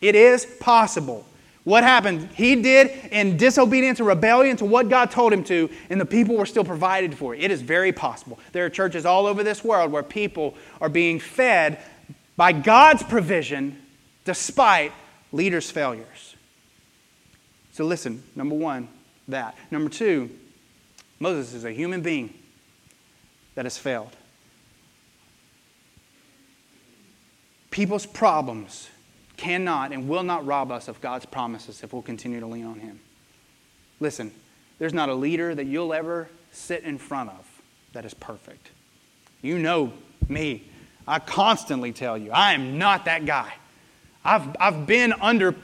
It 0.00 0.14
is 0.14 0.46
possible. 0.60 1.26
What 1.64 1.82
happened? 1.82 2.28
He 2.34 2.56
did 2.56 2.90
in 3.10 3.36
disobedience 3.36 3.98
and 3.98 4.06
rebellion 4.06 4.56
to 4.58 4.64
what 4.66 4.90
God 4.90 5.10
told 5.10 5.32
him 5.32 5.42
to, 5.44 5.70
and 5.88 6.00
the 6.00 6.06
people 6.06 6.36
were 6.36 6.46
still 6.46 6.64
provided 6.64 7.14
for. 7.16 7.34
It 7.34 7.50
is 7.50 7.62
very 7.62 7.90
possible. 7.90 8.38
There 8.52 8.66
are 8.66 8.70
churches 8.70 9.06
all 9.06 9.26
over 9.26 9.42
this 9.42 9.64
world 9.64 9.90
where 9.90 10.02
people 10.02 10.54
are 10.80 10.90
being 10.90 11.18
fed 11.18 11.82
by 12.36 12.52
God's 12.52 13.02
provision 13.02 13.80
despite 14.24 14.92
leaders' 15.32 15.70
failures. 15.70 16.33
So, 17.74 17.84
listen, 17.84 18.22
number 18.36 18.54
one, 18.54 18.86
that. 19.26 19.56
Number 19.72 19.90
two, 19.90 20.30
Moses 21.18 21.54
is 21.54 21.64
a 21.64 21.72
human 21.72 22.02
being 22.02 22.32
that 23.56 23.64
has 23.64 23.76
failed. 23.76 24.14
People's 27.72 28.06
problems 28.06 28.90
cannot 29.36 29.90
and 29.90 30.08
will 30.08 30.22
not 30.22 30.46
rob 30.46 30.70
us 30.70 30.86
of 30.86 31.00
God's 31.00 31.26
promises 31.26 31.82
if 31.82 31.92
we'll 31.92 32.00
continue 32.00 32.38
to 32.38 32.46
lean 32.46 32.64
on 32.64 32.78
Him. 32.78 33.00
Listen, 33.98 34.30
there's 34.78 34.94
not 34.94 35.08
a 35.08 35.14
leader 35.14 35.52
that 35.52 35.64
you'll 35.64 35.92
ever 35.92 36.28
sit 36.52 36.84
in 36.84 36.96
front 36.96 37.30
of 37.30 37.60
that 37.92 38.04
is 38.04 38.14
perfect. 38.14 38.70
You 39.42 39.58
know 39.58 39.92
me. 40.28 40.62
I 41.08 41.18
constantly 41.18 41.90
tell 41.90 42.16
you, 42.16 42.30
I 42.30 42.52
am 42.52 42.78
not 42.78 43.06
that 43.06 43.26
guy. 43.26 43.52
I've, 44.24 44.54
I've 44.60 44.86
been 44.86 45.12
under 45.14 45.56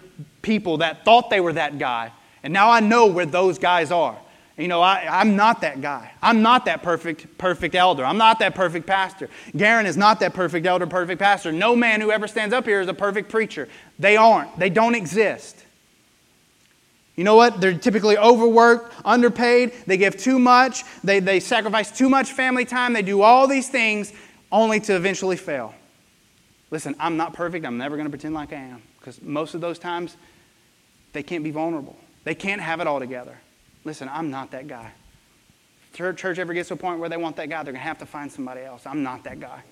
people 0.42 0.78
that 0.78 1.04
thought 1.04 1.30
they 1.30 1.40
were 1.40 1.52
that 1.54 1.78
guy, 1.78 2.12
and 2.42 2.52
now 2.52 2.70
I 2.70 2.80
know 2.80 3.06
where 3.06 3.26
those 3.26 3.58
guys 3.58 3.90
are. 3.90 4.18
You 4.60 4.68
know, 4.68 4.82
I, 4.82 5.22
am 5.22 5.36
not 5.36 5.62
that 5.62 5.80
guy. 5.80 6.12
I'm 6.20 6.42
not 6.42 6.66
that 6.66 6.82
perfect, 6.82 7.38
perfect 7.38 7.74
elder. 7.74 8.04
I'm 8.04 8.18
not 8.18 8.40
that 8.40 8.54
perfect 8.54 8.86
pastor. 8.86 9.30
Garen 9.56 9.86
is 9.86 9.96
not 9.96 10.20
that 10.20 10.34
perfect 10.34 10.66
elder, 10.66 10.86
perfect 10.86 11.18
pastor. 11.18 11.50
No 11.50 11.74
man 11.74 12.02
who 12.02 12.10
ever 12.10 12.28
stands 12.28 12.52
up 12.52 12.66
here 12.66 12.82
is 12.82 12.88
a 12.88 12.94
perfect 12.94 13.30
preacher. 13.30 13.68
They 13.98 14.18
aren't. 14.18 14.58
They 14.58 14.68
don't 14.68 14.94
exist. 14.94 15.64
You 17.16 17.24
know 17.24 17.36
what? 17.36 17.60
They're 17.60 17.76
typically 17.76 18.18
overworked, 18.18 18.94
underpaid. 19.04 19.72
They 19.86 19.96
give 19.96 20.18
too 20.18 20.38
much. 20.38 20.84
They, 21.02 21.20
they 21.20 21.40
sacrifice 21.40 21.90
too 21.90 22.10
much 22.10 22.32
family 22.32 22.66
time. 22.66 22.92
They 22.92 23.02
do 23.02 23.22
all 23.22 23.48
these 23.48 23.68
things 23.68 24.12
only 24.52 24.80
to 24.80 24.94
eventually 24.94 25.36
fail. 25.36 25.74
Listen, 26.70 26.94
I'm 27.00 27.16
not 27.16 27.32
perfect. 27.32 27.64
I'm 27.64 27.78
never 27.78 27.96
going 27.96 28.06
to 28.06 28.10
pretend 28.10 28.34
like 28.34 28.52
I 28.52 28.56
am 28.56 28.82
because 29.00 29.20
most 29.22 29.54
of 29.54 29.60
those 29.60 29.78
times 29.78 30.16
they 31.12 31.22
can't 31.22 31.42
be 31.42 31.50
vulnerable. 31.50 31.96
They 32.24 32.34
can't 32.34 32.60
have 32.60 32.80
it 32.80 32.86
all 32.86 33.00
together. 33.00 33.36
Listen, 33.84 34.08
I'm 34.12 34.30
not 34.30 34.50
that 34.50 34.68
guy. 34.68 34.92
If 35.92 36.16
church 36.16 36.38
ever 36.38 36.54
gets 36.54 36.68
to 36.68 36.74
a 36.74 36.76
point 36.76 37.00
where 37.00 37.08
they 37.08 37.16
want 37.16 37.36
that 37.36 37.48
guy, 37.48 37.62
they're 37.62 37.72
going 37.72 37.82
to 37.82 37.88
have 37.88 37.98
to 37.98 38.06
find 38.06 38.30
somebody 38.30 38.60
else. 38.60 38.86
I'm 38.86 39.02
not 39.02 39.24
that 39.24 39.40
guy. 39.40 39.62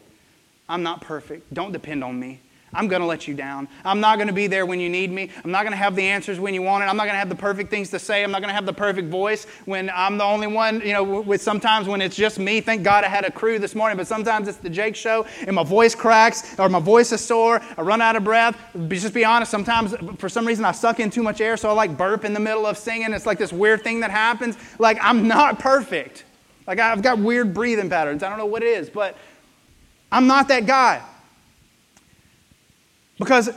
I'm 0.69 0.83
not 0.83 1.01
perfect. 1.01 1.53
Don't 1.55 1.73
depend 1.73 2.03
on 2.03 2.19
me. 2.19 2.41
I'm 2.73 2.89
going 2.89 3.01
to 3.01 3.07
let 3.07 3.27
you 3.27 3.35
down. 3.35 3.69
I'm 3.85 4.01
not 4.01 4.17
going 4.17 4.29
to 4.29 4.35
be 4.35 4.47
there 4.47 4.67
when 4.67 4.79
you 4.79 4.89
need 4.89 5.11
me. 5.11 5.31
I'm 5.45 5.51
not 5.51 5.63
going 5.63 5.73
to 5.73 5.79
have 5.79 5.97
the 5.97 6.03
answers 6.03 6.39
when 6.39 6.55
you 6.55 6.63
want 6.63 6.85
it. 6.85 6.87
I'm 6.87 6.97
not 6.97 7.05
going 7.05 7.15
to 7.15 7.19
have 7.19 7.29
the 7.29 7.35
perfect 7.35 7.71
things 7.71 7.91
to 7.91 7.99
say. 7.99 8.23
I'm 8.23 8.31
not 8.31 8.41
going 8.41 8.49
to 8.49 8.55
have 8.55 8.67
the 8.67 8.73
perfect 8.73 9.09
voice 9.09 9.47
when 9.65 9.91
I'm 9.95 10.19
the 10.19 10.25
only 10.25 10.47
one, 10.47 10.81
you 10.81 10.93
know, 10.93 11.03
with 11.03 11.41
sometimes 11.41 11.89
when 11.89 12.03
it's 12.03 12.17
just 12.17 12.39
me. 12.39 12.61
Thank 12.61 12.83
God 12.83 13.05
I 13.05 13.09
had 13.09 13.25
a 13.25 13.31
crew 13.31 13.59
this 13.59 13.75
morning, 13.75 13.97
but 13.97 14.07
sometimes 14.07 14.49
it's 14.49 14.59
the 14.59 14.71
Jake 14.71 14.97
show 14.97 15.27
and 15.47 15.57
my 15.57 15.65
voice 15.65 15.95
cracks 15.95 16.59
or 16.59 16.69
my 16.69 16.81
voice 16.81 17.13
is 17.13 17.25
sore. 17.25 17.63
I 17.77 17.83
run 17.83 18.03
out 18.03 18.17
of 18.17 18.25
breath. 18.25 18.57
Just 18.89 19.15
be 19.15 19.25
honest, 19.25 19.51
sometimes 19.51 19.95
for 20.19 20.29
some 20.29 20.47
reason 20.47 20.65
I 20.65 20.73
suck 20.73 21.01
in 21.01 21.11
too 21.11 21.23
much 21.23 21.41
air, 21.41 21.57
so 21.57 21.71
I 21.71 21.73
like 21.73 21.97
burp 21.97 22.25
in 22.25 22.35
the 22.35 22.41
middle 22.41 22.67
of 22.67 22.77
singing. 22.77 23.13
It's 23.13 23.27
like 23.27 23.39
this 23.39 23.53
weird 23.53 23.83
thing 23.83 24.01
that 24.01 24.11
happens. 24.11 24.57
Like 24.79 24.99
I'm 25.01 25.27
not 25.27 25.59
perfect. 25.59 26.25
Like 26.67 26.79
I've 26.79 27.03
got 27.03 27.19
weird 27.19 27.55
breathing 27.55 27.89
patterns. 27.89 28.23
I 28.23 28.29
don't 28.29 28.39
know 28.39 28.47
what 28.47 28.63
it 28.63 28.69
is, 28.69 28.91
but 28.91 29.17
I'm 30.13 30.27
not 30.27 30.49
that 30.49 30.67
guy. 30.67 31.03
Because 33.19 33.51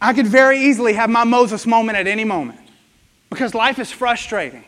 I 0.00 0.12
could 0.12 0.26
very 0.26 0.60
easily 0.60 0.92
have 0.92 1.10
my 1.10 1.24
Moses 1.24 1.66
moment 1.66 1.98
at 1.98 2.06
any 2.06 2.24
moment. 2.24 2.60
Because 3.30 3.54
life 3.54 3.78
is 3.78 3.90
frustrating. 3.90 4.64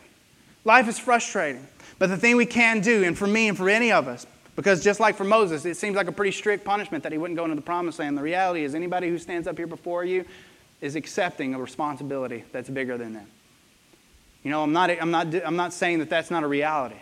Life 0.65 0.89
is 0.89 0.99
frustrating. 0.99 1.67
But 1.99 2.09
the 2.09 2.17
thing 2.17 2.37
we 2.37 2.47
can 2.47 2.81
do, 2.81 3.05
and 3.05 3.17
for 3.17 3.27
me 3.27 3.49
and 3.49 3.57
for 3.57 3.69
any 3.69 3.93
of 3.93 4.09
us, 4.09 4.27
because 4.57 4.83
just 4.83 4.99
like 4.99 5.17
for 5.17 5.25
Moses, 5.25 5.65
it 5.65 5.77
seems 5.77 5.95
like 5.95 6.09
a 6.09 6.13
pretty 6.13 6.33
strict 6.33 6.65
punishment 6.65 7.05
that 7.05 7.13
he 7.13 7.19
wouldn't 7.19 7.37
go 7.37 7.45
into 7.45 7.55
the 7.55 7.63
promised 7.63 8.01
land. 8.01 8.19
The 8.19 8.23
reality 8.23 8.65
is, 8.65 8.75
anybody 8.75 9.09
who 9.09 9.19
stands 9.19 9.47
up 9.47 9.57
here 9.57 9.69
before 9.69 10.05
you 10.05 10.25
is 10.81 10.97
accepting 10.97 11.55
a 11.55 11.61
responsibility 11.61 12.45
that's 12.51 12.69
bigger 12.69 12.99
than 12.99 13.13
them. 13.15 13.27
You 14.43 14.51
know, 14.51 14.63
I'm 14.63 14.73
not, 14.73 14.91
I'm 14.91 15.11
not, 15.11 15.35
I'm 15.45 15.57
not 15.57 15.73
saying 15.73 16.01
that 16.01 16.11
that's 16.11 16.31
not 16.31 16.43
a 16.43 16.47
reality. 16.49 16.97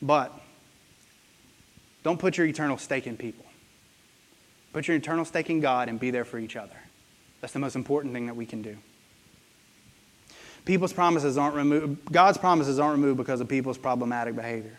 But 0.00 0.32
don't 2.04 2.18
put 2.18 2.36
your 2.36 2.46
eternal 2.46 2.78
stake 2.78 3.06
in 3.06 3.16
people. 3.16 3.44
Put 4.72 4.88
your 4.88 4.96
eternal 4.96 5.24
stake 5.24 5.50
in 5.50 5.60
God 5.60 5.88
and 5.88 5.98
be 5.98 6.10
there 6.10 6.24
for 6.24 6.38
each 6.38 6.56
other. 6.56 6.76
That's 7.40 7.52
the 7.52 7.58
most 7.58 7.76
important 7.76 8.12
thing 8.12 8.26
that 8.26 8.36
we 8.36 8.46
can 8.46 8.62
do. 8.62 8.76
People's 10.64 10.92
promises 10.92 11.38
aren't 11.38 11.54
removed, 11.54 12.12
God's 12.12 12.36
promises 12.36 12.78
aren't 12.78 13.00
removed 13.00 13.16
because 13.16 13.40
of 13.40 13.48
people's 13.48 13.78
problematic 13.78 14.36
behavior. 14.36 14.78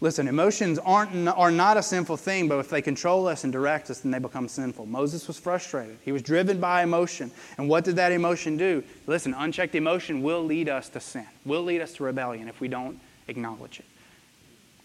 Listen, 0.00 0.28
emotions 0.28 0.78
aren't, 0.78 1.26
are 1.28 1.50
not 1.50 1.78
a 1.78 1.82
sinful 1.82 2.18
thing, 2.18 2.48
but 2.48 2.58
if 2.58 2.68
they 2.68 2.82
control 2.82 3.26
us 3.26 3.44
and 3.44 3.52
direct 3.52 3.88
us, 3.88 4.00
then 4.00 4.10
they 4.10 4.18
become 4.18 4.46
sinful. 4.46 4.84
Moses 4.84 5.26
was 5.26 5.38
frustrated. 5.38 5.96
He 6.02 6.12
was 6.12 6.20
driven 6.20 6.60
by 6.60 6.82
emotion. 6.82 7.30
And 7.56 7.66
what 7.66 7.84
did 7.84 7.96
that 7.96 8.12
emotion 8.12 8.58
do? 8.58 8.84
Listen, 9.06 9.32
unchecked 9.32 9.74
emotion 9.74 10.22
will 10.22 10.44
lead 10.44 10.68
us 10.68 10.90
to 10.90 11.00
sin, 11.00 11.26
will 11.46 11.62
lead 11.62 11.80
us 11.80 11.94
to 11.94 12.04
rebellion 12.04 12.46
if 12.46 12.60
we 12.60 12.68
don't 12.68 13.00
acknowledge 13.28 13.80
it. 13.80 13.86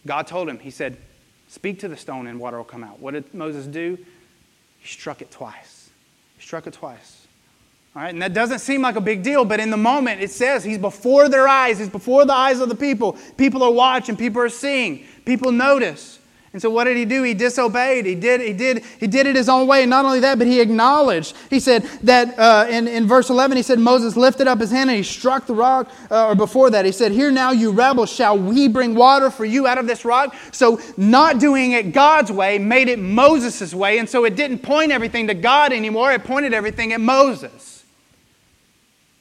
God 0.07 0.27
told 0.27 0.47
him, 0.47 0.59
He 0.59 0.71
said, 0.71 0.97
Speak 1.51 1.79
to 1.79 1.89
the 1.89 1.97
stone 1.97 2.27
and 2.27 2.39
water 2.39 2.55
will 2.55 2.63
come 2.63 2.81
out. 2.81 3.01
What 3.01 3.13
did 3.13 3.33
Moses 3.33 3.67
do? 3.67 3.97
He 4.79 4.87
struck 4.87 5.21
it 5.21 5.29
twice. 5.31 5.89
He 6.37 6.41
struck 6.41 6.65
it 6.65 6.71
twice. 6.71 7.27
All 7.93 8.01
right, 8.01 8.13
and 8.13 8.21
that 8.21 8.33
doesn't 8.33 8.59
seem 8.59 8.81
like 8.81 8.95
a 8.95 9.01
big 9.01 9.21
deal, 9.21 9.43
but 9.43 9.59
in 9.59 9.69
the 9.69 9.75
moment 9.75 10.21
it 10.21 10.31
says 10.31 10.63
he's 10.63 10.77
before 10.77 11.27
their 11.27 11.49
eyes, 11.49 11.77
he's 11.77 11.89
before 11.89 12.23
the 12.23 12.31
eyes 12.31 12.61
of 12.61 12.69
the 12.69 12.75
people. 12.75 13.17
People 13.35 13.63
are 13.63 13.71
watching, 13.71 14.15
people 14.15 14.41
are 14.41 14.47
seeing, 14.47 15.05
people 15.25 15.51
notice. 15.51 16.19
And 16.53 16.61
so 16.61 16.69
what 16.69 16.83
did 16.83 16.97
he 16.97 17.05
do? 17.05 17.23
He 17.23 17.33
disobeyed. 17.33 18.05
He 18.05 18.13
did, 18.13 18.41
he 18.41 18.51
did, 18.51 18.83
he 18.99 19.07
did 19.07 19.25
it 19.25 19.37
his 19.37 19.47
own 19.47 19.67
way. 19.67 19.83
And 19.83 19.89
not 19.89 20.03
only 20.03 20.19
that, 20.19 20.37
but 20.37 20.47
he 20.47 20.59
acknowledged. 20.59 21.33
He 21.49 21.61
said 21.61 21.83
that 22.03 22.37
uh, 22.37 22.67
in, 22.69 22.89
in 22.89 23.07
verse 23.07 23.29
11, 23.29 23.55
he 23.55 23.63
said, 23.63 23.79
Moses 23.79 24.17
lifted 24.17 24.47
up 24.47 24.59
his 24.59 24.69
hand 24.69 24.89
and 24.89 24.97
he 24.97 25.03
struck 25.03 25.45
the 25.45 25.53
rock. 25.53 25.89
Uh, 26.09 26.27
or 26.27 26.35
before 26.35 26.69
that, 26.71 26.83
he 26.83 26.91
said, 26.91 27.13
Here 27.13 27.31
now, 27.31 27.51
you 27.51 27.71
rebels, 27.71 28.11
shall 28.11 28.37
we 28.37 28.67
bring 28.67 28.95
water 28.95 29.29
for 29.29 29.45
you 29.45 29.65
out 29.65 29.77
of 29.77 29.87
this 29.87 30.03
rock? 30.03 30.35
So 30.51 30.81
not 30.97 31.39
doing 31.39 31.71
it 31.71 31.93
God's 31.93 32.33
way 32.33 32.59
made 32.59 32.89
it 32.89 32.99
Moses' 32.99 33.73
way. 33.73 33.99
And 33.99 34.09
so 34.09 34.25
it 34.25 34.35
didn't 34.35 34.59
point 34.59 34.91
everything 34.91 35.27
to 35.27 35.33
God 35.33 35.71
anymore, 35.71 36.11
it 36.11 36.25
pointed 36.25 36.53
everything 36.53 36.91
at 36.91 36.99
Moses. 36.99 37.80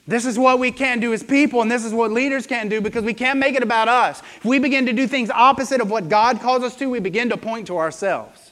This 0.07 0.25
is 0.25 0.37
what 0.37 0.59
we 0.59 0.71
can't 0.71 0.99
do 0.99 1.13
as 1.13 1.21
people, 1.21 1.61
and 1.61 1.69
this 1.69 1.85
is 1.85 1.93
what 1.93 2.11
leaders 2.11 2.47
can't 2.47 2.69
do 2.69 2.81
because 2.81 3.03
we 3.03 3.13
can't 3.13 3.37
make 3.37 3.55
it 3.55 3.61
about 3.61 3.87
us. 3.87 4.21
If 4.37 4.45
we 4.45 4.57
begin 4.57 4.87
to 4.87 4.93
do 4.93 5.07
things 5.07 5.29
opposite 5.29 5.79
of 5.79 5.91
what 5.91 6.09
God 6.09 6.41
calls 6.41 6.63
us 6.63 6.75
to, 6.77 6.87
we 6.87 6.99
begin 6.99 7.29
to 7.29 7.37
point 7.37 7.67
to 7.67 7.77
ourselves. 7.77 8.51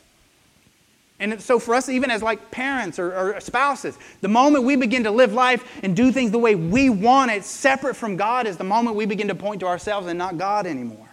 And 1.20 1.42
so, 1.42 1.60
for 1.60 1.76
us, 1.76 1.90
even 1.90 2.12
as 2.12 2.24
like 2.24 2.50
parents 2.50 2.98
or, 2.98 3.36
or, 3.36 3.40
spouses, 3.42 3.98
the 4.22 4.30
moment 4.30 4.64
we 4.64 4.78
begin 4.78 5.04
to 5.04 5.12
live 5.12 5.34
life 5.34 5.80
and 5.84 5.94
do 5.94 6.14
things 6.14 6.32
the 6.32 6.40
way 6.40 6.56
we 6.56 6.90
want 6.90 7.30
it, 7.30 7.44
separate 7.44 7.96
from 7.96 8.16
God, 8.16 8.48
is 8.48 8.56
the 8.56 8.64
moment 8.64 8.96
we 8.96 9.06
begin 9.06 9.28
to 9.28 9.36
point 9.36 9.60
to 9.60 9.68
ourselves 9.68 10.08
and 10.08 10.18
not 10.18 10.38
God 10.38 10.66
anymore. 10.66 11.10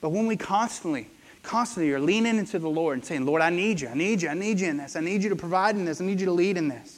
But 0.00 0.10
when 0.10 0.28
we 0.28 0.36
constantly, 0.36 1.08
constantly 1.42 1.90
are 1.92 1.98
leaning 1.98 2.38
into 2.38 2.60
the 2.60 2.70
Lord 2.70 2.98
and 2.98 3.04
saying, 3.04 3.26
Lord, 3.26 3.42
I 3.42 3.50
need 3.50 3.80
you, 3.80 3.88
I 3.88 3.94
need 3.94 4.22
you, 4.22 4.28
I 4.28 4.34
need 4.34 4.60
you 4.60 4.68
in 4.68 4.76
this, 4.76 4.94
I 4.94 5.00
need 5.00 5.24
you 5.24 5.30
to 5.30 5.36
provide 5.36 5.74
in 5.74 5.84
this, 5.84 6.00
I 6.00 6.04
need 6.04 6.20
you 6.20 6.26
to 6.26 6.32
lead 6.32 6.56
in 6.56 6.68
this. 6.68 6.95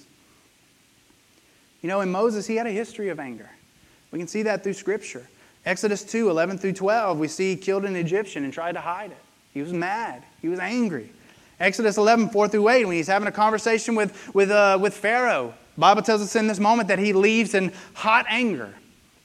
You 1.83 1.89
know, 1.89 2.01
in 2.01 2.11
Moses, 2.11 2.47
he 2.47 2.57
had 2.57 2.67
a 2.67 2.73
history 2.73 3.09
of 3.09 3.21
anger. 3.21 3.51
We 4.11 4.19
can 4.19 4.29
see 4.29 4.43
that 4.43 4.63
through 4.63 4.75
Scripture. 4.75 5.27
Exodus 5.67 6.03
2 6.03 6.31
11 6.31 6.59
through 6.59 6.73
12, 6.73 7.19
we 7.19 7.29
see 7.29 7.51
he 7.51 7.57
killed 7.57 7.85
an 7.85 7.95
Egyptian 7.95 8.45
and 8.45 8.53
tried 8.53 8.73
to 8.73 8.81
hide 8.81 9.11
it. 9.11 9.19
He 9.53 9.63
was 9.63 9.73
mad, 9.73 10.23
he 10.41 10.49
was 10.49 10.59
angry. 10.59 11.11
Exodus 11.61 11.97
11 11.97 12.31
4 12.31 12.49
through 12.49 12.69
8, 12.69 12.85
when 12.85 12.97
he's 12.97 13.09
having 13.09 13.29
a 13.29 13.33
conversation 13.33 13.95
with, 13.95 14.35
with, 14.35 14.51
uh, 14.51 14.79
with 14.81 14.95
Pharaoh, 14.95 15.55
Bible 15.77 16.03
tells 16.03 16.23
us 16.23 16.35
in 16.37 16.47
this 16.47 16.59
moment 16.59 16.89
that 16.89 16.99
he 16.99 17.13
leaves 17.13 17.55
in 17.55 17.73
hot 17.95 18.27
anger. 18.29 18.75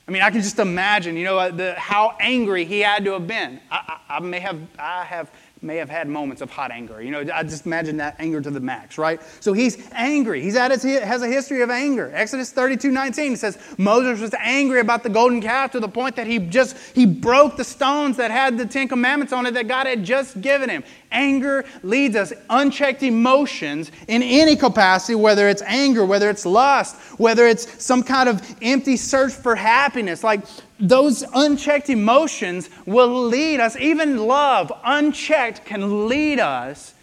I 0.08 0.12
mean, 0.12 0.22
I 0.22 0.32
can 0.32 0.41
just 0.41 0.60
imagine, 0.60 1.16
you 1.16 1.24
know, 1.24 1.38
uh, 1.38 1.49
the, 1.49 1.74
how 1.76 2.18
angry 2.20 2.66
he 2.66 2.82
had 2.82 3.06
to 3.06 3.14
have 3.14 3.26
been. 3.26 3.60
I, 3.72 3.99
I, 4.10 4.18
I 4.18 4.20
may 4.20 4.39
have, 4.39 4.60
I 4.78 5.06
have 5.06 5.32
may 5.64 5.78
have 5.78 5.89
had 5.89 6.07
moments 6.07 6.41
of 6.41 6.49
hot 6.49 6.72
anger. 6.72 7.01
You 7.01 7.11
know, 7.11 7.26
I 7.34 7.43
just 7.43 7.66
imagine 7.66 7.97
that 7.97 8.16
anger 8.20 8.41
to 8.41 8.51
the 8.51 8.59
max, 8.59 8.97
right? 8.97 9.22
So 9.39 9.53
he's 9.53 9.89
angry. 9.91 10.41
He's 10.41 10.55
at 10.55 10.72
his, 10.72 10.84
has 10.84 11.22
a 11.22 11.28
history 11.28 11.61
of 11.61 11.70
anger. 11.70 12.11
Exodus 12.14 12.51
32 12.51 12.91
19 12.91 13.36
says 13.38 13.57
Moses 13.78 14.20
was 14.20 14.34
angry 14.39 14.80
about 14.80 15.03
the 15.03 15.09
golden 15.09 15.41
calf 15.41 15.72
to 15.72 15.80
the 15.80 15.88
point 15.88 16.16
that 16.16 16.28
he 16.28 16.39
just 16.39 16.78
he 16.93 17.05
broke 17.05 17.57
the 17.57 17.64
stones 17.64 18.18
that 18.18 18.32
had 18.32 18.57
the 18.57 18.66
Ten 18.66 18.88
Commandments 18.88 19.34
on 19.34 19.45
it 19.45 19.53
that 19.53 19.68
God 19.68 19.88
had 19.88 20.03
just 20.03 20.41
given 20.41 20.70
him. 20.70 20.84
Anger 21.11 21.64
leads 21.84 22.16
us, 22.16 22.34
unchecked 22.49 23.03
emotions 23.03 23.91
in 24.07 24.24
any 24.24 24.55
capacity, 24.55 25.16
whether 25.16 25.47
it's 25.47 25.61
anger, 25.61 26.05
whether 26.05 26.30
it's 26.30 26.45
lust, 26.45 26.95
whether 27.20 27.45
it's 27.47 27.84
some 27.84 28.03
kind 28.03 28.28
of 28.28 28.55
empty 28.61 28.97
search 28.97 29.32
for 29.32 29.55
happiness. 29.55 30.24
Like 30.24 30.41
those 30.84 31.23
unchecked 31.34 31.89
emotions 31.89 32.69
will 32.86 33.27
lead 33.27 33.61
us, 33.61 33.77
even 33.77 34.17
love, 34.17 34.69
unchecked, 34.84 35.63
can 35.63 36.09
lead 36.09 36.39
us, 36.39 36.93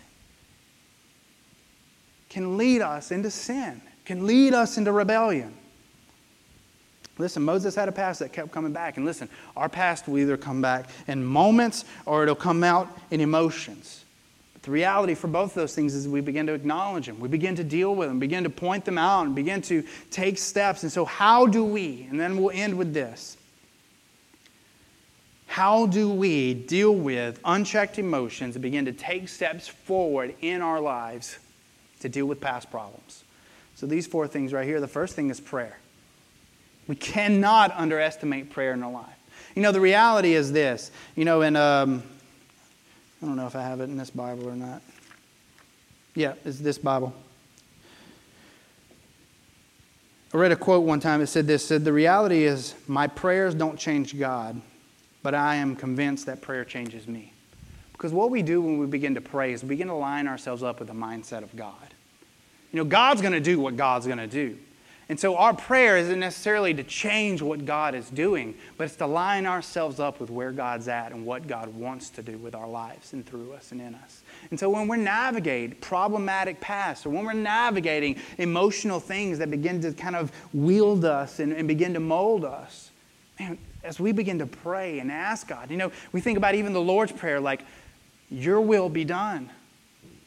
can 2.28 2.58
lead 2.58 2.82
us 2.82 3.10
into 3.10 3.30
sin, 3.30 3.80
can 4.04 4.26
lead 4.26 4.52
us 4.52 4.76
into 4.76 4.92
rebellion. 4.92 5.54
Listen, 7.16 7.42
Moses 7.42 7.74
had 7.74 7.88
a 7.88 7.92
past 7.92 8.20
that 8.20 8.34
kept 8.34 8.52
coming 8.52 8.72
back. 8.72 8.96
And 8.96 9.04
listen, 9.04 9.28
our 9.56 9.68
past 9.68 10.08
will 10.08 10.18
either 10.18 10.36
come 10.36 10.62
back 10.62 10.88
in 11.06 11.24
moments 11.24 11.84
or 12.06 12.22
it'll 12.22 12.34
come 12.34 12.62
out 12.62 12.88
in 13.10 13.20
emotions. 13.20 14.04
But 14.54 14.62
the 14.62 14.70
reality 14.70 15.14
for 15.14 15.28
both 15.28 15.50
of 15.50 15.54
those 15.54 15.74
things 15.74 15.94
is 15.94 16.06
we 16.06 16.20
begin 16.20 16.46
to 16.46 16.54
acknowledge 16.54 17.06
them, 17.06 17.18
we 17.18 17.28
begin 17.28 17.56
to 17.56 17.64
deal 17.64 17.94
with 17.94 18.08
them, 18.08 18.18
begin 18.18 18.44
to 18.44 18.50
point 18.50 18.84
them 18.84 18.98
out, 18.98 19.26
and 19.26 19.34
begin 19.34 19.62
to 19.62 19.84
take 20.10 20.36
steps. 20.38 20.82
And 20.82 20.92
so, 20.92 21.04
how 21.04 21.46
do 21.46 21.64
we, 21.64 22.06
and 22.10 22.20
then 22.20 22.38
we'll 22.38 22.52
end 22.54 22.76
with 22.76 22.92
this 22.94 23.38
how 25.50 25.86
do 25.86 26.08
we 26.08 26.54
deal 26.54 26.94
with 26.94 27.40
unchecked 27.44 27.98
emotions 27.98 28.54
and 28.54 28.62
begin 28.62 28.84
to 28.84 28.92
take 28.92 29.28
steps 29.28 29.66
forward 29.66 30.32
in 30.40 30.62
our 30.62 30.80
lives 30.80 31.40
to 31.98 32.08
deal 32.08 32.26
with 32.26 32.40
past 32.40 32.70
problems? 32.70 33.24
So, 33.74 33.84
these 33.84 34.06
four 34.06 34.28
things 34.28 34.52
right 34.52 34.64
here 34.64 34.80
the 34.80 34.86
first 34.86 35.16
thing 35.16 35.28
is 35.28 35.40
prayer. 35.40 35.76
We 36.86 36.94
cannot 36.94 37.72
underestimate 37.76 38.50
prayer 38.50 38.74
in 38.74 38.82
our 38.84 38.92
life. 38.92 39.16
You 39.56 39.62
know, 39.62 39.72
the 39.72 39.80
reality 39.80 40.34
is 40.34 40.52
this. 40.52 40.92
You 41.16 41.24
know, 41.24 41.42
in, 41.42 41.56
um, 41.56 42.04
I 43.20 43.26
don't 43.26 43.34
know 43.34 43.48
if 43.48 43.56
I 43.56 43.62
have 43.62 43.80
it 43.80 43.84
in 43.84 43.96
this 43.96 44.10
Bible 44.10 44.48
or 44.48 44.54
not. 44.54 44.82
Yeah, 46.14 46.34
it's 46.44 46.60
this 46.60 46.78
Bible. 46.78 47.12
I 50.32 50.36
read 50.36 50.52
a 50.52 50.56
quote 50.56 50.84
one 50.84 51.00
time 51.00 51.18
that 51.18 51.26
said 51.26 51.48
this 51.48 51.66
said 51.66 51.84
the 51.84 51.92
reality 51.92 52.44
is 52.44 52.76
my 52.86 53.08
prayers 53.08 53.52
don't 53.52 53.76
change 53.76 54.16
God 54.16 54.62
but 55.22 55.34
I 55.34 55.56
am 55.56 55.76
convinced 55.76 56.26
that 56.26 56.40
prayer 56.40 56.64
changes 56.64 57.06
me. 57.06 57.32
Because 57.92 58.12
what 58.12 58.30
we 58.30 58.42
do 58.42 58.62
when 58.62 58.78
we 58.78 58.86
begin 58.86 59.14
to 59.14 59.20
pray 59.20 59.52
is 59.52 59.62
we 59.62 59.70
begin 59.70 59.88
to 59.88 59.94
line 59.94 60.26
ourselves 60.26 60.62
up 60.62 60.78
with 60.78 60.88
the 60.88 60.94
mindset 60.94 61.42
of 61.42 61.54
God. 61.54 61.94
You 62.72 62.78
know, 62.78 62.84
God's 62.84 63.20
going 63.20 63.34
to 63.34 63.40
do 63.40 63.60
what 63.60 63.76
God's 63.76 64.06
going 64.06 64.18
to 64.18 64.26
do. 64.26 64.56
And 65.10 65.18
so 65.18 65.36
our 65.36 65.52
prayer 65.52 65.96
isn't 65.96 66.20
necessarily 66.20 66.72
to 66.72 66.84
change 66.84 67.42
what 67.42 67.66
God 67.66 67.96
is 67.96 68.08
doing, 68.08 68.54
but 68.76 68.84
it's 68.84 68.94
to 68.96 69.06
line 69.06 69.44
ourselves 69.44 69.98
up 69.98 70.20
with 70.20 70.30
where 70.30 70.52
God's 70.52 70.86
at 70.86 71.10
and 71.10 71.26
what 71.26 71.48
God 71.48 71.74
wants 71.74 72.10
to 72.10 72.22
do 72.22 72.38
with 72.38 72.54
our 72.54 72.68
lives 72.68 73.12
and 73.12 73.26
through 73.26 73.52
us 73.54 73.72
and 73.72 73.80
in 73.80 73.96
us. 73.96 74.22
And 74.52 74.60
so 74.60 74.70
when 74.70 74.86
we're 74.86 74.98
navigating 74.98 75.76
problematic 75.80 76.60
pasts 76.60 77.04
or 77.04 77.10
when 77.10 77.24
we're 77.24 77.32
navigating 77.32 78.18
emotional 78.38 79.00
things 79.00 79.38
that 79.38 79.50
begin 79.50 79.80
to 79.80 79.92
kind 79.92 80.14
of 80.14 80.30
wield 80.54 81.04
us 81.04 81.40
and, 81.40 81.52
and 81.52 81.66
begin 81.66 81.92
to 81.94 82.00
mold 82.00 82.44
us, 82.44 82.92
man, 83.40 83.58
as 83.82 83.98
we 83.98 84.12
begin 84.12 84.38
to 84.38 84.46
pray 84.46 84.98
and 84.98 85.10
ask 85.10 85.48
God, 85.48 85.70
you 85.70 85.76
know, 85.76 85.92
we 86.12 86.20
think 86.20 86.36
about 86.38 86.54
even 86.54 86.72
the 86.72 86.80
Lord's 86.80 87.12
Prayer 87.12 87.40
like, 87.40 87.62
Your 88.30 88.60
will 88.60 88.88
be 88.88 89.04
done. 89.04 89.50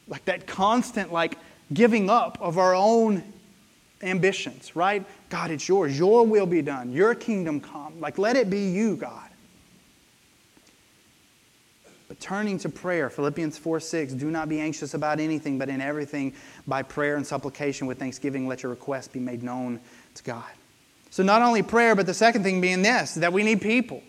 Like 0.07 0.25
that 0.25 0.47
constant, 0.47 1.13
like, 1.13 1.37
giving 1.73 2.09
up 2.09 2.37
of 2.41 2.57
our 2.57 2.75
own 2.75 3.23
ambitions, 4.01 4.75
right? 4.75 5.05
God, 5.29 5.49
it's 5.51 5.67
yours. 5.67 5.97
Your 5.97 6.25
will 6.25 6.45
be 6.45 6.61
done. 6.61 6.91
Your 6.91 7.15
kingdom 7.15 7.61
come. 7.61 7.99
Like, 7.99 8.17
let 8.17 8.35
it 8.35 8.49
be 8.49 8.69
you, 8.69 8.95
God. 8.95 9.29
But 12.07 12.19
turning 12.19 12.59
to 12.59 12.69
prayer, 12.69 13.09
Philippians 13.09 13.57
4 13.57 13.79
6, 13.79 14.13
do 14.13 14.29
not 14.29 14.49
be 14.49 14.59
anxious 14.59 14.93
about 14.93 15.19
anything, 15.19 15.57
but 15.57 15.69
in 15.69 15.81
everything, 15.81 16.33
by 16.67 16.83
prayer 16.83 17.15
and 17.15 17.25
supplication 17.25 17.87
with 17.87 17.97
thanksgiving, 17.97 18.47
let 18.47 18.61
your 18.61 18.69
requests 18.71 19.07
be 19.07 19.19
made 19.19 19.41
known 19.41 19.79
to 20.15 20.23
God. 20.23 20.43
So, 21.14 21.22
not 21.22 21.43
only 21.43 21.61
prayer, 21.61 21.93
but 21.93 22.07
the 22.07 22.14
second 22.16 22.41
thing 22.41 22.59
being 22.59 22.82
this 22.82 23.14
that 23.14 23.32
we 23.32 23.43
need 23.43 23.61
people. 23.61 24.01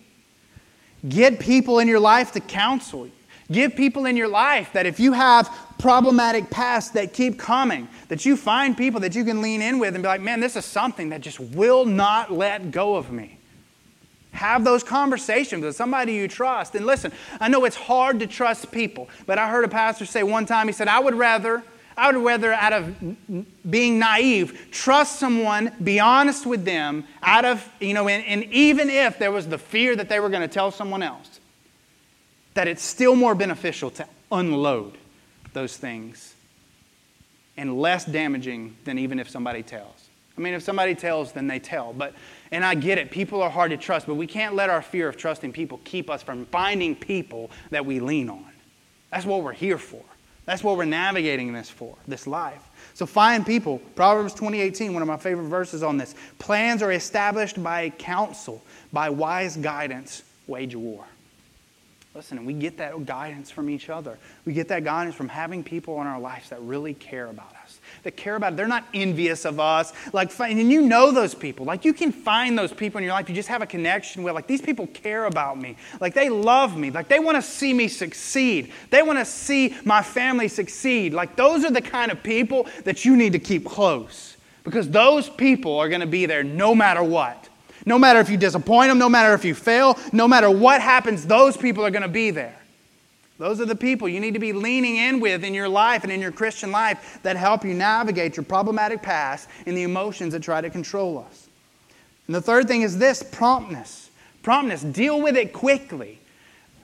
Get 1.06 1.38
people 1.38 1.78
in 1.78 1.86
your 1.86 2.00
life 2.00 2.32
to 2.32 2.40
counsel 2.40 3.04
you. 3.04 3.12
Give 3.52 3.76
people 3.76 4.06
in 4.06 4.16
your 4.16 4.26
life 4.26 4.72
that 4.72 4.86
if 4.86 4.98
you 4.98 5.12
have 5.12 5.54
problematic 5.78 6.48
pasts 6.48 6.92
that 6.92 7.12
keep 7.12 7.38
coming, 7.38 7.88
that 8.08 8.24
you 8.24 8.38
find 8.38 8.74
people 8.74 9.00
that 9.00 9.14
you 9.14 9.22
can 9.22 9.42
lean 9.42 9.60
in 9.60 9.78
with 9.78 9.94
and 9.94 10.02
be 10.02 10.08
like, 10.08 10.22
man, 10.22 10.40
this 10.40 10.56
is 10.56 10.64
something 10.64 11.10
that 11.10 11.20
just 11.20 11.38
will 11.38 11.84
not 11.84 12.32
let 12.32 12.70
go 12.70 12.96
of 12.96 13.12
me. 13.12 13.36
Have 14.32 14.64
those 14.64 14.82
conversations 14.82 15.62
with 15.62 15.76
somebody 15.76 16.14
you 16.14 16.26
trust. 16.26 16.74
And 16.74 16.86
listen, 16.86 17.12
I 17.38 17.48
know 17.48 17.66
it's 17.66 17.76
hard 17.76 18.18
to 18.20 18.26
trust 18.26 18.72
people, 18.72 19.10
but 19.26 19.38
I 19.38 19.50
heard 19.50 19.66
a 19.66 19.68
pastor 19.68 20.06
say 20.06 20.22
one 20.22 20.46
time, 20.46 20.68
he 20.68 20.72
said, 20.72 20.88
I 20.88 21.00
would 21.00 21.14
rather 21.14 21.64
I 21.96 22.10
would 22.10 22.24
rather, 22.24 22.52
out 22.52 22.72
of 22.72 22.94
being 23.68 23.98
naive, 23.98 24.68
trust 24.70 25.18
someone, 25.18 25.72
be 25.82 26.00
honest 26.00 26.44
with 26.44 26.64
them, 26.64 27.04
out 27.22 27.44
of, 27.44 27.68
you 27.80 27.94
know, 27.94 28.08
and, 28.08 28.24
and 28.26 28.52
even 28.52 28.90
if 28.90 29.18
there 29.18 29.30
was 29.30 29.46
the 29.46 29.58
fear 29.58 29.94
that 29.96 30.08
they 30.08 30.18
were 30.18 30.28
going 30.28 30.42
to 30.42 30.48
tell 30.48 30.70
someone 30.70 31.02
else, 31.02 31.40
that 32.54 32.68
it's 32.68 32.82
still 32.82 33.14
more 33.14 33.34
beneficial 33.34 33.90
to 33.90 34.06
unload 34.32 34.96
those 35.52 35.76
things 35.76 36.34
and 37.56 37.80
less 37.80 38.04
damaging 38.04 38.76
than 38.84 38.98
even 38.98 39.20
if 39.20 39.30
somebody 39.30 39.62
tells. 39.62 40.08
I 40.36 40.40
mean, 40.40 40.54
if 40.54 40.62
somebody 40.62 40.96
tells, 40.96 41.32
then 41.32 41.46
they 41.46 41.60
tell. 41.60 41.92
But 41.92 42.14
And 42.50 42.64
I 42.64 42.74
get 42.74 42.98
it, 42.98 43.10
people 43.10 43.40
are 43.42 43.50
hard 43.50 43.70
to 43.70 43.76
trust, 43.76 44.06
but 44.06 44.14
we 44.14 44.26
can't 44.26 44.54
let 44.54 44.68
our 44.68 44.82
fear 44.82 45.08
of 45.08 45.16
trusting 45.16 45.52
people 45.52 45.80
keep 45.84 46.10
us 46.10 46.22
from 46.22 46.46
finding 46.46 46.96
people 46.96 47.50
that 47.70 47.86
we 47.86 48.00
lean 48.00 48.28
on. 48.28 48.46
That's 49.12 49.24
what 49.24 49.42
we're 49.42 49.52
here 49.52 49.78
for. 49.78 50.02
That's 50.46 50.62
what 50.62 50.76
we're 50.76 50.84
navigating 50.84 51.52
this 51.52 51.70
for, 51.70 51.96
this 52.06 52.26
life. 52.26 52.62
So 52.92 53.06
find 53.06 53.46
people. 53.46 53.78
Proverbs 53.94 54.34
20:18, 54.34 54.92
one 54.92 55.02
of 55.02 55.08
my 55.08 55.16
favorite 55.16 55.48
verses 55.48 55.82
on 55.82 55.96
this. 55.96 56.14
Plans 56.38 56.82
are 56.82 56.92
established 56.92 57.62
by 57.62 57.90
counsel, 57.90 58.62
by 58.92 59.08
wise 59.08 59.56
guidance, 59.56 60.22
wage 60.46 60.74
war. 60.74 61.04
Listen, 62.14 62.44
we 62.44 62.52
get 62.52 62.76
that 62.76 63.06
guidance 63.06 63.50
from 63.50 63.68
each 63.68 63.88
other. 63.88 64.18
We 64.44 64.52
get 64.52 64.68
that 64.68 64.84
guidance 64.84 65.16
from 65.16 65.28
having 65.28 65.64
people 65.64 66.00
in 66.00 66.06
our 66.06 66.20
lives 66.20 66.50
that 66.50 66.60
really 66.60 66.94
care 66.94 67.26
about 67.26 67.53
that 68.04 68.16
care 68.16 68.36
about 68.36 68.52
it. 68.52 68.56
They're 68.56 68.68
not 68.68 68.84
envious 68.94 69.44
of 69.44 69.58
us. 69.58 69.92
Like, 70.12 70.38
and 70.38 70.70
you 70.70 70.82
know 70.82 71.10
those 71.10 71.34
people. 71.34 71.66
Like, 71.66 71.84
you 71.84 71.92
can 71.92 72.12
find 72.12 72.58
those 72.58 72.72
people 72.72 72.98
in 72.98 73.04
your 73.04 73.12
life 73.12 73.28
you 73.28 73.34
just 73.34 73.48
have 73.48 73.62
a 73.62 73.66
connection 73.66 74.22
with. 74.22 74.34
Like, 74.34 74.46
these 74.46 74.60
people 74.60 74.86
care 74.88 75.26
about 75.26 75.58
me. 75.58 75.76
Like, 76.00 76.14
they 76.14 76.28
love 76.28 76.76
me. 76.76 76.90
Like, 76.90 77.08
they 77.08 77.18
want 77.18 77.36
to 77.36 77.42
see 77.42 77.74
me 77.74 77.88
succeed. 77.88 78.72
They 78.90 79.02
want 79.02 79.18
to 79.18 79.24
see 79.24 79.74
my 79.84 80.02
family 80.02 80.48
succeed. 80.48 81.12
Like, 81.12 81.36
those 81.36 81.64
are 81.64 81.70
the 81.70 81.82
kind 81.82 82.12
of 82.12 82.22
people 82.22 82.66
that 82.84 83.04
you 83.04 83.16
need 83.16 83.32
to 83.32 83.38
keep 83.38 83.64
close 83.64 84.36
because 84.62 84.88
those 84.88 85.28
people 85.28 85.78
are 85.78 85.88
going 85.88 86.00
to 86.00 86.06
be 86.06 86.26
there 86.26 86.42
no 86.42 86.74
matter 86.74 87.02
what. 87.02 87.48
No 87.86 87.98
matter 87.98 88.18
if 88.20 88.30
you 88.30 88.38
disappoint 88.38 88.88
them, 88.88 88.98
no 88.98 89.10
matter 89.10 89.34
if 89.34 89.44
you 89.44 89.54
fail, 89.54 89.98
no 90.12 90.26
matter 90.26 90.50
what 90.50 90.80
happens, 90.80 91.26
those 91.26 91.56
people 91.56 91.84
are 91.84 91.90
going 91.90 92.02
to 92.02 92.08
be 92.08 92.30
there. 92.30 92.56
Those 93.38 93.60
are 93.60 93.66
the 93.66 93.74
people 93.74 94.08
you 94.08 94.20
need 94.20 94.34
to 94.34 94.40
be 94.40 94.52
leaning 94.52 94.96
in 94.96 95.18
with 95.18 95.42
in 95.42 95.54
your 95.54 95.68
life 95.68 96.04
and 96.04 96.12
in 96.12 96.20
your 96.20 96.30
Christian 96.30 96.70
life 96.70 97.18
that 97.22 97.36
help 97.36 97.64
you 97.64 97.74
navigate 97.74 98.36
your 98.36 98.44
problematic 98.44 99.02
past 99.02 99.48
and 99.66 99.76
the 99.76 99.82
emotions 99.82 100.32
that 100.32 100.42
try 100.42 100.60
to 100.60 100.70
control 100.70 101.18
us. 101.18 101.48
And 102.26 102.34
the 102.34 102.40
third 102.40 102.68
thing 102.68 102.82
is 102.82 102.96
this 102.96 103.22
promptness. 103.22 104.10
Promptness. 104.42 104.82
Deal 104.82 105.20
with 105.20 105.36
it 105.36 105.52
quickly. 105.52 106.20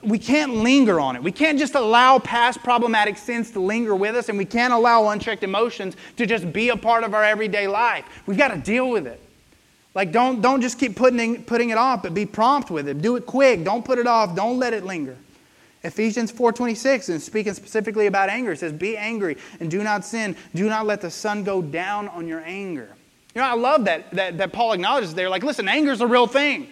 We 0.03 0.17
can't 0.17 0.55
linger 0.55 0.99
on 0.99 1.15
it. 1.15 1.23
We 1.23 1.31
can't 1.31 1.59
just 1.59 1.75
allow 1.75 2.19
past 2.19 2.61
problematic 2.63 3.17
sins 3.17 3.51
to 3.51 3.59
linger 3.59 3.95
with 3.95 4.15
us, 4.15 4.29
and 4.29 4.37
we 4.37 4.45
can't 4.45 4.73
allow 4.73 5.09
unchecked 5.09 5.43
emotions 5.43 5.95
to 6.17 6.25
just 6.25 6.51
be 6.51 6.69
a 6.69 6.75
part 6.75 7.03
of 7.03 7.13
our 7.13 7.23
everyday 7.23 7.67
life. 7.67 8.03
We've 8.25 8.37
got 8.37 8.47
to 8.49 8.57
deal 8.57 8.89
with 8.89 9.05
it. 9.05 9.21
Like, 9.93 10.11
don't, 10.11 10.41
don't 10.41 10.61
just 10.61 10.79
keep 10.79 10.95
putting, 10.95 11.43
putting 11.43 11.69
it 11.69 11.77
off, 11.77 12.01
but 12.01 12.13
be 12.13 12.25
prompt 12.25 12.71
with 12.71 12.87
it. 12.87 13.01
Do 13.01 13.15
it 13.15 13.25
quick. 13.25 13.63
Don't 13.63 13.85
put 13.85 13.99
it 13.99 14.07
off. 14.07 14.35
Don't 14.35 14.57
let 14.57 14.73
it 14.73 14.85
linger. 14.85 15.17
Ephesians 15.83 16.31
4.26, 16.31 17.09
and 17.09 17.21
speaking 17.21 17.53
specifically 17.53 18.05
about 18.05 18.29
anger, 18.29 18.51
it 18.51 18.59
says, 18.59 18.71
Be 18.71 18.97
angry 18.97 19.37
and 19.59 19.71
do 19.71 19.83
not 19.83 20.05
sin. 20.05 20.35
Do 20.53 20.69
not 20.69 20.85
let 20.85 21.01
the 21.01 21.09
sun 21.09 21.43
go 21.43 21.61
down 21.61 22.07
on 22.09 22.27
your 22.27 22.41
anger. 22.41 22.89
You 23.33 23.41
know, 23.41 23.47
I 23.47 23.53
love 23.53 23.85
that, 23.85 24.11
that, 24.11 24.37
that 24.37 24.53
Paul 24.53 24.73
acknowledges 24.73 25.13
there. 25.13 25.29
Like, 25.29 25.43
listen, 25.43 25.67
anger 25.67 25.91
is 25.91 26.01
a 26.01 26.07
real 26.07 26.27
thing. 26.27 26.67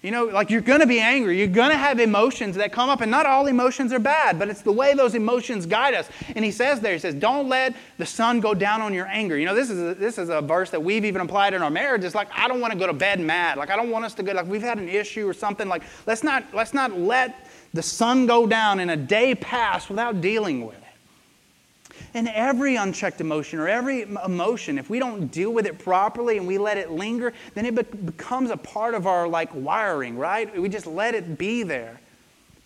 You 0.00 0.12
know, 0.12 0.26
like 0.26 0.48
you're 0.48 0.60
going 0.60 0.78
to 0.78 0.86
be 0.86 1.00
angry. 1.00 1.36
You're 1.38 1.48
going 1.48 1.70
to 1.70 1.76
have 1.76 1.98
emotions 1.98 2.54
that 2.54 2.70
come 2.70 2.88
up, 2.88 3.00
and 3.00 3.10
not 3.10 3.26
all 3.26 3.48
emotions 3.48 3.92
are 3.92 3.98
bad, 3.98 4.38
but 4.38 4.48
it's 4.48 4.62
the 4.62 4.70
way 4.70 4.94
those 4.94 5.16
emotions 5.16 5.66
guide 5.66 5.94
us. 5.94 6.08
And 6.36 6.44
he 6.44 6.52
says 6.52 6.78
there, 6.78 6.92
he 6.92 7.00
says, 7.00 7.16
Don't 7.16 7.48
let 7.48 7.74
the 7.98 8.06
sun 8.06 8.38
go 8.38 8.54
down 8.54 8.80
on 8.80 8.94
your 8.94 9.06
anger. 9.06 9.36
You 9.36 9.44
know, 9.44 9.56
this 9.56 9.70
is 9.70 9.80
a, 9.80 9.94
this 9.96 10.16
is 10.16 10.28
a 10.28 10.40
verse 10.40 10.70
that 10.70 10.80
we've 10.80 11.04
even 11.04 11.20
applied 11.20 11.52
in 11.52 11.62
our 11.62 11.70
marriage. 11.70 12.04
It's 12.04 12.14
like, 12.14 12.28
I 12.32 12.46
don't 12.46 12.60
want 12.60 12.72
to 12.72 12.78
go 12.78 12.86
to 12.86 12.92
bed 12.92 13.18
mad. 13.18 13.58
Like, 13.58 13.70
I 13.70 13.76
don't 13.76 13.90
want 13.90 14.04
us 14.04 14.14
to 14.14 14.22
go, 14.22 14.32
like, 14.32 14.46
we've 14.46 14.62
had 14.62 14.78
an 14.78 14.88
issue 14.88 15.28
or 15.28 15.34
something. 15.34 15.68
Like, 15.68 15.82
let's 16.06 16.22
not, 16.22 16.44
let's 16.54 16.72
not 16.72 16.96
let 16.96 17.47
the 17.78 17.82
sun 17.82 18.26
go 18.26 18.44
down 18.44 18.80
and 18.80 18.90
a 18.90 18.96
day 18.96 19.36
pass 19.36 19.88
without 19.88 20.20
dealing 20.20 20.66
with 20.66 20.76
it. 20.76 21.94
And 22.12 22.26
every 22.26 22.74
unchecked 22.74 23.20
emotion 23.20 23.60
or 23.60 23.68
every 23.68 24.02
emotion, 24.02 24.78
if 24.78 24.90
we 24.90 24.98
don't 24.98 25.28
deal 25.28 25.52
with 25.52 25.64
it 25.64 25.78
properly 25.78 26.38
and 26.38 26.46
we 26.48 26.58
let 26.58 26.76
it 26.76 26.90
linger, 26.90 27.32
then 27.54 27.66
it 27.66 27.76
be- 27.76 27.98
becomes 27.98 28.50
a 28.50 28.56
part 28.56 28.94
of 28.94 29.06
our 29.06 29.28
like 29.28 29.50
wiring, 29.54 30.18
right? 30.18 30.60
We 30.60 30.68
just 30.68 30.88
let 30.88 31.14
it 31.14 31.38
be 31.38 31.62
there. 31.62 32.00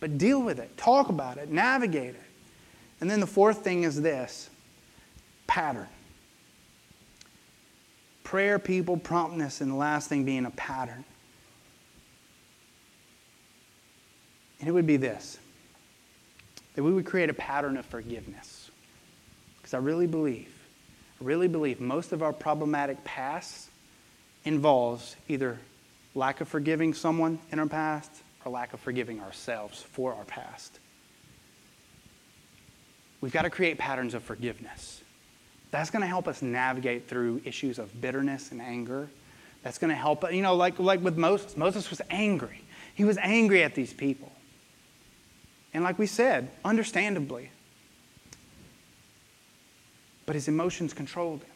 But 0.00 0.16
deal 0.16 0.40
with 0.40 0.58
it, 0.58 0.74
talk 0.78 1.10
about 1.10 1.36
it, 1.36 1.50
navigate 1.50 2.14
it. 2.14 2.22
And 3.02 3.10
then 3.10 3.20
the 3.20 3.26
fourth 3.26 3.58
thing 3.58 3.82
is 3.82 4.00
this 4.00 4.48
pattern. 5.46 5.88
Prayer, 8.24 8.58
people, 8.58 8.96
promptness, 8.96 9.60
and 9.60 9.72
the 9.72 9.76
last 9.76 10.08
thing 10.08 10.24
being 10.24 10.46
a 10.46 10.50
pattern. 10.52 11.04
And 14.62 14.68
it 14.68 14.72
would 14.72 14.86
be 14.86 14.96
this 14.96 15.38
that 16.74 16.82
we 16.82 16.92
would 16.92 17.04
create 17.04 17.28
a 17.28 17.34
pattern 17.34 17.76
of 17.76 17.84
forgiveness. 17.84 18.70
Because 19.58 19.74
I 19.74 19.78
really 19.78 20.06
believe, 20.06 20.48
I 21.20 21.24
really 21.24 21.48
believe 21.48 21.80
most 21.80 22.12
of 22.12 22.22
our 22.22 22.32
problematic 22.32 23.04
past 23.04 23.68
involves 24.46 25.16
either 25.28 25.58
lack 26.14 26.40
of 26.40 26.48
forgiving 26.48 26.94
someone 26.94 27.38
in 27.50 27.58
our 27.58 27.66
past 27.66 28.10
or 28.44 28.52
lack 28.52 28.72
of 28.72 28.80
forgiving 28.80 29.20
ourselves 29.20 29.82
for 29.82 30.14
our 30.14 30.24
past. 30.24 30.78
We've 33.20 33.32
got 33.32 33.42
to 33.42 33.50
create 33.50 33.76
patterns 33.76 34.14
of 34.14 34.22
forgiveness. 34.22 35.02
That's 35.72 35.90
going 35.90 36.02
to 36.02 36.08
help 36.08 36.26
us 36.26 36.40
navigate 36.40 37.06
through 37.06 37.42
issues 37.44 37.78
of 37.78 38.00
bitterness 38.00 38.50
and 38.50 38.62
anger. 38.62 39.08
That's 39.62 39.78
going 39.78 39.90
to 39.90 39.96
help, 39.96 40.24
us, 40.24 40.32
you 40.32 40.42
know, 40.42 40.54
like, 40.54 40.78
like 40.78 41.02
with 41.02 41.18
Moses. 41.18 41.56
Moses 41.56 41.90
was 41.90 42.00
angry. 42.08 42.62
He 42.94 43.04
was 43.04 43.18
angry 43.18 43.62
at 43.62 43.74
these 43.74 43.92
people. 43.92 44.31
And 45.74 45.82
like 45.82 45.98
we 45.98 46.06
said, 46.06 46.50
understandably, 46.64 47.50
but 50.26 50.34
his 50.34 50.48
emotions 50.48 50.92
controlled 50.92 51.40
him 51.40 51.50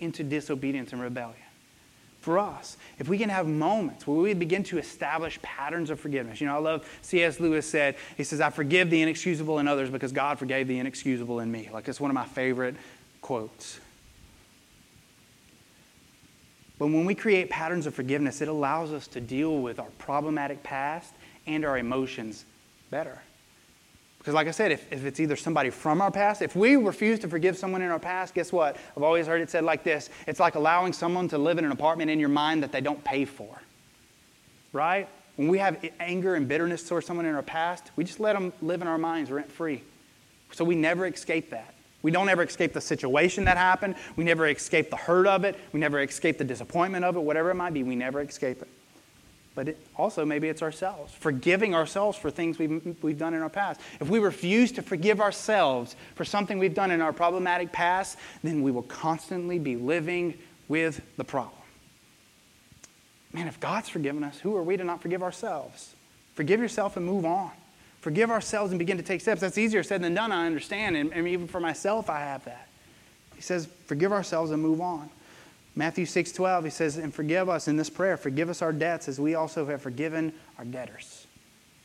into 0.00 0.22
disobedience 0.22 0.92
and 0.92 1.02
rebellion. 1.02 1.36
For 2.20 2.38
us, 2.38 2.76
if 2.98 3.08
we 3.08 3.18
can 3.18 3.28
have 3.28 3.46
moments 3.46 4.06
where 4.06 4.16
we 4.16 4.34
begin 4.34 4.64
to 4.64 4.78
establish 4.78 5.40
patterns 5.42 5.90
of 5.90 6.00
forgiveness. 6.00 6.40
You 6.40 6.48
know, 6.48 6.56
I 6.56 6.58
love 6.58 6.98
C.S. 7.02 7.38
Lewis 7.38 7.68
said, 7.68 7.94
he 8.16 8.24
says, 8.24 8.40
I 8.40 8.50
forgive 8.50 8.90
the 8.90 9.00
inexcusable 9.00 9.60
in 9.60 9.68
others 9.68 9.90
because 9.90 10.10
God 10.10 10.38
forgave 10.38 10.66
the 10.66 10.78
inexcusable 10.78 11.38
in 11.38 11.52
me. 11.52 11.70
Like, 11.72 11.86
it's 11.86 12.00
one 12.00 12.10
of 12.10 12.16
my 12.16 12.24
favorite 12.24 12.74
quotes. 13.20 13.78
But 16.78 16.86
when 16.86 17.04
we 17.04 17.14
create 17.14 17.48
patterns 17.48 17.86
of 17.86 17.94
forgiveness, 17.94 18.40
it 18.40 18.48
allows 18.48 18.92
us 18.92 19.06
to 19.08 19.20
deal 19.20 19.58
with 19.58 19.78
our 19.78 19.90
problematic 19.98 20.62
past 20.62 21.14
and 21.46 21.64
our 21.64 21.78
emotions 21.78 22.44
better. 22.90 23.22
Because, 24.26 24.34
like 24.34 24.48
I 24.48 24.50
said, 24.50 24.72
if, 24.72 24.92
if 24.92 25.04
it's 25.04 25.20
either 25.20 25.36
somebody 25.36 25.70
from 25.70 26.00
our 26.00 26.10
past, 26.10 26.42
if 26.42 26.56
we 26.56 26.74
refuse 26.74 27.20
to 27.20 27.28
forgive 27.28 27.56
someone 27.56 27.80
in 27.80 27.92
our 27.92 28.00
past, 28.00 28.34
guess 28.34 28.52
what? 28.52 28.76
I've 28.96 29.04
always 29.04 29.28
heard 29.28 29.40
it 29.40 29.48
said 29.48 29.62
like 29.62 29.84
this 29.84 30.10
it's 30.26 30.40
like 30.40 30.56
allowing 30.56 30.92
someone 30.92 31.28
to 31.28 31.38
live 31.38 31.58
in 31.58 31.64
an 31.64 31.70
apartment 31.70 32.10
in 32.10 32.18
your 32.18 32.28
mind 32.28 32.60
that 32.64 32.72
they 32.72 32.80
don't 32.80 33.04
pay 33.04 33.24
for. 33.24 33.62
Right? 34.72 35.08
When 35.36 35.46
we 35.46 35.58
have 35.58 35.78
anger 36.00 36.34
and 36.34 36.48
bitterness 36.48 36.88
towards 36.88 37.06
someone 37.06 37.24
in 37.24 37.36
our 37.36 37.42
past, 37.42 37.92
we 37.94 38.02
just 38.02 38.18
let 38.18 38.32
them 38.32 38.52
live 38.62 38.82
in 38.82 38.88
our 38.88 38.98
minds 38.98 39.30
rent 39.30 39.48
free. 39.48 39.84
So 40.50 40.64
we 40.64 40.74
never 40.74 41.06
escape 41.06 41.50
that. 41.50 41.72
We 42.02 42.10
don't 42.10 42.28
ever 42.28 42.42
escape 42.42 42.72
the 42.72 42.80
situation 42.80 43.44
that 43.44 43.56
happened. 43.56 43.94
We 44.16 44.24
never 44.24 44.48
escape 44.48 44.90
the 44.90 44.96
hurt 44.96 45.28
of 45.28 45.44
it. 45.44 45.56
We 45.72 45.78
never 45.78 46.02
escape 46.02 46.36
the 46.36 46.44
disappointment 46.44 47.04
of 47.04 47.14
it, 47.14 47.20
whatever 47.20 47.52
it 47.52 47.54
might 47.54 47.74
be. 47.74 47.84
We 47.84 47.94
never 47.94 48.20
escape 48.22 48.60
it 48.60 48.68
but 49.56 49.70
it, 49.70 49.86
also 49.96 50.24
maybe 50.24 50.48
it's 50.48 50.62
ourselves, 50.62 51.12
forgiving 51.12 51.74
ourselves 51.74 52.16
for 52.16 52.30
things 52.30 52.58
we've, 52.58 52.96
we've 53.02 53.18
done 53.18 53.34
in 53.34 53.42
our 53.42 53.48
past. 53.48 53.80
If 53.98 54.08
we 54.08 54.20
refuse 54.20 54.70
to 54.72 54.82
forgive 54.82 55.20
ourselves 55.20 55.96
for 56.14 56.24
something 56.24 56.58
we've 56.58 56.74
done 56.74 56.92
in 56.92 57.00
our 57.00 57.12
problematic 57.12 57.72
past, 57.72 58.18
then 58.44 58.62
we 58.62 58.70
will 58.70 58.82
constantly 58.82 59.58
be 59.58 59.74
living 59.74 60.34
with 60.68 61.00
the 61.16 61.24
problem. 61.24 61.62
Man, 63.32 63.48
if 63.48 63.58
God's 63.58 63.88
forgiven 63.88 64.22
us, 64.22 64.38
who 64.38 64.54
are 64.56 64.62
we 64.62 64.76
to 64.76 64.84
not 64.84 65.00
forgive 65.00 65.22
ourselves? 65.22 65.94
Forgive 66.34 66.60
yourself 66.60 66.98
and 66.98 67.06
move 67.06 67.24
on. 67.24 67.50
Forgive 68.02 68.30
ourselves 68.30 68.72
and 68.72 68.78
begin 68.78 68.98
to 68.98 69.02
take 69.02 69.22
steps. 69.22 69.40
That's 69.40 69.58
easier 69.58 69.82
said 69.82 70.02
than 70.02 70.14
done, 70.14 70.32
I 70.32 70.46
understand. 70.46 70.96
And, 70.96 71.12
and 71.12 71.26
even 71.26 71.48
for 71.48 71.60
myself, 71.60 72.10
I 72.10 72.20
have 72.20 72.44
that. 72.44 72.68
He 73.34 73.40
says, 73.40 73.68
forgive 73.86 74.12
ourselves 74.12 74.50
and 74.50 74.62
move 74.62 74.80
on. 74.80 75.10
Matthew 75.78 76.06
6 76.06 76.32
12, 76.32 76.64
he 76.64 76.70
says, 76.70 76.96
And 76.96 77.14
forgive 77.14 77.50
us 77.50 77.68
in 77.68 77.76
this 77.76 77.90
prayer, 77.90 78.16
forgive 78.16 78.48
us 78.48 78.62
our 78.62 78.72
debts 78.72 79.08
as 79.08 79.20
we 79.20 79.34
also 79.34 79.66
have 79.66 79.82
forgiven 79.82 80.32
our 80.58 80.64
debtors. 80.64 81.26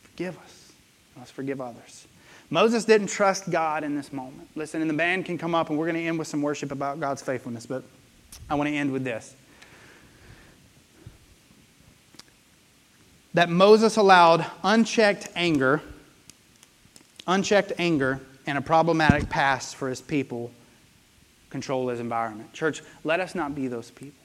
Forgive 0.02 0.36
us. 0.38 0.72
Let's 1.16 1.30
forgive 1.30 1.60
others. 1.60 2.06
Moses 2.48 2.86
didn't 2.86 3.08
trust 3.08 3.50
God 3.50 3.84
in 3.84 3.94
this 3.94 4.12
moment. 4.12 4.48
Listen, 4.56 4.80
and 4.80 4.88
the 4.88 4.94
band 4.94 5.26
can 5.26 5.36
come 5.36 5.54
up 5.54 5.68
and 5.68 5.78
we're 5.78 5.86
going 5.86 5.96
to 5.96 6.06
end 6.06 6.18
with 6.18 6.28
some 6.28 6.42
worship 6.42 6.72
about 6.72 7.00
God's 7.00 7.22
faithfulness, 7.22 7.66
but 7.66 7.84
I 8.48 8.54
want 8.54 8.68
to 8.68 8.74
end 8.74 8.92
with 8.92 9.04
this. 9.04 9.36
That 13.34 13.48
Moses 13.48 13.96
allowed 13.96 14.44
unchecked 14.62 15.28
anger, 15.34 15.82
unchecked 17.26 17.72
anger, 17.78 18.20
and 18.46 18.58
a 18.58 18.62
problematic 18.62 19.28
past 19.30 19.76
for 19.76 19.88
his 19.88 20.00
people 20.00 20.50
control 21.52 21.88
his 21.88 22.00
environment. 22.00 22.52
Church, 22.52 22.82
let 23.04 23.20
us 23.20 23.36
not 23.36 23.54
be 23.54 23.68
those 23.68 23.90
people. 23.90 24.21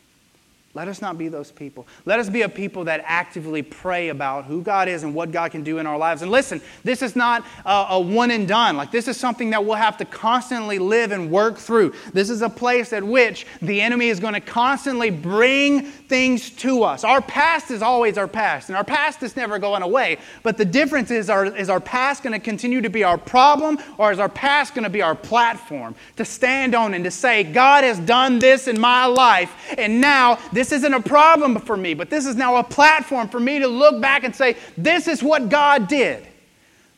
Let 0.78 0.88
us 0.88 1.02
not 1.02 1.18
be 1.18 1.28
those 1.28 1.52
people. 1.52 1.88
Let 2.06 2.20
us 2.20 2.30
be 2.30 2.44
a 2.44 2.50
people 2.50 2.84
that 2.84 3.02
actively 3.04 3.64
pray 3.64 4.10
about 4.10 4.46
who 4.46 4.62
God 4.62 4.88
is 4.88 5.02
and 5.02 5.16
what 5.16 5.32
God 5.32 5.50
can 5.50 5.64
do 5.64 5.80
in 5.80 5.88
our 5.88 5.98
lives. 5.98 6.22
And 6.22 6.30
listen, 6.30 6.62
this 6.84 7.02
is 7.02 7.16
not 7.16 7.44
a, 7.66 7.88
a, 7.90 8.00
one 8.00 8.30
and 8.30 8.48
done. 8.48 8.78
Like, 8.78 8.92
this 8.92 9.08
is 9.08 9.18
something 9.18 9.50
that 9.50 9.66
we'll 9.66 9.74
have 9.74 9.98
to 9.98 10.06
constantly 10.06 10.78
live 10.78 11.12
and 11.12 11.32
work 11.32 11.58
through. 11.58 11.96
This 12.14 12.30
is 12.30 12.44
a 12.44 12.50
place 12.50 12.94
at 12.94 13.04
which 13.04 13.48
the 13.60 13.82
enemy 13.82 14.10
is 14.10 14.20
going 14.20 14.36
to 14.36 14.40
constantly 14.40 15.10
bring 15.10 15.82
things 15.82 16.52
to 16.52 16.84
us. 16.84 17.04
Our 17.04 17.22
past 17.22 17.72
is 17.72 17.82
always 17.82 18.20
our 18.20 18.28
past, 18.28 18.70
and 18.70 18.78
our 18.78 18.84
past 18.84 19.24
is 19.24 19.36
never 19.36 19.58
going 19.58 19.82
away. 19.82 20.20
But 20.44 20.58
the 20.58 20.66
difference 20.66 21.10
is, 21.10 21.28
our, 21.28 21.46
is 21.48 21.72
our 21.72 21.80
past 21.80 22.22
going 22.22 22.34
to 22.34 22.40
continue 22.40 22.82
to 22.82 22.90
be 22.90 23.04
our 23.04 23.18
problem, 23.18 23.80
or 23.98 24.12
is 24.12 24.20
our 24.20 24.30
past 24.30 24.76
going 24.76 24.84
to 24.84 24.92
be 24.92 25.02
our 25.02 25.16
platform 25.16 25.96
to 26.18 26.24
stand 26.24 26.76
on 26.76 26.94
and 26.94 27.04
to 27.04 27.10
say, 27.10 27.44
God 27.44 27.84
has 27.84 27.98
done 27.98 28.38
this 28.38 28.68
in 28.68 28.80
my 28.80 29.08
life, 29.08 29.52
and 29.76 30.00
now 30.00 30.38
this 30.54 30.67
isn't 30.72 30.94
a 30.94 31.02
problem 31.02 31.60
for 31.60 31.78
me, 31.78 31.94
but 31.94 32.10
this 32.10 32.26
is 32.26 32.36
now 32.36 32.58
a 32.58 32.64
platform 32.64 33.28
for 33.28 33.40
me 33.40 33.60
to 33.60 33.68
look 33.68 34.02
back 34.02 34.24
and 34.24 34.36
say, 34.36 34.58
This 34.78 35.08
is 35.08 35.24
what 35.24 35.50
God 35.50 35.88
did. 35.88 36.28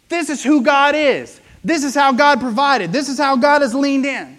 This 0.10 0.30
is 0.30 0.44
who 0.44 0.64
God 0.64 0.96
is. 0.96 1.40
This 1.64 1.84
is 1.84 1.94
how 1.94 2.12
God 2.12 2.40
provided. 2.40 2.92
This 2.92 3.10
is 3.10 3.18
how 3.18 3.36
God 3.36 3.62
has 3.62 3.76
leaned 3.76 4.06
in. 4.06 4.38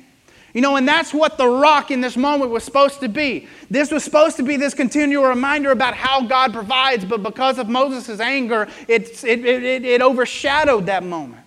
You 0.53 0.61
know, 0.61 0.77
and 0.77 0.89
that's 0.89 1.15
what 1.15 1.39
the 1.39 1.47
rock 1.47 1.93
in 1.93 2.01
this 2.01 2.17
moment 2.17 2.51
was 2.51 2.65
supposed 2.65 3.01
to 3.01 3.09
be. 3.09 3.47
This 3.71 3.93
was 3.93 4.03
supposed 4.03 4.37
to 4.39 4.43
be 4.43 4.57
this 4.57 4.75
continual 4.75 5.25
reminder 5.25 5.71
about 5.71 5.95
how 5.95 6.23
God 6.23 6.53
provides, 6.53 7.05
but 7.05 7.23
because 7.23 7.59
of 7.59 7.69
Moses' 7.69 8.19
anger, 8.19 8.67
it, 8.89 9.23
it, 9.23 9.45
it, 9.45 9.85
it 9.85 10.03
overshadowed 10.03 10.87
that 10.87 11.05
moment. 11.05 11.45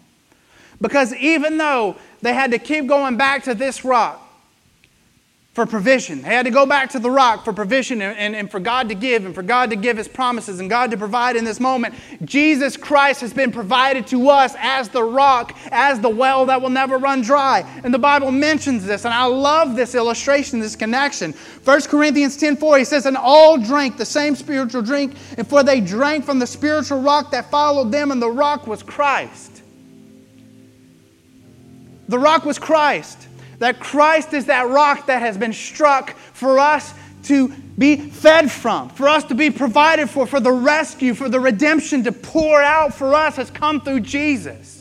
Because 0.79 1.13
even 1.15 1.57
though 1.57 1.97
they 2.21 2.33
had 2.33 2.51
to 2.51 2.59
keep 2.59 2.87
going 2.87 3.17
back 3.17 3.43
to 3.43 3.53
this 3.53 3.83
rock, 3.83 4.22
for 5.53 5.67
provision. 5.67 6.23
They 6.23 6.29
had 6.29 6.45
to 6.45 6.51
go 6.51 6.65
back 6.65 6.89
to 6.91 6.99
the 6.99 7.11
rock 7.11 7.45
for 7.45 7.53
provision 7.53 8.01
and, 8.01 8.17
and, 8.17 8.35
and, 8.35 8.49
for 8.49 8.59
God 8.59 8.89
to 8.89 8.95
give 8.95 9.23
and 9.23 9.35
for 9.35 9.43
God 9.43 9.69
to 9.69 9.75
give 9.75 9.97
His 9.97 10.07
promises 10.07 10.59
and 10.59 10.67
God 10.67 10.89
to 10.89 10.97
provide 10.97 11.35
in 11.35 11.45
this 11.45 11.59
moment. 11.59 11.93
Jesus 12.25 12.75
Christ 12.75 13.21
has 13.21 13.33
been 13.33 13.51
provided 13.51 14.07
to 14.07 14.29
us 14.29 14.55
as 14.57 14.89
the 14.89 15.03
rock, 15.03 15.55
as 15.71 15.99
the 15.99 16.09
well 16.09 16.47
that 16.47 16.59
will 16.59 16.71
never 16.71 16.97
run 16.97 17.21
dry. 17.21 17.63
And 17.83 17.93
the 17.93 17.99
Bible 17.99 18.31
mentions 18.31 18.83
this, 18.83 19.05
and 19.05 19.13
I 19.13 19.25
love 19.25 19.75
this 19.75 19.93
illustration, 19.93 20.59
this 20.59 20.75
connection. 20.75 21.33
1 21.33 21.81
Corinthians 21.81 22.35
10 22.35 22.57
4, 22.57 22.79
he 22.79 22.85
says, 22.85 23.05
And 23.05 23.15
all 23.15 23.59
drank 23.59 23.97
the 23.97 24.05
same 24.05 24.35
spiritual 24.35 24.81
drink, 24.81 25.13
and 25.37 25.47
for 25.47 25.61
they 25.61 25.81
drank 25.81 26.25
from 26.25 26.39
the 26.39 26.47
spiritual 26.47 27.01
rock 27.01 27.29
that 27.29 27.51
followed 27.51 27.91
them, 27.91 28.11
and 28.11 28.19
the 28.19 28.31
rock 28.31 28.65
was 28.65 28.81
Christ. 28.81 29.61
The 32.07 32.17
rock 32.17 32.43
was 32.43 32.57
Christ. 32.57 33.27
That 33.59 33.79
Christ 33.79 34.33
is 34.33 34.45
that 34.45 34.69
rock 34.69 35.07
that 35.07 35.21
has 35.21 35.37
been 35.37 35.53
struck 35.53 36.15
for 36.33 36.59
us 36.59 36.93
to 37.23 37.49
be 37.77 37.95
fed 37.95 38.51
from, 38.51 38.89
for 38.89 39.07
us 39.07 39.23
to 39.25 39.35
be 39.35 39.49
provided 39.49 40.09
for, 40.09 40.25
for 40.25 40.39
the 40.39 40.51
rescue, 40.51 41.13
for 41.13 41.29
the 41.29 41.39
redemption 41.39 42.03
to 42.03 42.11
pour 42.11 42.61
out 42.61 42.93
for 42.93 43.13
us 43.13 43.37
has 43.37 43.49
come 43.49 43.81
through 43.81 44.01
Jesus. 44.01 44.72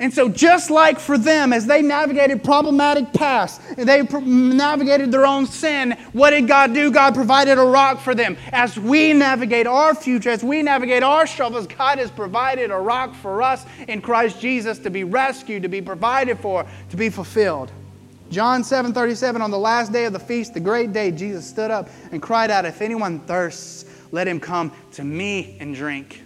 And 0.00 0.12
so, 0.12 0.30
just 0.30 0.70
like 0.70 0.98
for 0.98 1.18
them, 1.18 1.52
as 1.52 1.66
they 1.66 1.82
navigated 1.82 2.42
problematic 2.42 3.12
past, 3.12 3.60
they 3.76 4.00
navigated 4.02 5.12
their 5.12 5.26
own 5.26 5.44
sin, 5.46 5.92
what 6.12 6.30
did 6.30 6.48
God 6.48 6.72
do? 6.72 6.90
God 6.90 7.14
provided 7.14 7.58
a 7.58 7.62
rock 7.62 8.00
for 8.00 8.14
them. 8.14 8.38
As 8.50 8.78
we 8.78 9.12
navigate 9.12 9.66
our 9.66 9.94
future, 9.94 10.30
as 10.30 10.42
we 10.42 10.62
navigate 10.62 11.02
our 11.02 11.26
struggles, 11.26 11.66
God 11.66 11.98
has 11.98 12.10
provided 12.10 12.70
a 12.70 12.78
rock 12.78 13.14
for 13.14 13.42
us 13.42 13.66
in 13.88 14.00
Christ 14.00 14.40
Jesus 14.40 14.78
to 14.78 14.90
be 14.90 15.04
rescued, 15.04 15.64
to 15.64 15.68
be 15.68 15.82
provided 15.82 16.38
for, 16.38 16.66
to 16.88 16.96
be 16.96 17.10
fulfilled. 17.10 17.70
John 18.30 18.64
7 18.64 18.94
37, 18.94 19.42
on 19.42 19.50
the 19.50 19.58
last 19.58 19.92
day 19.92 20.06
of 20.06 20.14
the 20.14 20.18
feast, 20.18 20.54
the 20.54 20.60
great 20.60 20.94
day, 20.94 21.10
Jesus 21.10 21.46
stood 21.46 21.70
up 21.70 21.90
and 22.10 22.22
cried 22.22 22.50
out, 22.50 22.64
If 22.64 22.80
anyone 22.80 23.20
thirsts, 23.20 23.84
let 24.12 24.26
him 24.26 24.40
come 24.40 24.72
to 24.92 25.04
me 25.04 25.58
and 25.60 25.74
drink. 25.74 26.22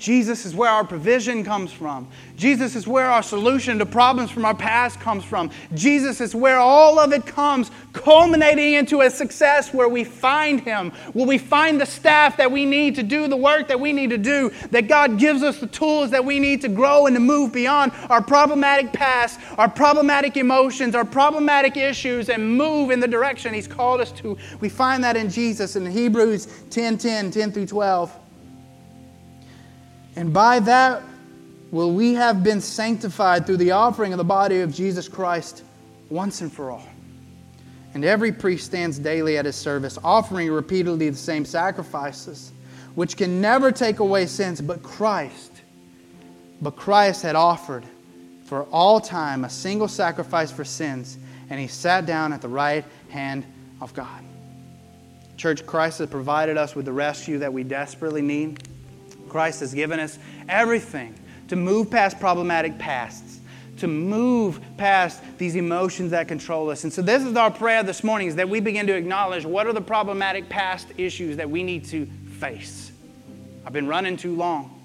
Jesus 0.00 0.46
is 0.46 0.54
where 0.54 0.70
our 0.70 0.82
provision 0.82 1.44
comes 1.44 1.70
from. 1.70 2.08
Jesus 2.34 2.74
is 2.74 2.88
where 2.88 3.10
our 3.10 3.22
solution 3.22 3.78
to 3.78 3.86
problems 3.86 4.30
from 4.30 4.46
our 4.46 4.54
past 4.54 4.98
comes 4.98 5.22
from. 5.22 5.50
Jesus 5.74 6.22
is 6.22 6.34
where 6.34 6.56
all 6.56 6.98
of 6.98 7.12
it 7.12 7.26
comes, 7.26 7.70
culminating 7.92 8.72
into 8.72 9.02
a 9.02 9.10
success 9.10 9.74
where 9.74 9.90
we 9.90 10.02
find 10.02 10.62
Him, 10.62 10.90
where 11.12 11.26
we 11.26 11.36
find 11.36 11.78
the 11.78 11.84
staff 11.84 12.38
that 12.38 12.50
we 12.50 12.64
need 12.64 12.94
to 12.94 13.02
do 13.02 13.28
the 13.28 13.36
work 13.36 13.68
that 13.68 13.78
we 13.78 13.92
need 13.92 14.08
to 14.08 14.16
do, 14.16 14.50
that 14.70 14.88
God 14.88 15.18
gives 15.18 15.42
us 15.42 15.60
the 15.60 15.66
tools 15.66 16.10
that 16.12 16.24
we 16.24 16.40
need 16.40 16.62
to 16.62 16.68
grow 16.68 17.06
and 17.06 17.14
to 17.14 17.20
move 17.20 17.52
beyond 17.52 17.92
our 18.08 18.22
problematic 18.22 18.94
past, 18.94 19.38
our 19.58 19.68
problematic 19.68 20.38
emotions, 20.38 20.94
our 20.94 21.04
problematic 21.04 21.76
issues, 21.76 22.30
and 22.30 22.56
move 22.56 22.90
in 22.90 23.00
the 23.00 23.08
direction 23.08 23.52
He's 23.52 23.68
called 23.68 24.00
us 24.00 24.12
to. 24.12 24.38
We 24.60 24.70
find 24.70 25.04
that 25.04 25.14
in 25.14 25.28
Jesus 25.28 25.76
in 25.76 25.84
Hebrews 25.84 26.46
10 26.70 26.96
10, 26.96 27.32
10 27.32 27.52
through 27.52 27.66
12. 27.66 28.29
And 30.16 30.32
by 30.32 30.60
that 30.60 31.02
will 31.70 31.92
we 31.92 32.14
have 32.14 32.42
been 32.42 32.60
sanctified 32.60 33.46
through 33.46 33.58
the 33.58 33.70
offering 33.70 34.12
of 34.12 34.18
the 34.18 34.24
body 34.24 34.60
of 34.60 34.74
Jesus 34.74 35.08
Christ 35.08 35.62
once 36.08 36.40
and 36.40 36.52
for 36.52 36.70
all. 36.70 36.86
And 37.94 38.04
every 38.04 38.32
priest 38.32 38.66
stands 38.66 38.98
daily 38.98 39.36
at 39.38 39.44
his 39.44 39.56
service, 39.56 39.98
offering 40.02 40.50
repeatedly 40.50 41.10
the 41.10 41.16
same 41.16 41.44
sacrifices, 41.44 42.52
which 42.94 43.16
can 43.16 43.40
never 43.40 43.72
take 43.72 43.98
away 43.98 44.26
sins, 44.26 44.60
but 44.60 44.82
Christ. 44.82 45.52
But 46.62 46.76
Christ 46.76 47.22
had 47.22 47.36
offered 47.36 47.84
for 48.44 48.64
all 48.64 49.00
time 49.00 49.44
a 49.44 49.50
single 49.50 49.88
sacrifice 49.88 50.50
for 50.50 50.64
sins, 50.64 51.18
and 51.50 51.58
he 51.58 51.66
sat 51.66 52.06
down 52.06 52.32
at 52.32 52.42
the 52.42 52.48
right 52.48 52.84
hand 53.08 53.44
of 53.80 53.94
God. 53.94 54.24
Church, 55.36 55.64
Christ 55.64 55.98
has 56.00 56.10
provided 56.10 56.56
us 56.56 56.76
with 56.76 56.84
the 56.84 56.92
rescue 56.92 57.38
that 57.38 57.52
we 57.52 57.64
desperately 57.64 58.22
need. 58.22 58.68
Christ 59.30 59.60
has 59.60 59.72
given 59.72 59.98
us 60.00 60.18
everything 60.48 61.14
to 61.48 61.56
move 61.56 61.90
past 61.90 62.20
problematic 62.20 62.78
pasts, 62.78 63.40
to 63.78 63.88
move 63.88 64.60
past 64.76 65.22
these 65.38 65.56
emotions 65.56 66.10
that 66.10 66.28
control 66.28 66.70
us. 66.70 66.84
And 66.84 66.92
so 66.92 67.00
this 67.00 67.24
is 67.24 67.34
our 67.36 67.50
prayer 67.50 67.82
this 67.82 68.04
morning 68.04 68.28
is 68.28 68.36
that 68.36 68.48
we 68.48 68.60
begin 68.60 68.86
to 68.88 68.94
acknowledge 68.94 69.44
what 69.44 69.66
are 69.66 69.72
the 69.72 69.80
problematic 69.80 70.48
past 70.48 70.88
issues 70.98 71.38
that 71.38 71.48
we 71.48 71.62
need 71.62 71.86
to 71.86 72.06
face. 72.38 72.92
I've 73.64 73.72
been 73.72 73.88
running 73.88 74.16
too 74.16 74.34
long. 74.36 74.76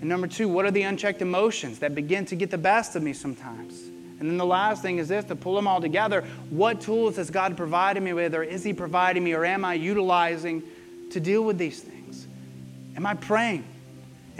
And 0.00 0.08
number 0.08 0.26
two, 0.26 0.48
what 0.48 0.64
are 0.64 0.70
the 0.70 0.82
unchecked 0.82 1.22
emotions 1.22 1.80
that 1.80 1.94
begin 1.94 2.24
to 2.26 2.36
get 2.36 2.50
the 2.50 2.58
best 2.58 2.94
of 2.94 3.02
me 3.02 3.12
sometimes? 3.12 3.80
And 4.20 4.28
then 4.28 4.36
the 4.36 4.46
last 4.46 4.82
thing 4.82 4.98
is 4.98 5.08
this 5.08 5.24
to 5.26 5.36
pull 5.36 5.54
them 5.54 5.66
all 5.66 5.80
together. 5.80 6.24
What 6.50 6.80
tools 6.80 7.16
has 7.16 7.30
God 7.30 7.56
provided 7.56 8.02
me 8.02 8.12
with, 8.12 8.34
or 8.34 8.42
is 8.42 8.64
He 8.64 8.72
providing 8.72 9.24
me, 9.24 9.32
or 9.32 9.44
am 9.44 9.64
I 9.64 9.74
utilizing 9.74 10.62
to 11.10 11.20
deal 11.20 11.42
with 11.42 11.58
these 11.58 11.80
things? 11.80 11.97
Am 12.98 13.06
I 13.06 13.14
praying? 13.14 13.64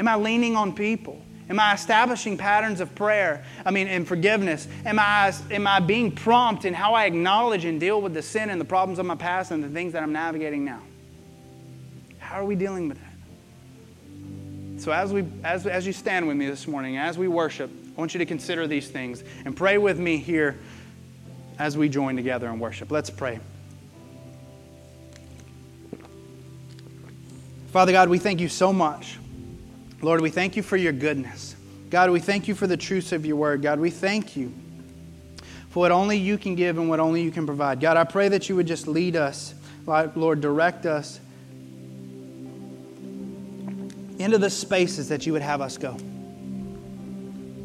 Am 0.00 0.08
I 0.08 0.16
leaning 0.16 0.56
on 0.56 0.74
people? 0.74 1.22
Am 1.48 1.60
I 1.60 1.74
establishing 1.74 2.36
patterns 2.36 2.80
of 2.80 2.92
prayer? 2.96 3.44
I 3.64 3.70
mean, 3.70 3.86
in 3.86 4.04
forgiveness? 4.04 4.66
Am 4.84 4.98
I, 4.98 5.32
am 5.52 5.68
I 5.68 5.78
being 5.78 6.10
prompt 6.10 6.64
in 6.64 6.74
how 6.74 6.92
I 6.92 7.04
acknowledge 7.04 7.64
and 7.64 7.78
deal 7.78 8.02
with 8.02 8.14
the 8.14 8.20
sin 8.20 8.50
and 8.50 8.60
the 8.60 8.64
problems 8.64 8.98
of 8.98 9.06
my 9.06 9.14
past 9.14 9.52
and 9.52 9.62
the 9.62 9.68
things 9.68 9.92
that 9.92 10.02
I'm 10.02 10.12
navigating 10.12 10.64
now? 10.64 10.82
How 12.18 12.40
are 12.40 12.44
we 12.44 12.56
dealing 12.56 12.88
with 12.88 12.98
that? 12.98 14.82
So, 14.82 14.90
as, 14.90 15.12
we, 15.12 15.24
as, 15.44 15.64
as 15.68 15.86
you 15.86 15.92
stand 15.92 16.26
with 16.26 16.36
me 16.36 16.46
this 16.46 16.66
morning, 16.66 16.96
as 16.96 17.16
we 17.16 17.28
worship, 17.28 17.70
I 17.96 18.00
want 18.00 18.12
you 18.12 18.18
to 18.18 18.26
consider 18.26 18.66
these 18.66 18.88
things 18.88 19.22
and 19.44 19.56
pray 19.56 19.78
with 19.78 20.00
me 20.00 20.16
here 20.16 20.58
as 21.60 21.78
we 21.78 21.88
join 21.88 22.16
together 22.16 22.48
in 22.48 22.58
worship. 22.58 22.90
Let's 22.90 23.08
pray. 23.08 23.38
Father 27.72 27.92
God, 27.92 28.08
we 28.08 28.18
thank 28.18 28.40
you 28.40 28.48
so 28.48 28.72
much. 28.72 29.18
Lord, 30.00 30.20
we 30.20 30.30
thank 30.30 30.56
you 30.56 30.62
for 30.62 30.76
your 30.76 30.92
goodness. 30.92 31.54
God, 31.90 32.10
we 32.10 32.20
thank 32.20 32.48
you 32.48 32.54
for 32.54 32.66
the 32.66 32.76
truths 32.76 33.12
of 33.12 33.26
your 33.26 33.36
word. 33.36 33.62
God, 33.62 33.78
we 33.80 33.90
thank 33.90 34.36
you 34.36 34.52
for 35.70 35.80
what 35.80 35.92
only 35.92 36.16
you 36.16 36.38
can 36.38 36.54
give 36.54 36.78
and 36.78 36.88
what 36.88 37.00
only 37.00 37.22
you 37.22 37.30
can 37.30 37.46
provide. 37.46 37.80
God, 37.80 37.96
I 37.96 38.04
pray 38.04 38.28
that 38.28 38.48
you 38.48 38.56
would 38.56 38.66
just 38.66 38.86
lead 38.86 39.16
us, 39.16 39.54
Lord, 39.86 40.40
direct 40.40 40.86
us 40.86 41.20
into 44.18 44.38
the 44.38 44.50
spaces 44.50 45.08
that 45.10 45.26
you 45.26 45.32
would 45.32 45.42
have 45.42 45.60
us 45.60 45.76
go. 45.78 45.96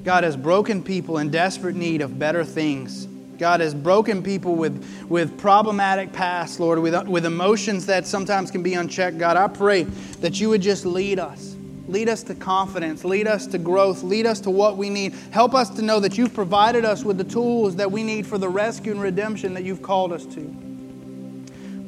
God, 0.04 0.24
as 0.24 0.36
broken 0.36 0.84
people 0.84 1.18
in 1.18 1.32
desperate 1.32 1.76
need 1.76 2.02
of 2.02 2.20
better 2.20 2.44
things, 2.44 3.08
God 3.38 3.62
has 3.62 3.74
broken 3.74 4.22
people 4.22 4.56
with, 4.56 5.06
with 5.10 5.38
problematic 5.38 6.14
past, 6.14 6.60
Lord, 6.60 6.80
with, 6.80 7.08
with 7.08 7.26
emotions 7.26 7.86
that 7.88 8.06
sometimes 8.06 8.52
can 8.52 8.64
be 8.64 8.74
unchecked. 8.76 9.18
God, 9.18 9.38
I 9.38 9.48
pray 9.48 9.84
that 10.22 10.40
you 10.40 10.50
would 10.50 10.62
just 10.62 10.86
lead 10.86 11.20
us. 11.20 11.56
Lead 11.88 12.08
us 12.08 12.24
to 12.24 12.36
confidence. 12.36 13.04
Lead 13.04 13.28
us 13.28 13.46
to 13.48 13.58
growth. 13.58 14.04
Lead 14.04 14.26
us 14.26 14.40
to 14.42 14.50
what 14.50 14.78
we 14.78 14.90
need. 14.90 15.14
Help 15.32 15.54
us 15.54 15.70
to 15.72 15.82
know 15.82 16.00
that 16.00 16.18
you've 16.18 16.34
provided 16.34 16.86
us 16.86 17.04
with 17.04 17.18
the 17.18 17.24
tools 17.24 17.76
that 17.76 17.92
we 17.92 18.04
need 18.04 18.26
for 18.26 18.38
the 18.38 18.48
rescue 18.48 18.92
and 18.92 19.02
redemption 19.02 19.54
that 19.54 19.64
you've 19.64 19.82
called 19.82 20.14
us 20.14 20.26
to. 20.28 20.56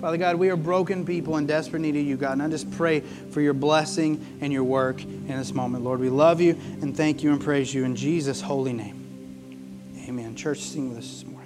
Father 0.01 0.17
God, 0.17 0.35
we 0.35 0.49
are 0.49 0.57
broken 0.57 1.05
people 1.05 1.37
in 1.37 1.47
desperate 1.47 1.79
need 1.79 1.95
of 1.95 2.05
you, 2.05 2.17
God. 2.17 2.33
And 2.33 2.43
I 2.43 2.49
just 2.49 2.69
pray 2.71 2.99
for 2.99 3.39
your 3.39 3.53
blessing 3.53 4.37
and 4.41 4.51
your 4.51 4.63
work 4.63 5.01
in 5.01 5.27
this 5.27 5.53
moment. 5.53 5.83
Lord, 5.83 5.99
we 5.99 6.09
love 6.09 6.41
you 6.41 6.51
and 6.81 6.95
thank 6.95 7.23
you 7.23 7.31
and 7.31 7.41
praise 7.41 7.73
you 7.73 7.85
in 7.85 7.95
Jesus' 7.95 8.41
holy 8.41 8.73
name. 8.73 9.04
Amen. 10.07 10.35
Church, 10.35 10.59
sing 10.59 10.93
this 10.93 11.25
morning. 11.25 11.44